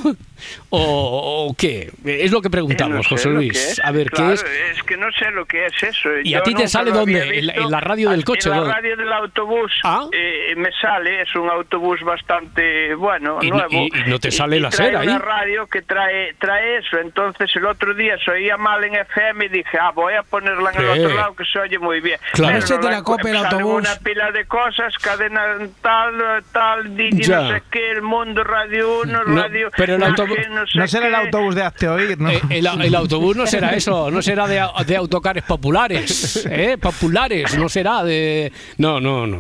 ¿O, 0.70 1.47
o 1.49 1.55
qué? 1.55 1.91
Es 2.05 2.32
lo 2.32 2.41
que 2.41 2.47
Eh, 2.47 2.51
preguntamos, 2.51 2.97
no 2.97 3.03
sé 3.03 3.09
José 3.09 3.30
Luis. 3.30 3.80
A 3.84 3.91
ver, 3.91 4.09
Claro, 4.12 4.30
¿qué 4.30 4.34
es? 4.34 4.78
Es 4.78 4.84
que 4.84 4.97
no 4.97 5.12
sé 5.12 5.32
lo 5.32 5.45
que 5.45 5.66
es 5.68 5.84
eso. 5.84 6.09
¿Y 6.24 6.32
Yo 6.32 6.39
a 6.39 6.43
ti 6.43 6.53
te 6.53 6.68
sale 6.68 6.91
dónde? 6.91 7.22
¿En 7.39 7.45
la- 7.47 7.53
visto. 7.53 7.62
en 7.68 7.72
la 7.72 7.80
radio 7.80 8.09
del 8.09 8.24
coche, 8.26 8.49
En 8.49 8.62
la 8.64 8.74
radio 8.74 8.97
del 8.97 9.12
autobús 9.14 9.72
Ah. 9.84 10.07
eh, 10.12 10.53
me 10.57 10.70
sale, 10.82 11.22
es 11.22 11.36
un 11.36 11.49
autobús 11.49 12.01
bastante 12.03 12.93
bueno, 12.95 13.39
Y 13.41 13.49
nuevo. 13.49 13.70
y- 13.72 13.91
y 14.05 14.09
no 14.09 14.20
te 14.20 14.32
sale 14.32 14.59
la 14.59 14.72
SER 14.72 14.95
ahí. 14.97 15.07
Radio 15.52 15.68
que 15.68 15.82
trae, 15.82 16.34
trae 16.39 16.78
eso. 16.78 16.97
Entonces 16.97 17.49
el 17.56 17.66
otro 17.66 17.93
día 17.93 18.16
se 18.24 18.32
oía 18.32 18.58
mal 18.58 18.84
en 18.84 18.95
FM 18.95 19.45
y 19.45 19.49
dije, 19.49 19.78
ah, 19.80 19.91
voy 19.93 20.14
a 20.14 20.24
ponerla 20.24 20.72
en 20.72 20.82
el 20.82 20.93
Sí. 20.93 20.99
otro 20.99 21.16
lado 21.16 21.36
que 21.36 21.45
se 21.45 21.60
oye 21.60 21.80
muy 21.80 21.99
bien. 22.02 22.20
Claro. 22.34 22.54
Pero 22.54 22.66
Ese 22.66 22.78
te 22.78 22.89
la 22.89 22.99
encu- 22.99 23.04
copia 23.04 23.32
el 23.32 23.38
autobús. 23.38 23.82
una 23.82 23.95
pila 24.04 24.32
de 24.32 24.45
cosas, 24.45 24.97
cadena 24.97 25.41
tal, 25.82 26.43
tal, 26.52 26.95
Ya. 26.95 27.41
no 27.41 27.49
sé 27.52 27.64
qué, 27.72 27.91
el 27.91 28.02
mundo, 28.02 28.43
Radio 28.43 29.02
1, 29.02 29.24
No, 29.26 29.41
Radio... 29.43 29.70
pero 29.76 29.95
el 29.95 29.99
no 29.99 30.08
autobús- 30.08 30.47
no 30.49 30.68
sé 30.68 30.78
No 30.80 30.88
será 30.88 31.08
el 31.08 31.14
qué. 31.14 31.20
autobús 31.20 31.56
de 31.56 31.64
Hazte 31.64 31.88
Oír, 31.89 32.20
¿no? 32.20 32.30
Eh, 32.30 32.41
el, 32.49 32.68
el 32.82 32.95
autobús 32.95 33.36
no 33.36 33.45
será 33.47 33.72
eso, 33.72 34.10
no 34.12 34.22
será 34.22 34.47
de, 34.47 34.66
de 34.86 34.95
autocares 34.95 35.43
populares, 35.43 36.45
¿eh? 36.49 36.78
Populares, 36.80 37.58
no 37.58 37.68
será 37.70 38.04
de... 38.04 38.52
No, 38.78 38.99
no, 38.99 39.28
no. 39.28 39.39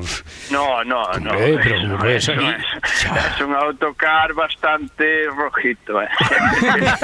No, 0.51 0.83
no, 0.83 1.03
no. 1.19 1.31
Hombre, 1.31 1.59
pero, 1.63 2.05
eso 2.09 2.31
eso- 2.33 2.41
no 2.41 2.49
es. 2.51 2.63
Es 3.35 3.41
un 3.41 3.55
autocar 3.55 4.33
bastante 4.33 5.25
rojito. 5.35 6.00
Bueno. 6.01 6.87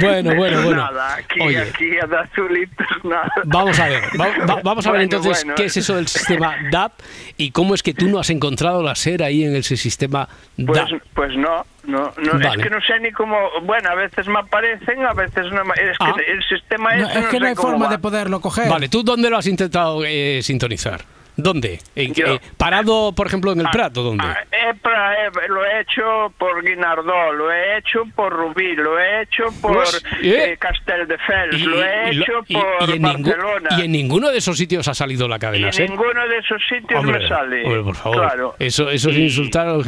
Bueno, 0.00 0.34
bueno, 0.36 0.62
bueno. 0.62 0.82
Nada, 0.84 1.14
aquí, 1.16 1.40
Oye. 1.40 1.58
aquí 1.60 1.86
de 1.86 2.00
azulitos 2.22 2.86
nada. 3.04 3.30
Vamos 3.44 3.78
a 3.80 3.88
ver, 3.88 4.02
va- 4.20 4.46
va- 4.46 4.60
vamos 4.62 4.86
a 4.86 4.92
ver 4.92 5.00
Bueno, 5.00 5.16
entonces 5.16 5.44
bueno. 5.44 5.54
qué 5.56 5.64
es 5.64 5.76
eso 5.76 5.96
del 5.96 6.08
sistema 6.08 6.54
DAP 6.70 6.92
y 7.36 7.50
cómo 7.52 7.74
es 7.74 7.82
que 7.82 7.94
tú 7.94 8.08
no 8.08 8.18
has 8.18 8.30
encontrado 8.30 8.82
la 8.82 8.94
SER 8.94 9.22
ahí 9.22 9.44
en 9.44 9.56
ese 9.56 9.76
sistema 9.76 10.28
Pues, 10.56 10.78
DAP. 10.90 11.02
pues 11.14 11.34
no, 11.36 11.64
no, 11.84 12.12
no 12.18 12.32
Vale. 12.32 12.62
es 12.62 12.68
que 12.68 12.70
no 12.70 12.80
sé 12.82 13.00
ni 13.00 13.10
cómo, 13.12 13.36
bueno, 13.62 13.88
a 13.90 13.94
veces 13.94 14.26
me 14.28 14.38
aparecen, 14.40 15.04
a 15.06 15.14
veces 15.14 15.46
no 15.52 15.64
me, 15.64 15.72
es 15.72 15.98
que 15.98 16.04
Ah. 16.04 16.14
el 16.26 16.42
sistema 16.44 16.94
No, 16.96 17.08
ese 17.08 17.18
es 17.20 17.26
que 17.26 17.38
no 17.40 17.46
sé 17.46 17.50
hay 17.50 17.54
forma 17.56 17.86
va. 17.86 17.90
de 17.92 17.98
poderlo 17.98 18.40
coger. 18.40 18.68
Vale, 18.68 18.88
¿tú 18.88 19.02
dónde 19.02 19.30
lo 19.30 19.38
has 19.38 19.46
intentado 19.46 20.02
eh, 20.04 20.40
sintonizar? 20.42 21.00
¿Dónde? 21.38 21.78
¿En, 21.94 22.12
Yo. 22.14 22.26
eh, 22.34 22.40
¿Parado, 22.56 23.12
por 23.14 23.28
ejemplo, 23.28 23.52
en 23.52 23.60
el 23.60 23.68
Prato? 23.70 24.02
¿Dónde? 24.02 24.24
Ah, 24.26 24.36
he 24.52 24.74
pra- 24.74 25.14
he- 25.16 25.48
lo 25.48 25.64
he 25.64 25.80
hecho 25.80 26.34
por 26.36 26.64
Guinardó, 26.64 27.32
lo 27.32 27.50
he 27.52 27.78
hecho 27.78 28.02
por 28.14 28.32
Rubí, 28.32 28.74
lo 28.74 28.98
he 28.98 29.22
hecho 29.22 29.44
por 29.62 29.74
Pues, 29.74 30.02
¿eh? 30.20 30.52
eh, 30.52 30.56
Castelldefels, 30.58 31.54
Y- 31.60 31.64
lo 31.64 31.82
he 31.82 32.10
hecho 32.10 32.32
y- 32.48 32.54
por 32.54 32.88
y 32.88 32.92
en 32.94 33.02
ningú- 33.02 33.24
Barcelona. 33.28 33.68
y 33.78 33.82
en 33.84 33.92
ninguno 33.92 34.30
de 34.30 34.38
esos 34.38 34.56
sitios 34.58 34.88
ha 34.88 34.94
salido 34.94 35.28
la 35.28 35.38
cadena 35.38 35.68
en 35.68 35.72
SER. 35.72 35.90
ninguno 35.90 36.26
de 36.28 36.38
esos 36.38 36.60
sitios 36.68 36.98
Hombre, 37.00 37.20
me 37.20 37.28
sale. 37.28 37.64
hombre, 37.64 37.82
por 37.82 37.94
favor. 37.94 38.18
Claro. 38.18 38.54
Eso, 38.58 38.90
eso 38.90 39.10
es 39.10 39.16
insultar 39.16 39.68
a 39.68 39.74
los, 39.74 39.86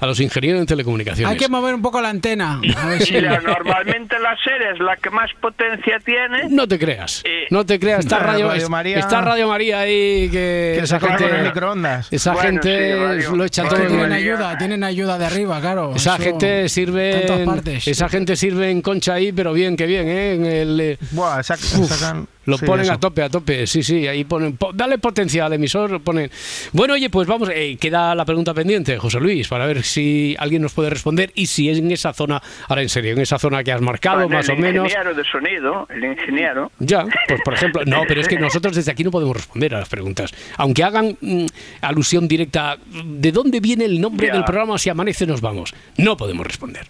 a 0.00 0.06
los 0.06 0.20
ingenieros 0.20 0.60
en 0.60 0.66
telecomunicaciones. 0.66 1.32
Hay 1.32 1.38
que 1.38 1.48
mover 1.48 1.74
un 1.74 1.82
poco 1.82 2.00
la 2.00 2.10
antena. 2.10 2.60
A 2.76 2.86
ver 2.88 3.00
si... 3.02 3.14
Mira, 3.14 3.40
normalmente 3.40 4.18
la 4.20 4.36
SER 4.44 4.62
es 4.72 4.78
la 4.78 4.96
que 4.96 5.10
más 5.10 5.30
potencia 5.40 5.98
tiene. 6.04 6.44
No 6.48 6.68
te 6.68 6.78
creas, 6.78 7.22
Eh, 7.26 7.46
no 7.50 7.66
te 7.66 7.80
creas. 7.80 8.00
Está 8.00 8.20
Radio, 8.20 8.46
Radio 8.48 8.68
María- 8.68 8.98
está 8.98 9.20
Radio 9.20 9.48
María 9.48 9.80
ahí 9.80 10.28
que, 10.30 10.76
Que 10.80 10.86
esa 10.96 11.06
se 11.06 11.18
gente, 11.18 11.36
el 11.38 11.44
microondas. 11.46 12.08
esa 12.12 12.32
Bueno, 12.32 12.48
gente 12.48 13.22
sí, 13.22 13.36
lo 13.36 13.44
echa 13.44 13.68
todo. 13.68 13.78
en 13.80 13.88
tienen 13.88 14.12
ayuda, 14.12 14.58
tienen 14.58 14.84
ayuda 14.84 15.18
de 15.18 15.26
arriba, 15.26 15.60
claro. 15.60 15.92
Esa 15.94 16.14
eso- 16.16 16.24
gente 16.24 16.68
sirve, 16.68 17.42
en 17.42 17.62
esa 17.86 18.08
gente 18.08 18.36
sirve 18.36 18.70
en 18.70 18.82
concha 18.82 19.14
ahí, 19.14 19.32
pero 19.32 19.52
bien, 19.52 19.76
que 19.76 19.86
bien, 19.86 20.08
¿eh? 20.08 20.34
En 20.34 20.46
el, 20.46 20.80
eh, 20.80 20.98
Buah, 21.12 21.38
sac- 21.42 21.58
sacan- 21.86 22.26
Lo 22.44 22.58
sí, 22.58 22.66
ponen 22.66 22.84
eso. 22.84 22.94
a 22.94 22.98
tope, 23.00 23.22
a 23.22 23.28
tope, 23.28 23.66
sí, 23.66 23.82
sí, 23.82 24.06
ahí 24.08 24.24
ponen, 24.24 24.56
po- 24.56 24.72
dale 24.72 24.98
potencia 24.98 25.46
al 25.46 25.52
emisor, 25.52 26.00
ponen. 26.02 26.30
Bueno, 26.72 26.94
oye, 26.94 27.08
pues 27.08 27.28
vamos, 27.28 27.48
eh, 27.54 27.76
queda 27.80 28.14
la 28.14 28.24
pregunta 28.24 28.52
pendiente, 28.52 28.98
José 28.98 29.20
Luis, 29.20 29.46
para 29.48 29.66
ver 29.66 29.82
si 29.84 30.34
alguien 30.38 30.60
nos 30.62 30.72
puede 30.72 30.90
responder 30.90 31.30
y 31.34 31.46
si 31.46 31.68
es 31.70 31.78
en 31.78 31.90
esa 31.92 32.12
zona, 32.12 32.42
ahora 32.68 32.82
en 32.82 32.88
serio, 32.88 33.12
en 33.12 33.20
esa 33.20 33.38
zona 33.38 33.62
que 33.62 33.70
has 33.72 33.80
marcado, 33.80 34.22
Bueno, 34.22 34.36
más 34.36 34.48
el 34.48 34.56
o 34.56 34.58
menos. 34.58 34.84
ingeniero 34.86 35.14
de 35.14 35.24
sonido, 35.24 35.86
el 35.90 36.04
ingeniero. 36.04 36.72
Ya, 36.80 37.04
pues 37.28 37.40
por 37.44 37.54
ejemplo, 37.54 37.82
no, 37.86 38.02
pero 38.08 38.20
es 38.20 38.28
que 38.28 38.38
nosotros 38.38 38.74
desde 38.74 38.90
aquí 38.90 39.04
no 39.04 39.10
podemos 39.10 39.36
responder 39.36 39.74
a 39.74 39.78
las 39.80 39.88
preguntas. 39.88 40.32
Aunque 40.56 40.82
hagan 40.82 41.16
mm, 41.20 41.46
alusión 41.82 42.26
directa, 42.26 42.76
¿de 43.04 43.30
dónde 43.32 43.60
viene 43.60 43.84
el 43.84 44.00
nombre 44.00 44.26
Ya. 44.26 44.32
del 44.34 44.44
programa 44.44 44.78
si 44.78 44.90
amanece 44.90 45.26
nos 45.26 45.40
vamos? 45.40 45.74
No 45.96 46.16
podemos 46.16 46.46
responder. 46.46 46.86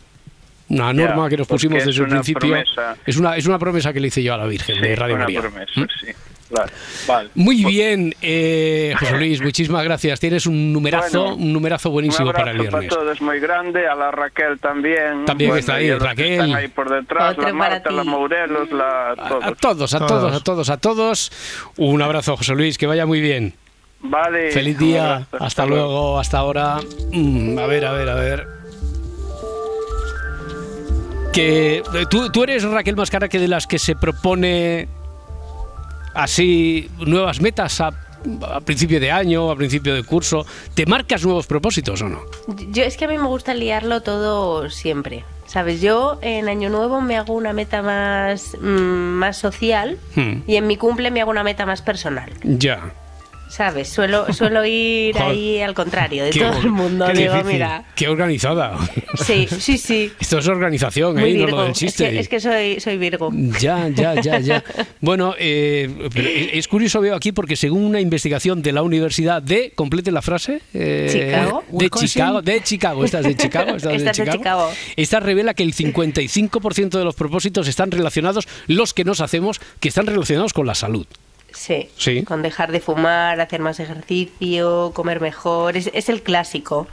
Una 0.72 0.92
norma 0.92 1.24
Ya, 1.24 1.28
que 1.30 1.36
nos 1.36 1.46
pusimos 1.46 1.78
es 1.78 1.86
desde 1.86 2.02
el 2.02 2.08
principio. 2.08 2.48
promesa. 2.48 2.96
Es 3.06 3.16
una, 3.16 3.36
es 3.36 3.46
una 3.46 3.58
promesa 3.58 3.92
que 3.92 4.00
le 4.00 4.08
hice 4.08 4.22
yo 4.22 4.34
a 4.34 4.38
la 4.38 4.46
Virgen 4.46 4.80
de 4.80 4.96
Radio 4.96 5.14
una 5.16 5.24
María. 5.24 5.40
promesa, 5.40 5.72
¿Mm? 5.80 5.86
sí. 6.00 6.06
Claro. 6.48 6.70
Vale. 7.08 7.30
Muy 7.34 7.64
bien, 7.64 8.14
eh, 8.20 8.94
José 9.00 9.16
Luis, 9.16 9.40
muchísimas 9.40 9.82
gracias. 9.84 10.20
Tienes 10.20 10.44
un 10.44 10.70
numerazo, 10.70 11.22
Bueno, 11.22 11.36
un 11.36 11.52
numerazo 11.54 11.88
Un 11.88 11.92
buenísimo 11.94 12.28
abrazo 12.28 12.44
para 12.44 12.50
el 12.52 12.58
para 12.68 12.78
viernes. 12.80 12.90
todos 12.98 13.22
muy 13.22 13.40
grande, 13.40 13.86
a 13.86 13.94
la 13.94 14.10
Raquel 14.10 14.58
también. 14.60 15.24
También 15.24 15.56
está 15.56 15.76
ahí, 15.76 15.88
a 15.88 15.98
Raquel. 15.98 16.32
Están 16.32 16.54
ahí 16.54 16.68
por 16.68 16.90
detrás, 16.90 17.30
Otro 17.32 17.44
la 17.44 17.48
para 17.58 17.70
Marta, 17.70 17.88
ti. 17.88 17.94
la 17.96 18.04
Mourelos, 18.04 18.70
la, 18.70 19.14
todos. 19.28 19.44
A 19.44 19.52
todos, 19.54 19.94
a 19.94 20.06
todos, 20.06 20.34
a 20.34 20.40
todos, 20.44 20.68
a 20.70 20.76
todos. 20.76 21.32
Un 21.78 22.02
abrazo, 22.02 22.36
José 22.36 22.54
Luis, 22.54 22.76
que 22.76 22.86
vaya 22.86 23.06
muy 23.06 23.22
bien. 23.22 23.54
Vale. 24.00 24.50
Feliz 24.50 24.76
un 24.78 24.84
día, 24.86 25.14
abrazo, 25.16 25.36
hasta 25.44 25.64
luego, 25.64 26.18
hasta 26.20 26.36
ahora. 26.38 26.76
Mm, 27.12 27.58
a 27.58 27.66
ver, 27.66 27.86
a 27.86 27.92
ver, 27.92 28.08
a 28.10 28.14
ver. 28.14 28.46
Que 31.32 31.78
eh, 31.78 32.06
tú, 32.10 32.30
tú 32.30 32.42
eres 32.44 32.62
Raquel 32.62 32.96
Mascara 32.96 33.28
que 33.28 33.38
de 33.38 33.48
las 33.48 33.66
que 33.66 33.78
se 33.78 33.96
propone 33.96 34.88
así 36.14 36.90
nuevas 36.98 37.40
metas 37.40 37.80
a, 37.80 37.90
a 38.50 38.60
principio 38.60 39.00
de 39.00 39.10
año, 39.10 39.50
a 39.50 39.56
principio 39.56 39.94
de 39.94 40.02
curso. 40.04 40.44
¿Te 40.74 40.84
marcas 40.86 41.24
nuevos 41.24 41.46
propósitos 41.46 42.02
o 42.02 42.08
no? 42.08 42.20
Yo 42.70 42.82
es 42.84 42.96
que 42.96 43.06
a 43.06 43.08
mí 43.08 43.16
me 43.18 43.26
gusta 43.26 43.54
liarlo 43.54 44.02
todo 44.02 44.68
siempre. 44.70 45.24
¿Sabes? 45.46 45.82
Yo 45.82 46.18
en 46.22 46.48
Año 46.48 46.70
Nuevo 46.70 47.00
me 47.02 47.16
hago 47.18 47.34
una 47.34 47.52
meta 47.52 47.82
más, 47.82 48.56
mm, 48.58 48.64
más 48.64 49.36
social 49.36 49.98
Hmm, 50.14 50.42
y 50.46 50.56
en 50.56 50.66
mi 50.66 50.76
cumple 50.78 51.10
me 51.10 51.20
hago 51.20 51.30
una 51.30 51.44
meta 51.44 51.66
más 51.66 51.82
personal. 51.82 52.30
ya. 52.42 52.92
¿Sabes? 53.52 53.88
Suelo, 53.90 54.32
suelo 54.32 54.64
ir 54.64 55.12
Joder. 55.18 55.28
ahí 55.30 55.60
al 55.60 55.74
contrario 55.74 56.24
de 56.24 56.30
Qué 56.30 56.40
todo 56.40 56.58
el 56.58 56.70
mundo. 56.70 57.04
qué 57.06 57.12
Digo, 57.12 57.34
difícil, 57.34 57.52
mira. 57.52 57.84
Qué 57.94 58.08
organizada. 58.08 58.78
Sí, 59.26 59.46
sí, 59.58 59.76
sí. 59.76 60.10
Esto 60.20 60.38
es 60.38 60.48
organización, 60.48 61.16
Muy 61.16 61.32
¿eh? 61.32 61.34
No 61.34 61.44
Virgo. 61.44 61.56
lo 61.58 61.62
del 61.64 61.72
Es 61.72 61.78
chiste. 61.78 62.10
que, 62.10 62.18
es 62.18 62.28
que 62.30 62.40
soy, 62.40 62.80
soy 62.80 62.96
Virgo. 62.96 63.30
Ya, 63.60 63.88
ya, 63.88 64.14
ya, 64.22 64.38
ya. 64.38 64.64
Bueno, 65.02 65.34
eh, 65.38 66.50
es 66.54 66.66
curioso 66.66 67.02
veo 67.02 67.14
aquí 67.14 67.32
porque 67.32 67.56
según 67.56 67.84
una 67.84 68.00
investigación 68.00 68.62
de 68.62 68.72
la 68.72 68.80
Universidad 68.82 69.42
de, 69.42 69.72
complete 69.74 70.10
la 70.12 70.22
frase, 70.22 70.62
eh, 70.72 71.08
Chicago. 71.12 71.62
de 71.68 71.76
Wisconsin. 71.76 72.08
Chicago, 72.08 72.40
de 72.42 72.62
Chicago, 72.62 73.04
esta 73.04 73.18
es 73.18 73.24
de 73.26 73.36
Chicago, 73.36 73.76
esta 73.76 73.90
es 73.92 73.96
Esta 74.02 74.10
es 74.12 74.16
de 74.16 74.32
Chicago. 74.32 74.70
Esta 74.96 75.20
revela 75.20 75.52
que 75.52 75.62
el 75.62 75.74
55% 75.74 76.88
de 76.98 77.04
los 77.04 77.14
propósitos 77.14 77.68
están 77.68 77.90
relacionados, 77.90 78.48
los 78.66 78.94
que 78.94 79.04
nos 79.04 79.20
hacemos, 79.20 79.60
que 79.78 79.88
están 79.88 80.06
relacionados 80.06 80.54
con 80.54 80.66
la 80.66 80.74
salud. 80.74 81.06
Sí. 81.54 81.88
Sí. 81.96 82.22
Con 82.24 82.42
dejar 82.42 82.72
de 82.72 82.80
fumar, 82.80 83.40
hacer 83.40 83.60
más 83.60 83.78
ejercicio, 83.80 84.92
comer 84.94 85.20
mejor. 85.20 85.76
Es, 85.76 85.90
es 85.92 86.08
el 86.08 86.22
clásico. 86.22 86.86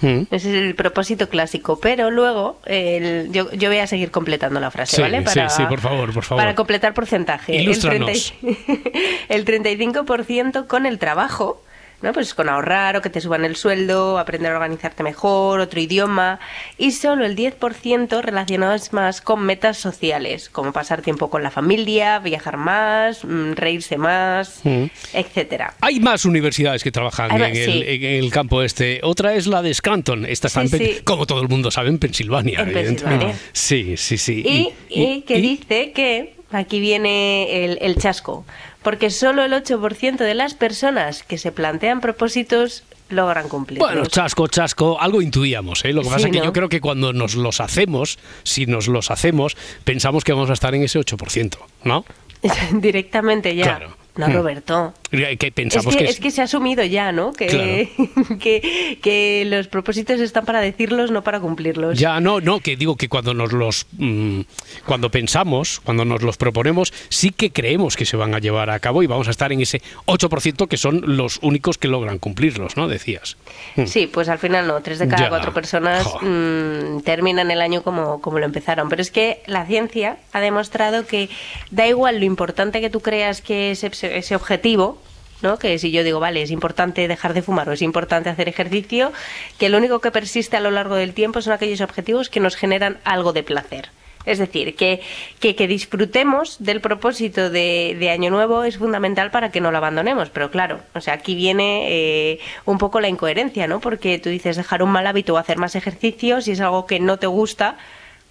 Mm. 0.00 0.22
Ese 0.30 0.50
es 0.50 0.54
el 0.62 0.74
propósito 0.76 1.28
clásico. 1.28 1.80
Pero 1.80 2.10
luego, 2.10 2.60
el- 2.66 3.30
yo, 3.32 3.50
yo 3.52 3.68
voy 3.68 3.78
a 3.78 3.86
seguir 3.88 4.10
completando 4.12 4.60
la 4.60 4.70
frase, 4.70 4.96
Sí, 4.96 5.02
¿vale? 5.02 5.26
sí, 5.26 5.40
sí, 5.48 5.64
por 5.68 5.80
favor, 5.80 6.12
por 6.14 6.22
favor. 6.22 6.42
Para 6.42 6.54
completar 6.54 6.94
porcentaje. 6.94 7.56
El, 7.56 7.62
Ilústranos. 7.62 8.32
30 8.40 8.60
el 9.28 9.44
35% 9.44 10.66
con 10.68 10.86
el 10.86 10.98
trabajo. 11.00 11.62
¿No? 12.02 12.12
Pues 12.12 12.32
con 12.34 12.48
ahorrar 12.48 12.96
o 12.96 13.02
que 13.02 13.10
te 13.10 13.20
suban 13.20 13.44
el 13.44 13.56
sueldo, 13.56 14.18
aprender 14.18 14.52
a 14.52 14.54
organizarte 14.54 15.02
mejor, 15.02 15.60
otro 15.60 15.80
idioma, 15.80 16.38
y 16.76 16.92
solo 16.92 17.24
el 17.24 17.34
10% 17.36 18.22
relacionados 18.22 18.92
más 18.92 19.20
con 19.20 19.44
metas 19.44 19.78
sociales, 19.78 20.48
como 20.48 20.72
pasar 20.72 21.02
tiempo 21.02 21.28
con 21.30 21.42
la 21.42 21.50
familia, 21.50 22.18
viajar 22.20 22.56
más, 22.56 23.24
mm, 23.24 23.52
reírse 23.52 23.96
más, 23.98 24.60
Mm. 24.64 24.84
etcétera. 25.12 25.74
Hay 25.80 26.00
más 26.00 26.24
universidades 26.24 26.82
que 26.84 26.92
trabajan 26.92 27.30
en, 27.32 27.38
más, 27.40 27.50
el, 27.50 27.72
sí. 27.72 27.84
en 27.86 28.04
el 28.24 28.30
campo 28.30 28.62
este. 28.62 29.00
Otra 29.02 29.34
es 29.34 29.46
la 29.46 29.62
de 29.62 29.74
Scranton. 29.74 30.24
Esta 30.26 30.46
está, 30.48 30.66
Sí, 30.66 30.76
en 30.76 30.82
sí. 30.82 31.00
como 31.04 31.26
todo 31.26 31.40
el 31.42 31.48
mundo 31.48 31.70
sabe, 31.70 31.88
en 31.88 31.98
Pensilvania. 31.98 32.60
En 32.60 32.68
evidentemente. 32.68 33.26
Pensilvania. 33.26 33.38
Sí, 33.52 33.96
sí, 33.96 34.18
sí. 34.18 34.42
Y, 34.46 34.72
y 34.88 35.22
que 35.22 35.40
dice 35.40 35.92
que 35.92 36.34
aquí 36.52 36.80
viene 36.80 37.64
el, 37.64 37.78
el 37.80 37.96
chasco, 37.96 38.44
porque 38.88 39.10
solo 39.10 39.44
el 39.44 39.52
8% 39.52 40.16
de 40.16 40.32
las 40.32 40.54
personas 40.54 41.22
que 41.22 41.36
se 41.36 41.52
plantean 41.52 42.00
propósitos 42.00 42.84
logran 43.10 43.46
cumplirlos. 43.46 43.86
Bueno, 43.86 44.06
chasco, 44.06 44.48
chasco, 44.48 44.98
algo 44.98 45.20
intuíamos, 45.20 45.84
¿eh? 45.84 45.92
Lo 45.92 46.00
que 46.00 46.06
Sí, 46.08 46.14
pasa 46.14 46.26
es 46.28 46.32
que 46.32 46.38
¿no? 46.38 46.44
yo 46.46 46.54
creo 46.54 46.70
que 46.70 46.80
cuando 46.80 47.12
nos 47.12 47.34
los 47.34 47.60
hacemos, 47.60 48.18
si 48.44 48.64
nos 48.64 48.88
los 48.88 49.10
hacemos, 49.10 49.58
pensamos 49.84 50.24
que 50.24 50.32
vamos 50.32 50.48
a 50.48 50.54
estar 50.54 50.74
en 50.74 50.84
ese 50.84 50.98
8%, 50.98 51.58
¿no? 51.84 52.06
Directamente 52.80 53.54
ya. 53.54 53.64
Claro. 53.64 53.94
No, 54.18 54.28
Hmm. 54.28 54.32
Roberto. 54.34 54.92
Es 55.10 55.38
que, 55.38 55.50
que, 55.50 56.04
es 56.04 56.20
que 56.20 56.30
se 56.30 56.42
ha 56.42 56.44
asumido 56.44 56.84
ya, 56.84 57.12
¿no? 57.12 57.32
Que, 57.32 57.88
que, 58.40 58.98
que 59.00 59.44
los 59.46 59.68
propósitos 59.68 60.20
están 60.20 60.44
para 60.44 60.60
decirlos, 60.60 61.10
no 61.10 61.22
para 61.22 61.40
cumplirlos. 61.40 61.98
Ya, 61.98 62.20
no, 62.20 62.40
no, 62.42 62.60
que 62.60 62.76
digo 62.76 62.96
que 62.96 63.08
cuando 63.08 63.32
nos 63.32 63.52
los 63.52 63.86
mm, 63.92 64.40
cuando 64.84 65.10
pensamos, 65.10 65.80
cuando 65.82 66.04
nos 66.04 66.22
los 66.22 66.36
proponemos, 66.36 66.92
sí 67.08 67.30
que 67.30 67.50
creemos 67.52 67.96
que 67.96 68.04
se 68.04 68.16
van 68.18 68.34
a 68.34 68.38
llevar 68.38 68.68
a 68.68 68.78
cabo 68.80 69.02
y 69.02 69.06
vamos 69.06 69.28
a 69.28 69.30
estar 69.30 69.50
en 69.52 69.60
ese 69.62 69.80
8% 70.06 70.68
que 70.68 70.76
son 70.76 71.16
los 71.16 71.38
únicos 71.40 71.78
que 71.78 71.88
logran 71.88 72.18
cumplirlos, 72.18 72.76
¿no? 72.76 72.86
Decías. 72.88 73.36
Mm. 73.76 73.86
Sí, 73.86 74.08
pues 74.12 74.28
al 74.28 74.38
final 74.38 74.66
no. 74.66 74.82
Tres 74.82 74.98
de 74.98 75.08
cada 75.08 75.22
Ya. 75.22 75.28
cuatro 75.30 75.54
personas 75.54 76.06
mm, 76.20 77.00
terminan 77.00 77.50
el 77.50 77.60
año 77.62 77.82
como, 77.82 78.20
como 78.20 78.40
lo 78.40 78.44
empezaron. 78.44 78.88
Pero 78.90 79.00
es 79.00 79.10
que 79.10 79.42
la 79.46 79.64
ciencia 79.64 80.18
ha 80.32 80.40
demostrado 80.40 81.06
que 81.06 81.30
da 81.70 81.86
igual 81.86 82.18
lo 82.18 82.24
importante 82.26 82.80
que 82.80 82.90
tú 82.90 83.00
creas 83.00 83.40
que 83.40 83.70
es 83.70 83.84
ese, 84.16 84.34
objetivo, 84.36 85.00
¿no? 85.42 85.58
Que 85.58 85.78
si 85.78 85.90
yo 85.90 86.04
digo, 86.04 86.20
vale, 86.20 86.42
es 86.42 86.50
importante 86.50 87.08
dejar 87.08 87.34
de 87.34 87.42
fumar 87.42 87.68
o 87.68 87.72
es 87.72 87.82
importante 87.82 88.28
hacer 88.28 88.48
ejercicio, 88.48 89.12
que 89.58 89.68
lo 89.68 89.78
único 89.78 90.00
que 90.00 90.10
persiste 90.10 90.56
a 90.56 90.60
lo 90.60 90.70
largo 90.70 90.96
del 90.96 91.14
tiempo 91.14 91.40
son 91.42 91.52
aquellos 91.52 91.80
objetivos 91.80 92.30
que 92.30 92.40
nos 92.40 92.56
generan 92.56 92.98
algo 93.04 93.32
de 93.32 93.42
placer. 93.42 93.90
Es 94.28 94.38
decir, 94.38 94.76
que, 94.76 95.00
que, 95.40 95.66
disfrutemos 95.66 96.56
del 96.58 96.82
propósito 96.82 97.48
de, 97.48 97.96
de 97.98 98.10
Año 98.10 98.30
Nuevo 98.30 98.64
es 98.64 98.76
fundamental 98.76 99.30
para 99.30 99.50
que 99.50 99.62
no 99.62 99.70
lo 99.70 99.78
abandonemos. 99.78 100.28
Pero 100.28 100.50
claro, 100.50 100.80
o 100.94 101.00
sea, 101.00 101.14
aquí 101.14 101.34
viene 101.34 101.86
eh, 101.88 102.40
un 102.66 102.76
poco 102.76 103.00
la 103.00 103.08
incoherencia, 103.08 103.66
¿no? 103.66 103.80
Porque 103.80 104.18
tú 104.18 104.28
dices 104.28 104.56
dejar 104.56 104.82
un 104.82 104.90
mal 104.90 105.06
hábito 105.06 105.32
o 105.32 105.38
hacer 105.38 105.56
más 105.56 105.76
ejercicio, 105.76 106.42
si 106.42 106.52
es 106.52 106.60
algo 106.60 106.84
que 106.84 107.00
no 107.00 107.18
te 107.18 107.26
gusta, 107.26 107.78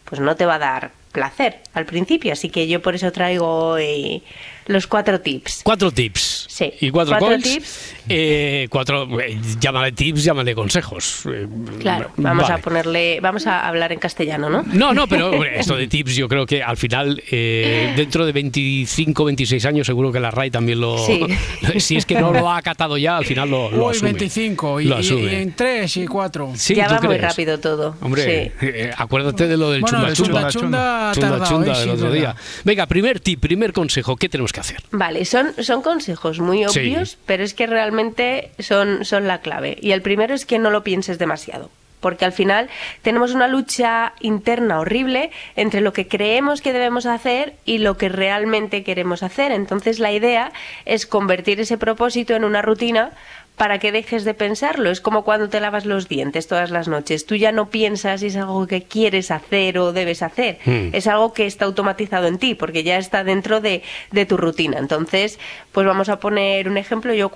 pues 0.05 0.21
no 0.21 0.35
te 0.35 0.45
va 0.45 0.55
a 0.55 0.59
dar 0.59 0.91
placer 1.11 1.61
al 1.73 1.85
principio. 1.85 2.31
Así 2.33 2.49
que 2.49 2.67
yo 2.67 2.81
por 2.81 2.93
eso 2.93 3.11
traigo 3.11 3.77
eh, 3.79 4.21
los 4.67 4.87
cuatro 4.87 5.19
tips. 5.21 5.61
Cuatro 5.63 5.91
tips. 5.91 6.45
Sí. 6.49 6.71
Y 6.81 6.89
cuatro, 6.89 7.11
Cuatro 7.17 7.29
calls. 7.29 7.43
tips. 7.43 7.95
Eh, 8.09 8.67
cuatro, 8.69 9.19
eh, 9.19 9.37
llámale 9.59 9.91
tips, 9.91 10.23
llámale 10.23 10.55
consejos. 10.55 11.23
Eh, 11.31 11.47
Claro, 11.79 12.11
vamos 12.17 12.43
vale. 12.47 12.55
a 12.55 12.57
ponerle, 12.63 13.19
vamos 13.21 13.45
a 13.47 13.67
hablar 13.67 13.91
en 13.91 13.99
castellano, 13.99 14.49
¿no? 14.49 14.63
No, 14.73 14.93
no, 14.93 15.07
pero 15.07 15.43
esto 15.43 15.75
de 15.75 15.87
tips 15.87 16.15
yo 16.15 16.27
creo 16.27 16.45
que 16.45 16.63
al 16.63 16.77
final, 16.77 17.21
eh, 17.31 17.93
dentro 17.95 18.25
de 18.25 18.31
25, 18.31 19.25
26 19.25 19.65
años, 19.65 19.85
seguro 19.87 20.11
que 20.11 20.19
la 20.19 20.31
RAI 20.31 20.49
también 20.51 20.79
lo... 20.79 20.97
Sí. 21.05 21.25
si 21.79 21.97
es 21.97 22.05
que 22.05 22.15
no 22.19 22.31
lo 22.31 22.49
ha 22.49 22.57
acatado 22.57 22.97
ya, 22.97 23.17
al 23.17 23.25
final 23.25 23.49
lo, 23.49 23.69
lo 23.71 23.85
Uy, 23.87 23.91
asume. 23.95 24.11
25 24.13 24.81
y, 24.81 24.85
Lo 24.85 24.95
asume. 24.97 25.31
y 25.31 25.35
en 25.35 25.53
3 25.53 25.97
y 25.97 26.05
4. 26.07 26.53
Sí, 26.55 26.75
ya 26.75 26.87
¿tú 26.87 26.95
va 26.95 27.01
muy 27.01 27.17
crees? 27.17 27.21
rápido 27.31 27.59
todo. 27.59 27.95
Hombre, 28.01 28.53
Sí. 28.59 28.65
eh, 28.65 28.91
acuérdate 28.97 29.47
de 29.47 29.57
lo 29.57 29.71
del 29.71 29.81
Bueno, 29.81 29.97
chunda 30.13 30.13
chunda. 30.13 30.49
chunda 30.49 30.51
chunda 30.51 31.09
ha 31.09 31.13
Chunda 31.13 31.29
tardado, 31.29 31.49
chunda 31.51 31.73
¿eh? 31.73 31.75
del 31.79 31.83
Sí, 31.83 31.89
otro 31.89 32.11
día. 32.11 32.35
Venga, 32.63 32.85
primer 32.87 33.19
tip, 33.19 33.39
primer 33.39 33.73
consejo, 33.73 34.15
¿qué 34.15 34.27
tenemos 34.29 34.51
que 34.51 34.56
hacer? 34.59 34.77
Vale, 34.91 35.25
son, 35.25 35.53
son 35.63 35.81
consejos 35.81 36.39
muy 36.39 36.65
Sí. 36.69 36.79
obvios, 36.79 37.17
pero 37.25 37.43
es 37.43 37.53
que 37.53 37.67
realmente 37.67 38.51
son, 38.59 39.05
son 39.05 39.27
la 39.27 39.41
clave. 39.41 39.77
Y 39.81 39.91
el 39.91 40.01
primero 40.01 40.33
es 40.35 40.45
que 40.45 40.59
no 40.59 40.69
lo 40.69 40.83
pienses 40.83 41.17
demasiado. 41.19 41.69
Porque 41.99 42.25
al 42.25 42.31
final 42.31 42.69
tenemos 43.01 43.33
una 43.33 43.47
lucha 43.47 44.13
interna 44.19 44.79
horrible 44.79 45.31
entre 45.55 45.81
lo 45.81 45.93
que 45.93 46.07
creemos 46.07 46.61
que 46.61 46.73
debemos 46.73 47.05
hacer 47.05 47.55
y 47.65 47.79
lo 47.79 47.97
que 47.97 48.09
realmente 48.09 48.83
queremos 48.83 49.23
hacer. 49.23 49.51
Entonces 49.51 49.99
la 49.99 50.11
idea 50.11 50.51
es 50.85 51.05
convertir 51.07 51.59
ese 51.59 51.77
propósito 51.77 52.35
en 52.35 52.43
una 52.43 52.61
rutina 52.61 53.13
para 53.57 53.79
que 53.79 53.91
dejes 53.91 54.23
de 54.23 54.35
pensarlo. 54.35 54.91
Es 54.91 55.01
como 55.01 55.23
cuando 55.23 55.49
te 55.49 55.59
lavas 55.59 55.85
los 55.85 56.07
dientes 56.07 56.47
todas 56.47 56.69
las 56.69 56.87
noches. 56.87 57.25
Tú 57.25 57.35
ya 57.35 57.51
no 57.51 57.69
piensas 57.69 58.21
si 58.21 58.27
es 58.27 58.35
algo 58.35 58.67
que 58.67 58.83
quieres 58.83 59.31
hacer 59.31 59.79
o 59.79 59.91
debes 59.91 60.21
hacer. 60.21 60.59
Hmm. 60.63 60.89
Es 60.93 61.07
algo 61.07 61.33
que 61.33 61.47
está 61.47 61.65
automatizado 61.65 62.27
en 62.27 62.37
ti 62.37 62.53
porque 62.53 62.83
ya 62.83 62.97
está 62.97 63.23
dentro 63.23 63.59
de, 63.59 63.81
de 64.11 64.25
tu 64.27 64.37
rutina. 64.37 64.77
Entonces, 64.77 65.39
pues 65.71 65.87
vamos 65.87 66.07
a 66.09 66.19
poner 66.19 66.69
un 66.69 66.77
ejemplo. 66.77 67.13
Yo 67.15 67.31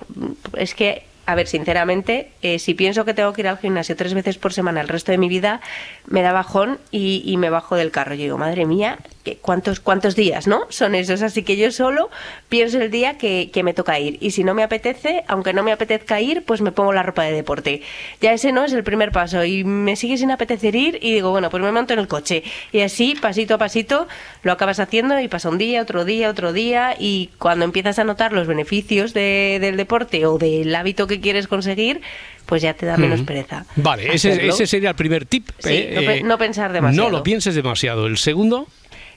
es 0.56 0.74
que 0.74 1.02
a 1.26 1.34
ver, 1.34 1.46
sinceramente, 1.46 2.30
eh, 2.42 2.58
si 2.58 2.74
pienso 2.74 3.04
que 3.04 3.14
tengo 3.14 3.32
que 3.32 3.42
ir 3.42 3.48
al 3.48 3.58
gimnasio 3.58 3.96
tres 3.96 4.14
veces 4.14 4.38
por 4.38 4.52
semana 4.52 4.80
el 4.80 4.88
resto 4.88 5.12
de 5.12 5.18
mi 5.18 5.28
vida, 5.28 5.60
me 6.06 6.22
da 6.22 6.32
bajón 6.32 6.78
y, 6.90 7.22
y 7.24 7.36
me 7.36 7.50
bajo 7.50 7.76
del 7.76 7.90
carro. 7.90 8.14
Yo 8.14 8.22
digo, 8.22 8.38
madre 8.38 8.66
mía, 8.66 8.98
¿qué- 9.24 9.36
¿cuántos, 9.40 9.80
¿cuántos 9.80 10.16
días, 10.16 10.46
no? 10.46 10.62
Son 10.68 10.94
esos. 10.94 11.22
Así 11.22 11.42
que 11.42 11.56
yo 11.56 11.70
solo 11.70 12.10
pienso 12.48 12.80
el 12.80 12.90
día 12.90 13.18
que, 13.18 13.50
que 13.52 13.62
me 13.62 13.74
toca 13.74 13.98
ir. 13.98 14.18
Y 14.20 14.32
si 14.32 14.44
no 14.44 14.54
me 14.54 14.62
apetece, 14.62 15.24
aunque 15.28 15.52
no 15.52 15.62
me 15.62 15.72
apetezca 15.72 16.20
ir, 16.20 16.44
pues 16.44 16.60
me 16.60 16.72
pongo 16.72 16.92
la 16.92 17.02
ropa 17.02 17.22
de 17.24 17.32
deporte. 17.32 17.82
Ya 18.20 18.32
ese 18.32 18.52
no 18.52 18.64
es 18.64 18.72
el 18.72 18.84
primer 18.84 19.12
paso. 19.12 19.44
Y 19.44 19.64
me 19.64 19.96
sigue 19.96 20.16
sin 20.16 20.30
apetecer 20.30 20.74
ir 20.74 20.98
y 21.00 21.12
digo, 21.14 21.30
bueno, 21.30 21.50
pues 21.50 21.62
me 21.62 21.70
monto 21.72 21.92
en 21.92 21.98
el 22.00 22.08
coche. 22.08 22.42
Y 22.72 22.80
así, 22.80 23.14
pasito 23.20 23.54
a 23.54 23.58
pasito, 23.58 24.08
lo 24.42 24.52
acabas 24.52 24.80
haciendo 24.80 25.18
y 25.20 25.28
pasa 25.28 25.48
un 25.48 25.58
día, 25.58 25.82
otro 25.82 26.04
día, 26.04 26.28
otro 26.30 26.52
día. 26.52 26.94
Y 26.98 27.30
cuando 27.38 27.64
empiezas 27.64 27.98
a 27.98 28.04
notar 28.04 28.32
los 28.32 28.46
beneficios 28.46 29.14
de- 29.14 29.58
del 29.60 29.76
deporte 29.76 30.26
o 30.26 30.38
del 30.38 30.74
hábito 30.74 31.06
que 31.06 31.20
quieres 31.20 31.46
conseguir, 31.48 32.00
pues 32.46 32.60
ya 32.60 32.74
te 32.74 32.86
da 32.86 32.96
menos 32.96 33.20
Ujú. 33.20 33.26
pereza. 33.26 33.64
Vale, 33.76 34.12
ese, 34.12 34.46
ese 34.48 34.66
sería 34.66 34.90
el 34.90 34.96
primer 34.96 35.24
tip. 35.26 35.48
Sí, 35.58 35.70
eh, 35.74 35.92
no 35.94 36.00
pe- 36.02 36.18
eh, 36.18 36.22
no 36.22 36.38
pensar 36.38 36.72
demasiado. 36.72 37.08
No 37.10 37.16
lo 37.18 37.22
pienses 37.22 37.54
demasiado. 37.54 38.06
El 38.06 38.18
segundo, 38.18 38.66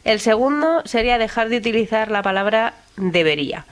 El 0.06 0.20
segundo 0.20 0.84
sería 0.86 1.18
dejar 1.18 1.49
de 1.49 1.58
utilizar 1.58 2.12
la 2.12 2.22
palabra 2.22 2.76
debería. 2.95 3.66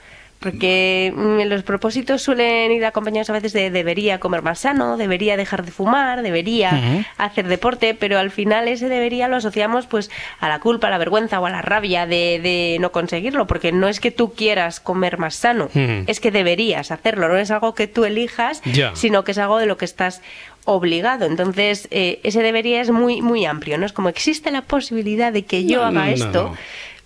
Porque 0.44 1.12
mm, 1.16 1.40
los 1.48 1.62
propósitos 1.62 2.22
suelen 2.22 2.70
ir 2.70 2.84
acompañados 2.84 3.30
a 3.30 3.32
veces 3.32 3.52
de 3.54 3.70
debería 3.70 4.20
comer 4.20 4.42
más 4.42 4.60
sano, 4.60 4.96
debería 4.96 5.36
dejar 5.36 5.64
de 5.64 5.72
fumar, 5.72 6.22
debería 6.22 7.04
hacer 7.16 7.48
deporte, 7.48 7.94
pero 7.94 8.18
al 8.18 8.30
final 8.30 8.68
ese 8.68 8.88
debería 8.88 9.26
lo 9.26 9.36
asociamos 9.36 9.86
pues 9.86 10.10
a 10.38 10.48
la 10.48 10.60
culpa, 10.60 10.88
a 10.88 10.90
la 10.90 10.98
vergüenza 10.98 11.40
o 11.40 11.46
a 11.46 11.50
la 11.50 11.62
rabia 11.62 12.06
de, 12.06 12.38
de 12.40 12.76
no 12.78 12.92
conseguirlo, 12.92 13.46
porque 13.46 13.72
no 13.72 13.88
es 13.88 13.98
que 14.00 14.10
tú 14.10 14.34
quieras 14.34 14.80
comer 14.80 15.18
más 15.18 15.34
sano, 15.34 15.68
es 15.74 16.20
que 16.20 16.30
deberías 16.30 16.90
hacerlo, 16.90 17.28
no 17.28 17.38
es 17.38 17.50
algo 17.50 17.74
que 17.74 17.86
tú 17.86 18.04
elijas, 18.04 18.60
sino 18.94 19.24
que 19.24 19.32
es 19.32 19.38
algo 19.38 19.58
de 19.58 19.66
lo 19.66 19.78
que 19.78 19.86
estás 19.86 20.20
obligado. 20.66 21.26
Entonces, 21.26 21.88
eh, 21.90 22.20
ese 22.22 22.42
debería 22.42 22.80
es 22.80 22.90
muy, 22.90 23.20
muy 23.22 23.44
amplio, 23.46 23.78
¿no? 23.78 23.86
Es 23.86 23.92
como 23.92 24.08
existe 24.08 24.50
la 24.50 24.62
posibilidad 24.62 25.32
de 25.32 25.44
que 25.44 25.64
yo 25.66 25.80
No, 25.80 25.86
haga 25.86 26.06
no, 26.06 26.12
esto. 26.12 26.42
no. 26.44 26.56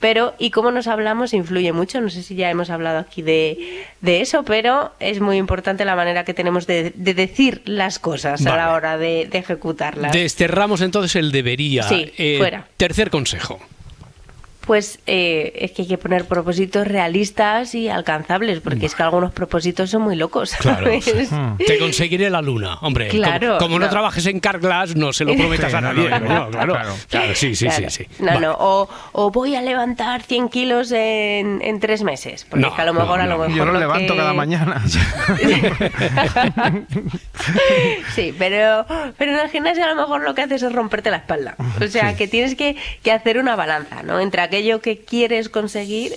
Pero, 0.00 0.34
y 0.38 0.50
cómo 0.50 0.70
nos 0.70 0.86
hablamos 0.86 1.34
influye 1.34 1.72
mucho. 1.72 2.00
No 2.00 2.08
sé 2.08 2.22
si 2.22 2.36
ya 2.36 2.50
hemos 2.50 2.70
hablado 2.70 2.98
aquí 2.98 3.20
de, 3.22 3.84
de 4.00 4.20
eso, 4.20 4.44
pero 4.44 4.92
es 5.00 5.20
muy 5.20 5.36
importante 5.36 5.84
la 5.84 5.96
manera 5.96 6.24
que 6.24 6.34
tenemos 6.34 6.66
de, 6.66 6.92
de 6.94 7.14
decir 7.14 7.62
las 7.64 7.98
cosas 7.98 8.46
a 8.46 8.56
la 8.56 8.72
hora 8.72 8.96
de, 8.96 9.26
de 9.30 9.38
ejecutarlas. 9.38 10.12
desterramos 10.12 10.82
entonces 10.82 11.16
el 11.16 11.32
debería. 11.32 11.82
Sí, 11.82 12.12
fuera. 12.38 12.68
Tercer 12.76 13.10
consejo. 13.10 13.60
Pues 14.68 15.00
eh, 15.06 15.52
es 15.56 15.72
que 15.72 15.82
hay 15.82 15.88
que 15.88 15.96
poner 15.98 16.26
propósitos 16.26 16.86
realistas 16.86 17.74
y 17.74 17.88
alcanzables, 17.88 18.60
porque 18.60 18.84
es 18.86 18.94
que 18.94 19.02
algunos 19.02 19.32
propósitos 19.32 19.88
son 19.90 20.02
muy 20.02 20.14
locos. 20.14 20.52
Claro. 20.60 20.86
¿sabes? 21.00 21.30
Te 21.66 21.78
conseguiré 21.78 22.28
la 22.30 22.42
luna, 22.42 22.74
hombre. 22.82 23.08
Como- 23.08 23.22
Claro, 23.22 23.56
como, 23.58 23.78
no. 23.78 23.86
no. 23.86 23.90
trabajes 23.90 24.26
en 24.26 24.40
Carglass, 24.40 24.94
no 24.94 25.12
se 25.14 25.24
lo 25.24 25.34
prometas 25.38 25.70
Sí, 25.70 25.76
a 25.76 25.80
nadie. 25.80 26.10
no, 26.10 26.18
no, 26.20 26.50
claro, 26.50 26.72
claro. 26.74 26.94
Claro, 27.08 27.34
sí, 27.34 27.54
sí, 27.56 27.64
Claro. 27.66 27.88
sí, 27.90 28.04
sí. 28.04 28.10
No, 28.20 28.26
Vale. 28.26 28.40
no, 28.40 28.56
o, 28.60 28.88
o 29.12 29.30
voy 29.30 29.56
a 29.56 29.62
levantar 29.62 30.22
100 30.22 30.48
kilos 30.50 30.92
en, 30.92 31.60
en 31.62 31.80
tres 31.80 32.02
meses. 32.02 32.44
Porque 32.48 32.60
No, 32.60 32.68
es 32.68 32.74
que 32.74 32.82
a 32.82 32.84
lo 32.84 32.92
mejor, 32.92 33.16
no, 33.18 33.24
a 33.24 33.26
lo 33.26 33.38
mejor. 33.38 33.56
Yo 33.56 33.64
lo 33.64 33.72
lo 33.72 33.78
levanto 33.80 34.12
que- 34.12 34.18
cada 34.20 34.34
mañana. 34.34 34.82
Sí, 38.14 38.34
pero, 38.38 38.84
pero 39.16 39.32
en 39.32 39.38
el 39.38 39.48
gimnasio 39.48 39.84
a 39.84 39.88
lo 39.88 39.94
mejor 39.96 40.22
lo 40.22 40.34
que 40.34 40.42
haces 40.42 40.62
es 40.62 40.72
romperte 40.72 41.10
la 41.10 41.18
espalda. 41.18 41.56
O 41.82 41.86
sea, 41.88 42.10
Sí. 42.10 42.16
que 42.16 42.28
tienes 42.28 42.54
que, 42.54 42.76
que 43.02 43.12
hacer 43.12 43.38
una 43.38 43.56
balanza, 43.56 44.02
¿no? 44.02 44.20
Entre 44.20 44.40
aquello 44.58 44.80
que 44.80 44.98
quieres 44.98 45.48
conseguir 45.48 46.12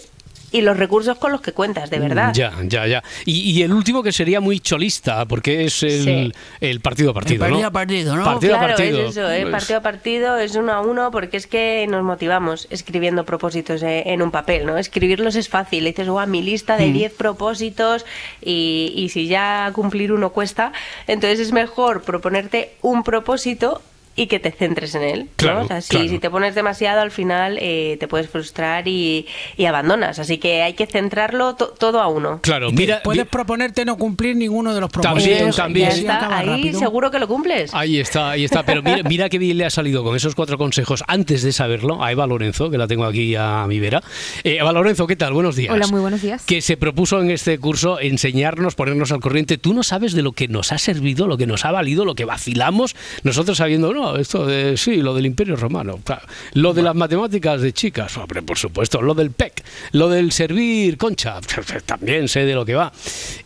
y 0.54 0.60
los 0.60 0.76
recursos 0.76 1.18
con 1.18 1.32
los 1.32 1.40
que 1.40 1.54
cuentas, 1.54 1.90
de 1.90 1.98
verdad. 2.00 2.34
Ya, 2.34 2.52
ya, 2.66 2.86
ya. 2.86 3.02
Y, 3.24 3.52
y 3.52 3.62
el 3.64 3.72
último 3.72 4.04
que 4.04 4.12
sería 4.12 4.42
muy 4.42 4.60
cholista, 4.60 5.24
porque 5.26 5.64
es 5.64 5.82
el, 5.84 6.04
Sí. 6.04 6.32
el 6.60 6.82
partido 6.82 7.12
a 7.12 7.14
partido, 7.14 7.40
partido 7.40 7.62
¿no? 7.62 7.68
a 7.68 7.72
partido, 7.72 8.16
¿no? 8.18 8.24
Partido 8.26 8.56
a 8.56 8.60
claro, 8.60 8.74
partido. 8.76 9.02
es 9.06 9.12
eso, 9.12 9.32
¿eh? 9.32 9.44
Pues- 9.44 9.52
partido 9.52 9.80
a 9.80 9.82
partido 9.82 10.38
es 10.38 10.56
uno 10.58 10.74
a 10.74 10.82
uno 10.82 11.10
porque 11.10 11.38
es 11.38 11.48
que 11.48 11.86
nos 11.90 12.04
motivamos 12.04 12.68
escribiendo 12.70 13.24
propósitos 13.24 13.82
eh, 13.82 14.04
en 14.08 14.22
un 14.22 14.32
papel, 14.32 14.66
¿no? 14.66 14.78
Escribirlos 14.78 15.36
es 15.38 15.48
fácil, 15.48 15.86
dices, 15.86 16.10
guau, 16.10 16.28
mi 16.28 16.42
lista 16.42 16.76
de 16.76 16.88
Mm. 16.88 16.94
10 16.94 17.14
propósitos 17.14 18.06
y, 18.42 18.92
y 18.98 19.08
si 19.08 19.28
ya 19.28 19.72
cumplir 19.74 20.12
uno 20.12 20.32
cuesta, 20.32 20.74
entonces 21.08 21.40
es 21.40 21.54
mejor 21.54 22.02
proponerte 22.02 22.72
un 22.82 23.04
propósito 23.04 23.82
y 24.16 24.28
que 24.28 24.40
te 24.40 24.52
centres 24.52 24.94
en 24.96 25.04
él. 25.04 25.20
¿no? 25.22 25.30
Claro, 25.38 25.62
O 25.64 25.68
sea, 25.68 25.82
si, 25.82 25.90
claro. 25.90 26.10
si 26.10 26.20
te 26.20 26.30
pones 26.30 26.54
demasiado, 26.56 27.02
al 27.02 27.12
final 27.12 27.58
eh, 27.62 27.98
te 28.00 28.08
puedes 28.08 28.30
frustrar 28.30 28.88
y, 28.88 29.26
y 29.58 29.66
abandonas. 29.66 30.20
Así 30.20 30.38
que 30.38 30.62
hay 30.62 30.74
que 30.74 30.86
centrarlo 30.86 31.56
to- 31.56 31.74
todo 31.78 32.02
a 32.02 32.08
uno. 32.08 32.40
Claro, 32.42 32.72
mira, 32.72 33.02
puedes 33.04 33.26
proponerte 33.28 33.86
no 33.86 33.98
cumplir 33.98 34.36
ninguno 34.36 34.74
de 34.74 34.82
los 34.82 34.90
propósitos. 34.90 35.56
También, 35.56 35.90
también. 35.90 35.90
ya 35.90 35.96
está, 35.96 36.38
ahí 36.38 36.48
rápido. 36.48 36.80
seguro 36.80 37.10
que 37.12 37.20
lo 37.20 37.28
cumples. 37.28 37.74
Ahí 37.74 38.00
está, 38.00 38.32
ahí 38.32 38.44
está. 38.44 38.64
Pero 38.64 38.82
mira, 38.84 39.04
mira 39.04 39.30
qué 39.30 39.38
bien 39.38 39.58
le 39.58 39.66
ha 39.66 39.70
salido 39.70 40.04
con 40.04 40.16
esos 40.16 40.36
cuatro 40.36 40.58
consejos 40.58 41.04
antes 41.08 41.42
de 41.44 41.52
saberlo 41.52 42.04
a 42.04 42.12
Eva 42.12 42.28
Lorenzo, 42.28 42.70
que 42.70 42.78
la 42.78 42.88
tengo 42.88 43.06
aquí 43.06 43.36
a 43.36 43.66
mi 43.68 43.80
vera. 43.80 44.02
Eh, 44.44 44.58
Eva 44.60 44.72
Lorenzo, 44.74 45.08
¿qué 45.08 45.16
tal? 45.16 45.34
Buenos 45.34 45.56
días. 45.56 45.74
Hola, 45.74 45.88
muy 45.88 46.02
buenos 46.02 46.22
días. 46.22 46.44
Que 46.46 46.62
se 46.62 46.76
propuso 46.78 47.22
en 47.22 47.32
este 47.32 47.58
curso 47.60 48.00
enseñarnos, 48.00 48.76
ponernos 48.76 49.12
al 49.12 49.20
corriente. 49.20 49.58
Tú 49.58 49.74
no 49.74 49.84
sabes 49.84 50.14
de 50.14 50.22
lo 50.22 50.34
que 50.34 50.48
nos 50.48 50.72
ha 50.72 50.78
servido, 50.78 51.28
lo 51.28 51.38
que 51.38 51.48
nos 51.48 51.66
ha 51.66 51.72
valido, 51.72 52.06
lo 52.06 52.16
que 52.16 52.26
vacilamos, 52.26 52.96
nosotros 53.24 53.58
sabiendo, 53.58 53.94
no, 53.94 54.01
esto 54.18 54.46
de, 54.46 54.78
sí, 54.78 54.98
lo 54.98 55.14
del 55.14 55.26
Imperio 55.26 55.56
Romano, 55.56 56.00
claro. 56.04 56.24
lo 56.54 56.74
de 56.74 56.82
las 56.82 56.96
matemáticas 56.96 57.62
de 57.62 57.74
chicas, 57.74 58.16
hombre, 58.18 58.42
por 58.42 58.58
supuesto, 58.58 59.02
lo 59.02 59.14
del 59.14 59.32
PEC, 59.32 59.64
lo 59.94 60.10
del 60.10 60.32
servir 60.32 60.98
concha, 60.98 61.40
también 61.86 62.28
sé 62.28 62.46
de 62.46 62.54
lo 62.56 62.66
que 62.66 62.76
va. 62.76 62.92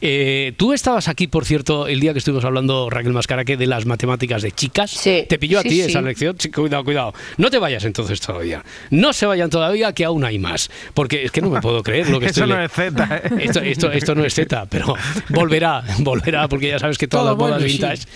Eh, 0.02 0.54
Tú 0.58 0.74
estabas 0.74 1.08
aquí, 1.08 1.28
por 1.28 1.46
cierto, 1.46 1.88
el 1.88 2.00
día 2.00 2.14
que 2.14 2.20
estuvimos 2.20 2.46
hablando, 2.46 2.90
Raquel 2.90 3.14
Mascaraque, 3.14 3.58
de 3.58 3.68
las 3.68 3.86
matemáticas 3.86 4.42
de 4.42 4.52
chicas. 4.52 5.00
¿Te 5.04 5.38
pilló 5.40 5.60
a 5.60 5.62
sí, 5.64 5.70
ti 5.70 5.76
sí. 5.76 5.82
esa 5.82 6.02
lección? 6.02 6.36
Sí, 6.40 6.50
cuidado, 6.52 6.84
cuidado. 6.84 7.14
No 7.38 7.50
te 7.50 7.58
vayas 7.60 7.84
entonces 7.86 8.20
todavía. 8.22 8.64
No 8.90 9.14
se 9.14 9.26
vayan 9.26 9.50
todavía, 9.50 9.94
que 9.94 10.06
aún 10.06 10.24
hay 10.24 10.40
más. 10.40 10.70
Porque 10.94 11.26
es 11.26 11.32
que 11.32 11.42
no 11.42 11.50
me 11.50 11.62
puedo 11.62 11.84
creer 11.84 12.10
lo 12.10 12.20
que 12.20 12.26
Eso 12.36 12.44
estoy 12.44 12.50
no 12.56 12.60
le- 12.60 12.66
es 12.66 12.72
Z, 12.72 13.16
¿eh? 13.18 13.22
Esto, 13.46 13.60
esto, 13.60 13.92
esto 13.92 14.16
no 14.16 14.24
es 14.26 14.34
Z, 14.34 14.66
pero 14.70 14.96
volverá, 15.30 15.84
volverá, 16.00 16.48
porque 16.48 16.70
ya 16.70 16.80
sabes 16.80 16.98
que 16.98 17.08
todas 17.08 17.36
Todo 17.36 17.50
las 17.50 17.60
modas 17.60 17.72
sí. 17.72 18.08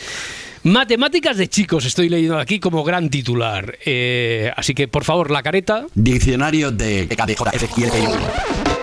Matemáticas 0.64 1.38
de 1.38 1.47
chicos, 1.47 1.86
estoy 1.86 2.10
leyendo 2.10 2.38
aquí 2.38 2.60
como 2.60 2.84
gran 2.84 3.10
titular. 3.10 3.78
Eh, 3.86 4.51
así 4.57 4.74
que, 4.74 4.89
por 4.89 5.05
favor, 5.05 5.32
la 5.32 5.41
careta. 5.41 5.86
Diccionario 5.95 6.72
de 6.72 7.07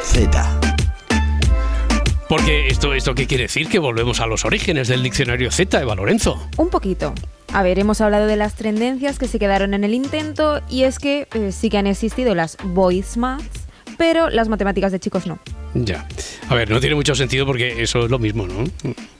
Z. 0.02 0.60
Porque 2.30 2.68
esto, 2.68 2.94
esto 2.94 3.14
¿qué 3.14 3.26
quiere 3.26 3.44
decir? 3.44 3.68
Que 3.68 3.78
volvemos 3.78 4.20
a 4.20 4.26
los 4.26 4.46
orígenes 4.46 4.88
del 4.88 5.02
diccionario 5.02 5.50
Z, 5.50 5.80
Eva 5.80 5.94
Lorenzo. 5.94 6.48
Un 6.56 6.70
poquito. 6.70 7.12
A 7.52 7.62
ver, 7.62 7.78
hemos 7.78 8.00
hablado 8.00 8.26
de 8.26 8.36
las 8.36 8.54
tendencias 8.54 9.18
que 9.18 9.28
se 9.28 9.38
quedaron 9.38 9.74
en 9.74 9.84
el 9.84 9.92
intento 9.92 10.62
y 10.70 10.84
es 10.84 10.98
que 10.98 11.28
eh, 11.34 11.52
sí 11.52 11.68
que 11.68 11.78
han 11.78 11.86
existido 11.86 12.34
las 12.34 12.56
voice 12.64 13.18
maths, 13.18 13.65
pero 13.96 14.30
las 14.30 14.48
matemáticas 14.48 14.92
de 14.92 15.00
chicos 15.00 15.26
no. 15.26 15.38
Ya. 15.74 16.06
A 16.48 16.54
ver, 16.54 16.70
no 16.70 16.80
tiene 16.80 16.94
mucho 16.94 17.14
sentido 17.14 17.46
porque 17.46 17.82
eso 17.82 18.04
es 18.04 18.10
lo 18.10 18.18
mismo, 18.18 18.46
¿no? 18.46 18.64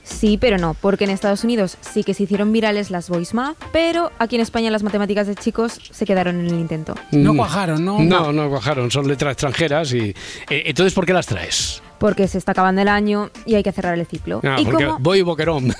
Sí, 0.03 0.37
pero 0.39 0.57
no, 0.57 0.73
porque 0.73 1.03
en 1.03 1.09
Estados 1.11 1.43
Unidos 1.43 1.77
sí 1.81 2.03
que 2.03 2.13
se 2.13 2.23
hicieron 2.23 2.51
virales 2.53 2.89
las 2.91 3.09
Voice 3.09 3.35
Math, 3.35 3.57
pero 3.73 4.11
aquí 4.19 4.35
en 4.35 4.41
España 4.41 4.71
las 4.71 4.83
matemáticas 4.83 5.27
de 5.27 5.35
chicos 5.35 5.79
se 5.91 6.05
quedaron 6.05 6.39
en 6.39 6.47
el 6.47 6.59
intento. 6.59 6.95
No 7.11 7.35
cuajaron, 7.35 7.83
¿no? 7.83 7.99
No, 7.99 8.31
no 8.31 8.49
cuajaron, 8.49 8.89
son 8.89 9.07
letras 9.07 9.33
extranjeras 9.33 9.93
y... 9.93 10.15
eh, 10.49 10.63
entonces, 10.65 10.93
¿por 10.93 11.05
qué 11.05 11.13
las 11.13 11.25
traes? 11.27 11.81
Porque 11.99 12.27
se 12.27 12.37
está 12.37 12.51
acabando 12.51 12.81
el 12.81 12.87
año 12.87 13.29
y 13.45 13.55
hay 13.55 13.63
que 13.63 13.71
cerrar 13.71 13.97
el 13.97 14.05
ciclo. 14.05 14.41
Ah, 14.43 14.57
y 14.59 14.67
voy 14.99 15.21
boquerón. 15.21 15.67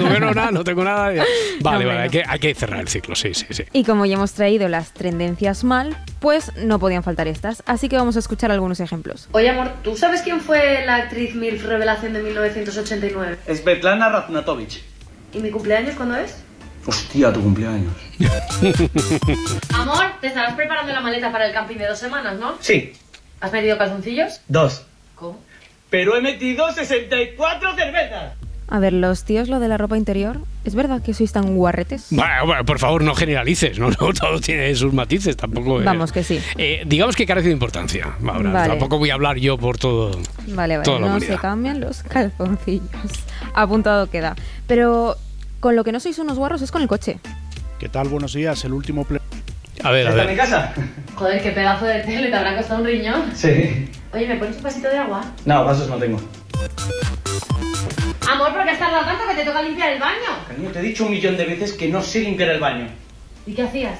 no, 0.00 0.32
nada, 0.32 0.50
no 0.50 0.64
tengo 0.64 0.84
nada. 0.84 1.00
Vale, 1.10 1.24
vale, 1.62 1.84
bueno. 1.84 2.00
hay, 2.00 2.08
que, 2.08 2.22
hay 2.26 2.38
que 2.38 2.54
cerrar 2.54 2.80
el 2.80 2.88
ciclo, 2.88 3.14
sí, 3.14 3.34
sí, 3.34 3.46
sí. 3.50 3.64
Y 3.72 3.84
como 3.84 4.06
ya 4.06 4.14
hemos 4.14 4.32
traído 4.32 4.68
las 4.68 4.92
tendencias 4.92 5.62
mal, 5.64 5.96
pues 6.20 6.52
no 6.56 6.78
podían 6.78 7.02
faltar 7.02 7.28
estas. 7.28 7.62
Así 7.66 7.88
que 7.88 7.96
vamos 7.96 8.16
a 8.16 8.20
escuchar 8.20 8.50
algunos 8.50 8.80
ejemplos. 8.80 9.28
Oye, 9.32 9.50
amor, 9.50 9.72
¿tú 9.82 9.96
sabes 9.96 10.22
quién 10.22 10.40
fue 10.40 10.84
la 10.86 10.96
actriz 10.96 11.34
MILF 11.34 11.64
Revelación 11.64 12.14
de 12.14 12.22
1989? 12.22 13.38
Svetlana 13.54 14.08
Raznatovich. 14.08 14.82
¿Y 15.32 15.38
mi 15.38 15.50
cumpleaños 15.50 15.94
cuándo 15.96 16.16
es? 16.16 16.36
Hostia, 16.86 17.32
tu 17.32 17.42
cumpleaños. 17.42 17.92
Amor, 19.74 20.06
te 20.20 20.28
estarás 20.28 20.54
preparando 20.54 20.92
la 20.92 21.00
maleta 21.00 21.30
para 21.30 21.46
el 21.46 21.52
camping 21.52 21.76
de 21.76 21.86
dos 21.86 21.98
semanas, 21.98 22.38
¿no? 22.38 22.54
Sí, 22.60 22.92
¿Has 23.40 23.52
metido 23.52 23.78
calzoncillos? 23.78 24.40
dos. 24.48 24.86
Pero 25.90 26.16
he 26.16 26.20
metido 26.20 26.70
64 26.72 27.74
cervezas. 27.74 28.34
A 28.72 28.78
ver, 28.78 28.92
los 28.92 29.24
tíos, 29.24 29.48
lo 29.48 29.58
de 29.58 29.66
la 29.66 29.76
ropa 29.78 29.96
interior, 29.96 30.38
¿es 30.64 30.76
verdad 30.76 31.02
que 31.02 31.12
sois 31.12 31.32
tan 31.32 31.56
guarretes? 31.56 32.06
Bueno, 32.10 32.46
bueno, 32.46 32.64
por 32.64 32.78
favor, 32.78 33.02
no 33.02 33.16
generalices, 33.16 33.80
¿no? 33.80 33.90
No, 34.00 34.12
todo 34.12 34.38
tiene 34.40 34.72
sus 34.76 34.92
matices, 34.92 35.36
tampoco. 35.36 35.80
eh, 35.80 35.84
Vamos 35.84 36.12
que 36.12 36.22
sí. 36.22 36.40
eh, 36.56 36.84
digamos 36.86 37.16
que 37.16 37.26
carece 37.26 37.48
de 37.48 37.52
importancia. 37.54 38.14
Ahora, 38.24 38.50
Vale. 38.52 38.68
tampoco 38.68 38.98
voy 38.98 39.10
a 39.10 39.14
hablar 39.14 39.38
yo 39.38 39.58
por 39.58 39.76
todo. 39.78 40.12
Vale, 40.46 40.76
vale, 40.76 40.84
Toda 40.84 41.00
la 41.00 41.06
no 41.06 41.12
humanidad. 41.16 41.34
se 41.34 41.40
cambian 41.40 41.80
los 41.80 42.04
calzoncillos. 42.04 42.86
Apuntado 43.54 44.08
queda. 44.08 44.36
Pero 44.68 45.16
con 45.58 45.74
lo 45.74 45.82
que 45.82 45.90
no 45.90 45.98
sois 45.98 46.16
unos 46.20 46.38
guarros 46.38 46.62
es 46.62 46.70
con 46.70 46.80
el 46.82 46.86
coche. 46.88 47.18
¿Qué 47.80 47.88
tal? 47.88 48.06
Buenos 48.06 48.34
días. 48.34 48.64
El 48.64 48.72
último 48.74 49.04
ple- 49.04 49.20
A 49.82 49.90
ver, 49.90 50.06
a 50.06 50.10
¿Está 50.10 50.22
en 50.22 50.30
mi 50.30 50.36
casa? 50.36 50.74
Joder, 51.16 51.42
qué 51.42 51.50
pedazo 51.50 51.86
de 51.86 52.00
tele, 52.00 52.28
te 52.28 52.36
habrá 52.36 52.56
costado 52.56 52.80
un 52.82 52.86
riñón. 52.86 53.30
Sí. 53.34 53.88
Oye, 54.12 54.26
¿me 54.26 54.36
pones 54.36 54.56
un 54.56 54.62
vasito 54.62 54.88
de 54.88 54.98
agua? 54.98 55.22
No, 55.44 55.64
vasos 55.64 55.88
no 55.88 55.96
tengo. 55.96 56.18
Amor, 58.28 58.52
¿por 58.52 58.64
qué 58.64 58.70
has 58.70 58.78
tardado 58.78 59.04
tanto 59.04 59.24
que 59.28 59.34
te 59.34 59.44
toca 59.44 59.62
limpiar 59.62 59.92
el 59.92 60.00
baño? 60.00 60.46
Cariño, 60.48 60.70
te 60.70 60.80
he 60.80 60.82
dicho 60.82 61.04
un 61.04 61.12
millón 61.12 61.36
de 61.36 61.44
veces 61.44 61.72
que 61.74 61.88
no 61.88 62.02
sé 62.02 62.20
limpiar 62.20 62.50
el 62.50 62.60
baño. 62.60 62.88
¿Y 63.46 63.54
qué 63.54 63.62
hacías? 63.62 63.98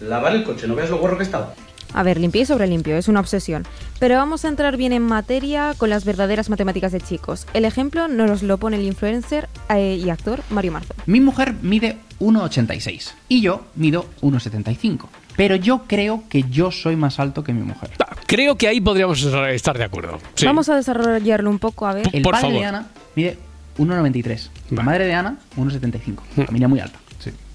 Lavar 0.00 0.34
el 0.34 0.44
coche, 0.44 0.66
¿no 0.66 0.74
ves 0.74 0.88
lo 0.88 0.98
guarro 0.98 1.18
que 1.18 1.24
estaba? 1.24 1.54
A 1.92 2.02
ver, 2.02 2.18
limpio 2.18 2.42
y 2.42 2.46
sobre 2.46 2.66
limpio, 2.66 2.96
es 2.96 3.08
una 3.08 3.20
obsesión. 3.20 3.66
Pero 3.98 4.16
vamos 4.16 4.44
a 4.44 4.48
entrar 4.48 4.76
bien 4.76 4.92
en 4.92 5.02
materia 5.02 5.74
con 5.76 5.90
las 5.90 6.04
verdaderas 6.04 6.48
matemáticas 6.48 6.92
de 6.92 7.00
chicos. 7.00 7.46
El 7.52 7.64
ejemplo 7.64 8.08
nos 8.08 8.42
lo 8.42 8.58
pone 8.58 8.76
el 8.76 8.84
influencer 8.84 9.48
eh, 9.68 10.00
y 10.02 10.08
actor 10.10 10.42
Mario 10.50 10.72
Marzo. 10.72 10.94
Mi 11.06 11.20
mujer 11.20 11.54
mide 11.62 11.98
1,86 12.20 13.12
y 13.28 13.40
yo 13.42 13.66
mido 13.74 14.06
1,75. 14.22 15.08
Pero 15.38 15.54
yo 15.56 15.84
creo 15.86 16.24
que 16.28 16.42
yo 16.50 16.70
soy 16.72 16.96
más 16.96 17.20
alto 17.20 17.44
que 17.44 17.52
mi 17.52 17.62
mujer. 17.62 17.90
Creo 18.26 18.56
que 18.56 18.66
ahí 18.66 18.80
podríamos 18.80 19.22
estar 19.22 19.78
de 19.78 19.84
acuerdo. 19.84 20.18
Sí. 20.34 20.44
Vamos 20.44 20.68
a 20.68 20.74
desarrollarlo 20.74 21.48
un 21.48 21.60
poco, 21.60 21.86
a 21.86 21.94
ver. 21.94 22.08
El 22.12 22.22
Por 22.22 22.32
padre 22.32 22.48
favor. 22.48 22.60
de 22.60 22.66
Ana 22.66 22.86
mide 23.14 23.38
1,93. 23.78 24.48
La 24.70 24.82
madre 24.82 25.06
de 25.06 25.14
Ana, 25.14 25.38
1,75. 25.56 26.44
Familia 26.46 26.66
muy 26.68 26.80
alta. 26.80 26.98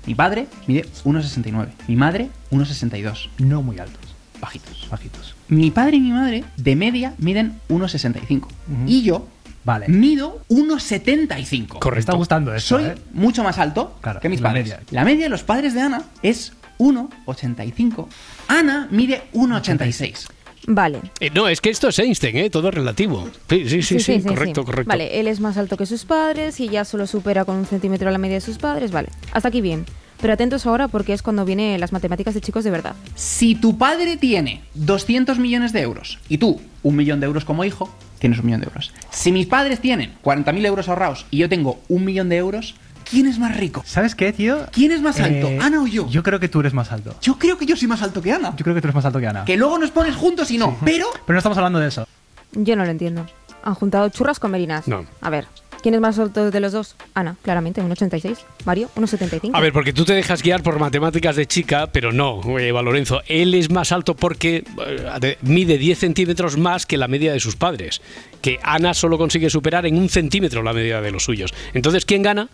Mi 0.05 0.15
padre 0.15 0.47
mide 0.65 0.85
1,69. 1.03 1.67
Mi 1.89 1.95
madre, 1.97 2.29
1,62. 2.51 3.29
No 3.39 3.61
muy 3.61 3.79
altos. 3.79 3.99
Bajitos. 4.41 4.87
Bajitos. 4.89 5.35
Mi 5.49 5.69
padre 5.69 5.97
y 5.97 5.99
mi 5.99 6.11
madre, 6.11 6.43
de 6.57 6.75
media, 6.77 7.13
miden 7.17 7.59
1,65. 7.69 8.47
Y 8.87 9.03
yo, 9.03 9.27
Vale. 9.65 9.87
mido 9.89 10.41
1,75. 10.49 11.79
Correcto. 11.79 11.91
Me 11.91 11.99
está 11.99 12.13
gustando 12.13 12.53
eso, 12.55 12.77
Soy 12.79 12.85
¿eh? 12.85 12.95
mucho 13.13 13.43
más 13.43 13.57
alto 13.59 13.97
Claro, 14.01 14.19
que 14.19 14.29
mis 14.29 14.41
la 14.41 14.49
padres. 14.49 14.65
media. 14.65 14.79
La 14.91 15.03
media 15.05 15.25
de 15.25 15.29
los 15.29 15.43
padres 15.43 15.73
de 15.73 15.81
Ana 15.81 16.01
es 16.21 16.53
1,85. 16.83 18.07
Ana 18.47 18.87
mide 18.91 19.23
1,86. 19.33 20.27
Vale. 20.67 21.01
Eh, 21.19 21.29
no, 21.33 21.47
es 21.47 21.59
que 21.59 21.69
esto 21.69 21.89
es 21.89 21.99
Einstein, 21.99 22.37
¿eh? 22.37 22.49
Todo 22.49 22.69
es 22.69 22.75
relativo. 22.75 23.29
Sí, 23.49 23.67
sí, 23.69 23.81
sí, 23.81 23.99
sí, 23.99 24.21
correcto, 24.21 24.63
correcto. 24.63 24.87
Vale, 24.87 25.19
él 25.19 25.27
es 25.27 25.39
más 25.39 25.57
alto 25.57 25.77
que 25.77 25.85
sus 25.85 26.05
padres 26.05 26.59
y 26.59 26.69
ya 26.69 26.85
solo 26.85 27.05
supera 27.07 27.45
con 27.45 27.57
un 27.57 27.65
centímetro 27.65 28.09
la 28.11 28.17
media 28.17 28.35
de 28.35 28.41
sus 28.41 28.57
padres. 28.57 28.91
Vale, 28.91 29.09
hasta 29.31 29.49
aquí 29.49 29.61
bien. 29.61 29.85
Pero 30.21 30.33
atentos 30.33 30.65
ahora 30.65 30.87
porque 30.87 31.11
es 31.11 31.21
cuando 31.21 31.43
vienen 31.43 31.79
las 31.81 31.91
matemáticas 31.91 32.33
de 32.33 32.39
chicos 32.39 32.63
de 32.63 32.71
verdad. 32.71 32.95
Si 33.15 33.55
tu 33.55 33.77
padre 33.77 34.15
tiene 34.15 34.61
200 34.75 35.37
millones 35.37 35.73
de 35.73 35.81
euros 35.81 36.19
y 36.29 36.37
tú 36.37 36.61
un 36.81 36.95
millón 36.95 37.19
de 37.19 37.25
euros 37.25 37.43
como 37.43 37.65
hijo, 37.65 37.93
tienes 38.19 38.39
un 38.39 38.45
millón 38.45 38.61
de 38.61 38.67
euros. 38.67 38.93
Si 39.09 39.33
mis 39.33 39.47
padres 39.47 39.81
tienen 39.81 40.13
40.000 40.23 40.65
euros 40.65 40.87
ahorrados 40.87 41.25
y 41.29 41.39
yo 41.39 41.49
tengo 41.49 41.81
un 41.89 42.05
millón 42.05 42.29
de 42.29 42.37
euros, 42.37 42.75
¿quién 43.09 43.27
es 43.27 43.39
más 43.39 43.55
rico? 43.57 43.83
¿Sabes 43.85 44.15
qué, 44.15 44.33
tío? 44.33 44.65
¿Quién 44.71 44.91
es 44.91 45.01
más 45.01 45.19
alto, 45.19 45.47
Eh, 45.47 45.59
Ana 45.61 45.81
o 45.81 45.87
yo? 45.87 46.07
Yo 46.09 46.23
creo 46.23 46.39
que 46.39 46.47
tú 46.49 46.59
eres 46.61 46.73
más 46.73 46.91
alto. 46.91 47.15
Yo 47.21 47.37
creo 47.37 47.57
que 47.57 47.65
yo 47.65 47.75
soy 47.75 47.87
más 47.87 48.01
alto 48.01 48.21
que 48.21 48.31
Ana. 48.31 48.53
Yo 48.57 48.63
creo 48.63 48.75
que 48.75 48.81
tú 48.81 48.87
eres 48.87 48.95
más 48.95 49.05
alto 49.05 49.19
que 49.19 49.27
Ana. 49.27 49.45
Que 49.45 49.57
luego 49.57 49.77
nos 49.77 49.91
pones 49.91 50.15
juntos 50.15 50.49
y 50.51 50.57
no, 50.57 50.77
pero... 50.83 51.05
Pero 51.25 51.33
no 51.33 51.37
estamos 51.39 51.57
hablando 51.57 51.79
de 51.79 51.87
eso. 51.89 52.07
Yo 52.53 52.75
no 52.75 52.85
lo 52.85 52.91
entiendo. 52.91 53.25
Han 53.63 53.73
juntado 53.75 54.09
churras 54.09 54.39
con 54.39 54.51
merinas. 54.51 54.87
No. 54.87 55.05
A 55.21 55.29
ver, 55.29 55.45
¿quién 55.81 55.95
es 55.95 56.01
más 56.01 56.19
alto 56.19 56.51
de 56.51 56.59
los 56.59 56.71
dos? 56.73 56.95
Ana, 57.13 57.37
claramente, 57.43 57.81
1,86. 57.81 58.37
Mario, 58.65 58.89
1,75. 58.95 59.51
A 59.53 59.59
ver, 59.61 59.71
porque 59.73 59.93
tú 59.93 60.03
te 60.05 60.13
dejas 60.13 60.43
guiar 60.43 60.61
por 60.63 60.79
matemáticas 60.79 61.35
de 61.37 61.45
chica, 61.45 61.87
pero 61.87 62.11
no, 62.11 62.41
Eva 62.59 62.81
Lorenzo. 62.81 63.21
Él 63.27 63.53
es 63.53 63.69
más 63.71 63.91
alto 63.93 64.15
porque 64.15 64.65
eh, 64.85 65.09
de- 65.21 65.37
mide 65.41 65.77
10 65.77 65.97
centímetros 65.97 66.57
más 66.57 66.85
que 66.85 66.97
la 66.97 67.07
media 67.07 67.31
de 67.33 67.39
sus 67.39 67.55
padres. 67.55 68.01
Que 68.41 68.59
Ana 68.63 68.93
solo 68.93 69.17
consigue 69.17 69.49
superar 69.49 69.85
en 69.85 69.97
un 69.97 70.09
centímetro 70.09 70.61
la 70.61 70.73
media 70.73 70.99
de 71.01 71.11
los 71.11 71.23
suyos. 71.23 71.53
Entonces, 71.73 72.03
¿quién 72.05 72.21
gana? 72.21 72.49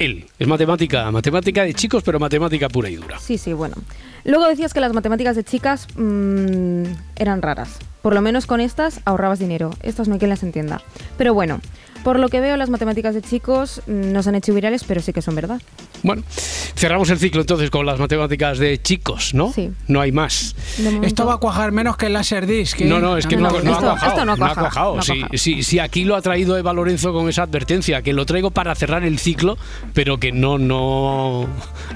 Él. 0.00 0.24
Es 0.38 0.48
matemática, 0.48 1.10
matemática 1.10 1.62
de 1.62 1.74
chicos, 1.74 2.02
pero 2.02 2.18
matemática 2.18 2.68
pura 2.68 2.88
y 2.88 2.96
dura. 2.96 3.18
Sí, 3.18 3.36
sí, 3.36 3.52
bueno. 3.52 3.76
Luego 4.24 4.48
decías 4.48 4.72
que 4.72 4.80
las 4.80 4.94
matemáticas 4.94 5.36
de 5.36 5.44
chicas 5.44 5.86
mm, 5.94 6.84
eran 7.16 7.42
raras. 7.42 7.78
Por 8.00 8.14
lo 8.14 8.22
menos 8.22 8.46
con 8.46 8.60
estas 8.60 9.00
ahorrabas 9.04 9.38
dinero. 9.38 9.70
Estas 9.82 10.08
no 10.08 10.14
hay 10.14 10.18
quien 10.18 10.30
las 10.30 10.42
entienda. 10.42 10.80
Pero 11.18 11.34
bueno, 11.34 11.60
por 12.02 12.18
lo 12.18 12.28
que 12.28 12.40
veo, 12.40 12.56
las 12.56 12.70
matemáticas 12.70 13.14
de 13.14 13.22
chicos 13.22 13.82
mm, 13.86 14.12
nos 14.12 14.26
han 14.26 14.34
hecho 14.34 14.52
virales, 14.54 14.84
pero 14.84 15.00
sí 15.02 15.12
que 15.12 15.22
son 15.22 15.34
verdad. 15.34 15.60
Bueno, 16.02 16.22
cerramos 16.28 17.10
el 17.10 17.18
ciclo 17.18 17.42
entonces 17.42 17.70
con 17.70 17.84
las 17.84 17.98
matemáticas 17.98 18.58
de 18.58 18.80
chicos, 18.80 19.34
¿no? 19.34 19.52
Sí. 19.52 19.70
No 19.86 20.00
hay 20.00 20.12
más. 20.12 20.56
Esto 21.02 21.26
va 21.26 21.34
a 21.34 21.36
cuajar 21.36 21.72
menos 21.72 21.96
que 21.96 22.06
el 22.06 22.14
Laserdisc. 22.14 22.80
¿eh? 22.80 22.84
No, 22.86 23.00
no, 23.00 23.16
es 23.18 23.26
que 23.26 23.36
no, 23.36 23.50
no 23.50 23.74
ha 23.74 23.78
cuajado. 23.80 24.08
esto 24.08 24.24
no 24.24 24.32
ha 24.32 24.36
no 24.36 24.44
ha 24.46 24.54
cuajado, 24.54 24.94
no 24.94 25.00
ha 25.00 25.02
Sí, 25.02 25.12
cuajado. 25.20 25.38
sí, 25.38 25.62
sí, 25.62 25.78
aquí 25.78 26.04
lo 26.04 26.16
ha 26.16 26.22
traído 26.22 26.56
Eva 26.56 26.72
Lorenzo 26.72 27.12
con 27.12 27.28
esa 27.28 27.42
advertencia, 27.42 28.00
que 28.02 28.12
lo 28.14 28.24
traigo 28.24 28.50
para 28.50 28.74
cerrar 28.74 29.04
el 29.04 29.18
ciclo, 29.18 29.58
pero 29.92 30.18
que 30.18 30.32
no, 30.32 30.58
no, 30.58 31.46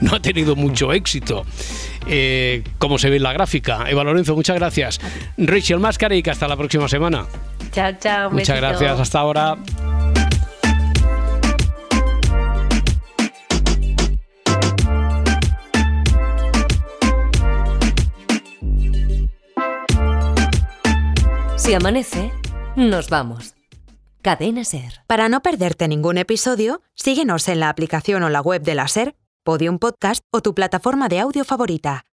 no 0.00 0.14
ha 0.14 0.20
tenido 0.20 0.54
mucho 0.56 0.92
éxito. 0.92 1.44
Eh, 2.06 2.62
como 2.76 2.98
se 2.98 3.08
ve 3.08 3.16
en 3.16 3.22
la 3.22 3.32
gráfica. 3.32 3.86
Eva 3.88 4.04
Lorenzo, 4.04 4.34
muchas 4.34 4.56
gracias. 4.56 5.00
Rachel 5.38 5.80
Mascaric, 5.80 6.28
hasta 6.28 6.46
la 6.46 6.56
próxima 6.56 6.86
semana. 6.88 7.24
Chao, 7.74 7.92
chao. 7.98 8.28
un 8.28 8.34
Muchas 8.34 8.60
besito. 8.60 8.66
gracias, 8.78 9.00
hasta 9.00 9.18
ahora. 9.18 9.56
Si 21.56 21.72
amanece, 21.72 22.32
nos 22.76 23.08
vamos. 23.08 23.54
Cadena 24.22 24.64
Ser. 24.64 25.00
Para 25.06 25.28
no 25.28 25.40
perderte 25.40 25.88
ningún 25.88 26.18
episodio, 26.18 26.80
síguenos 26.94 27.48
en 27.48 27.60
la 27.60 27.68
aplicación 27.68 28.22
o 28.22 28.30
la 28.30 28.40
web 28.40 28.62
de 28.62 28.74
la 28.74 28.88
SER, 28.88 29.14
Podium 29.44 29.78
Podcast 29.78 30.22
o 30.30 30.40
tu 30.40 30.54
plataforma 30.54 31.08
de 31.08 31.20
audio 31.20 31.44
favorita. 31.44 32.04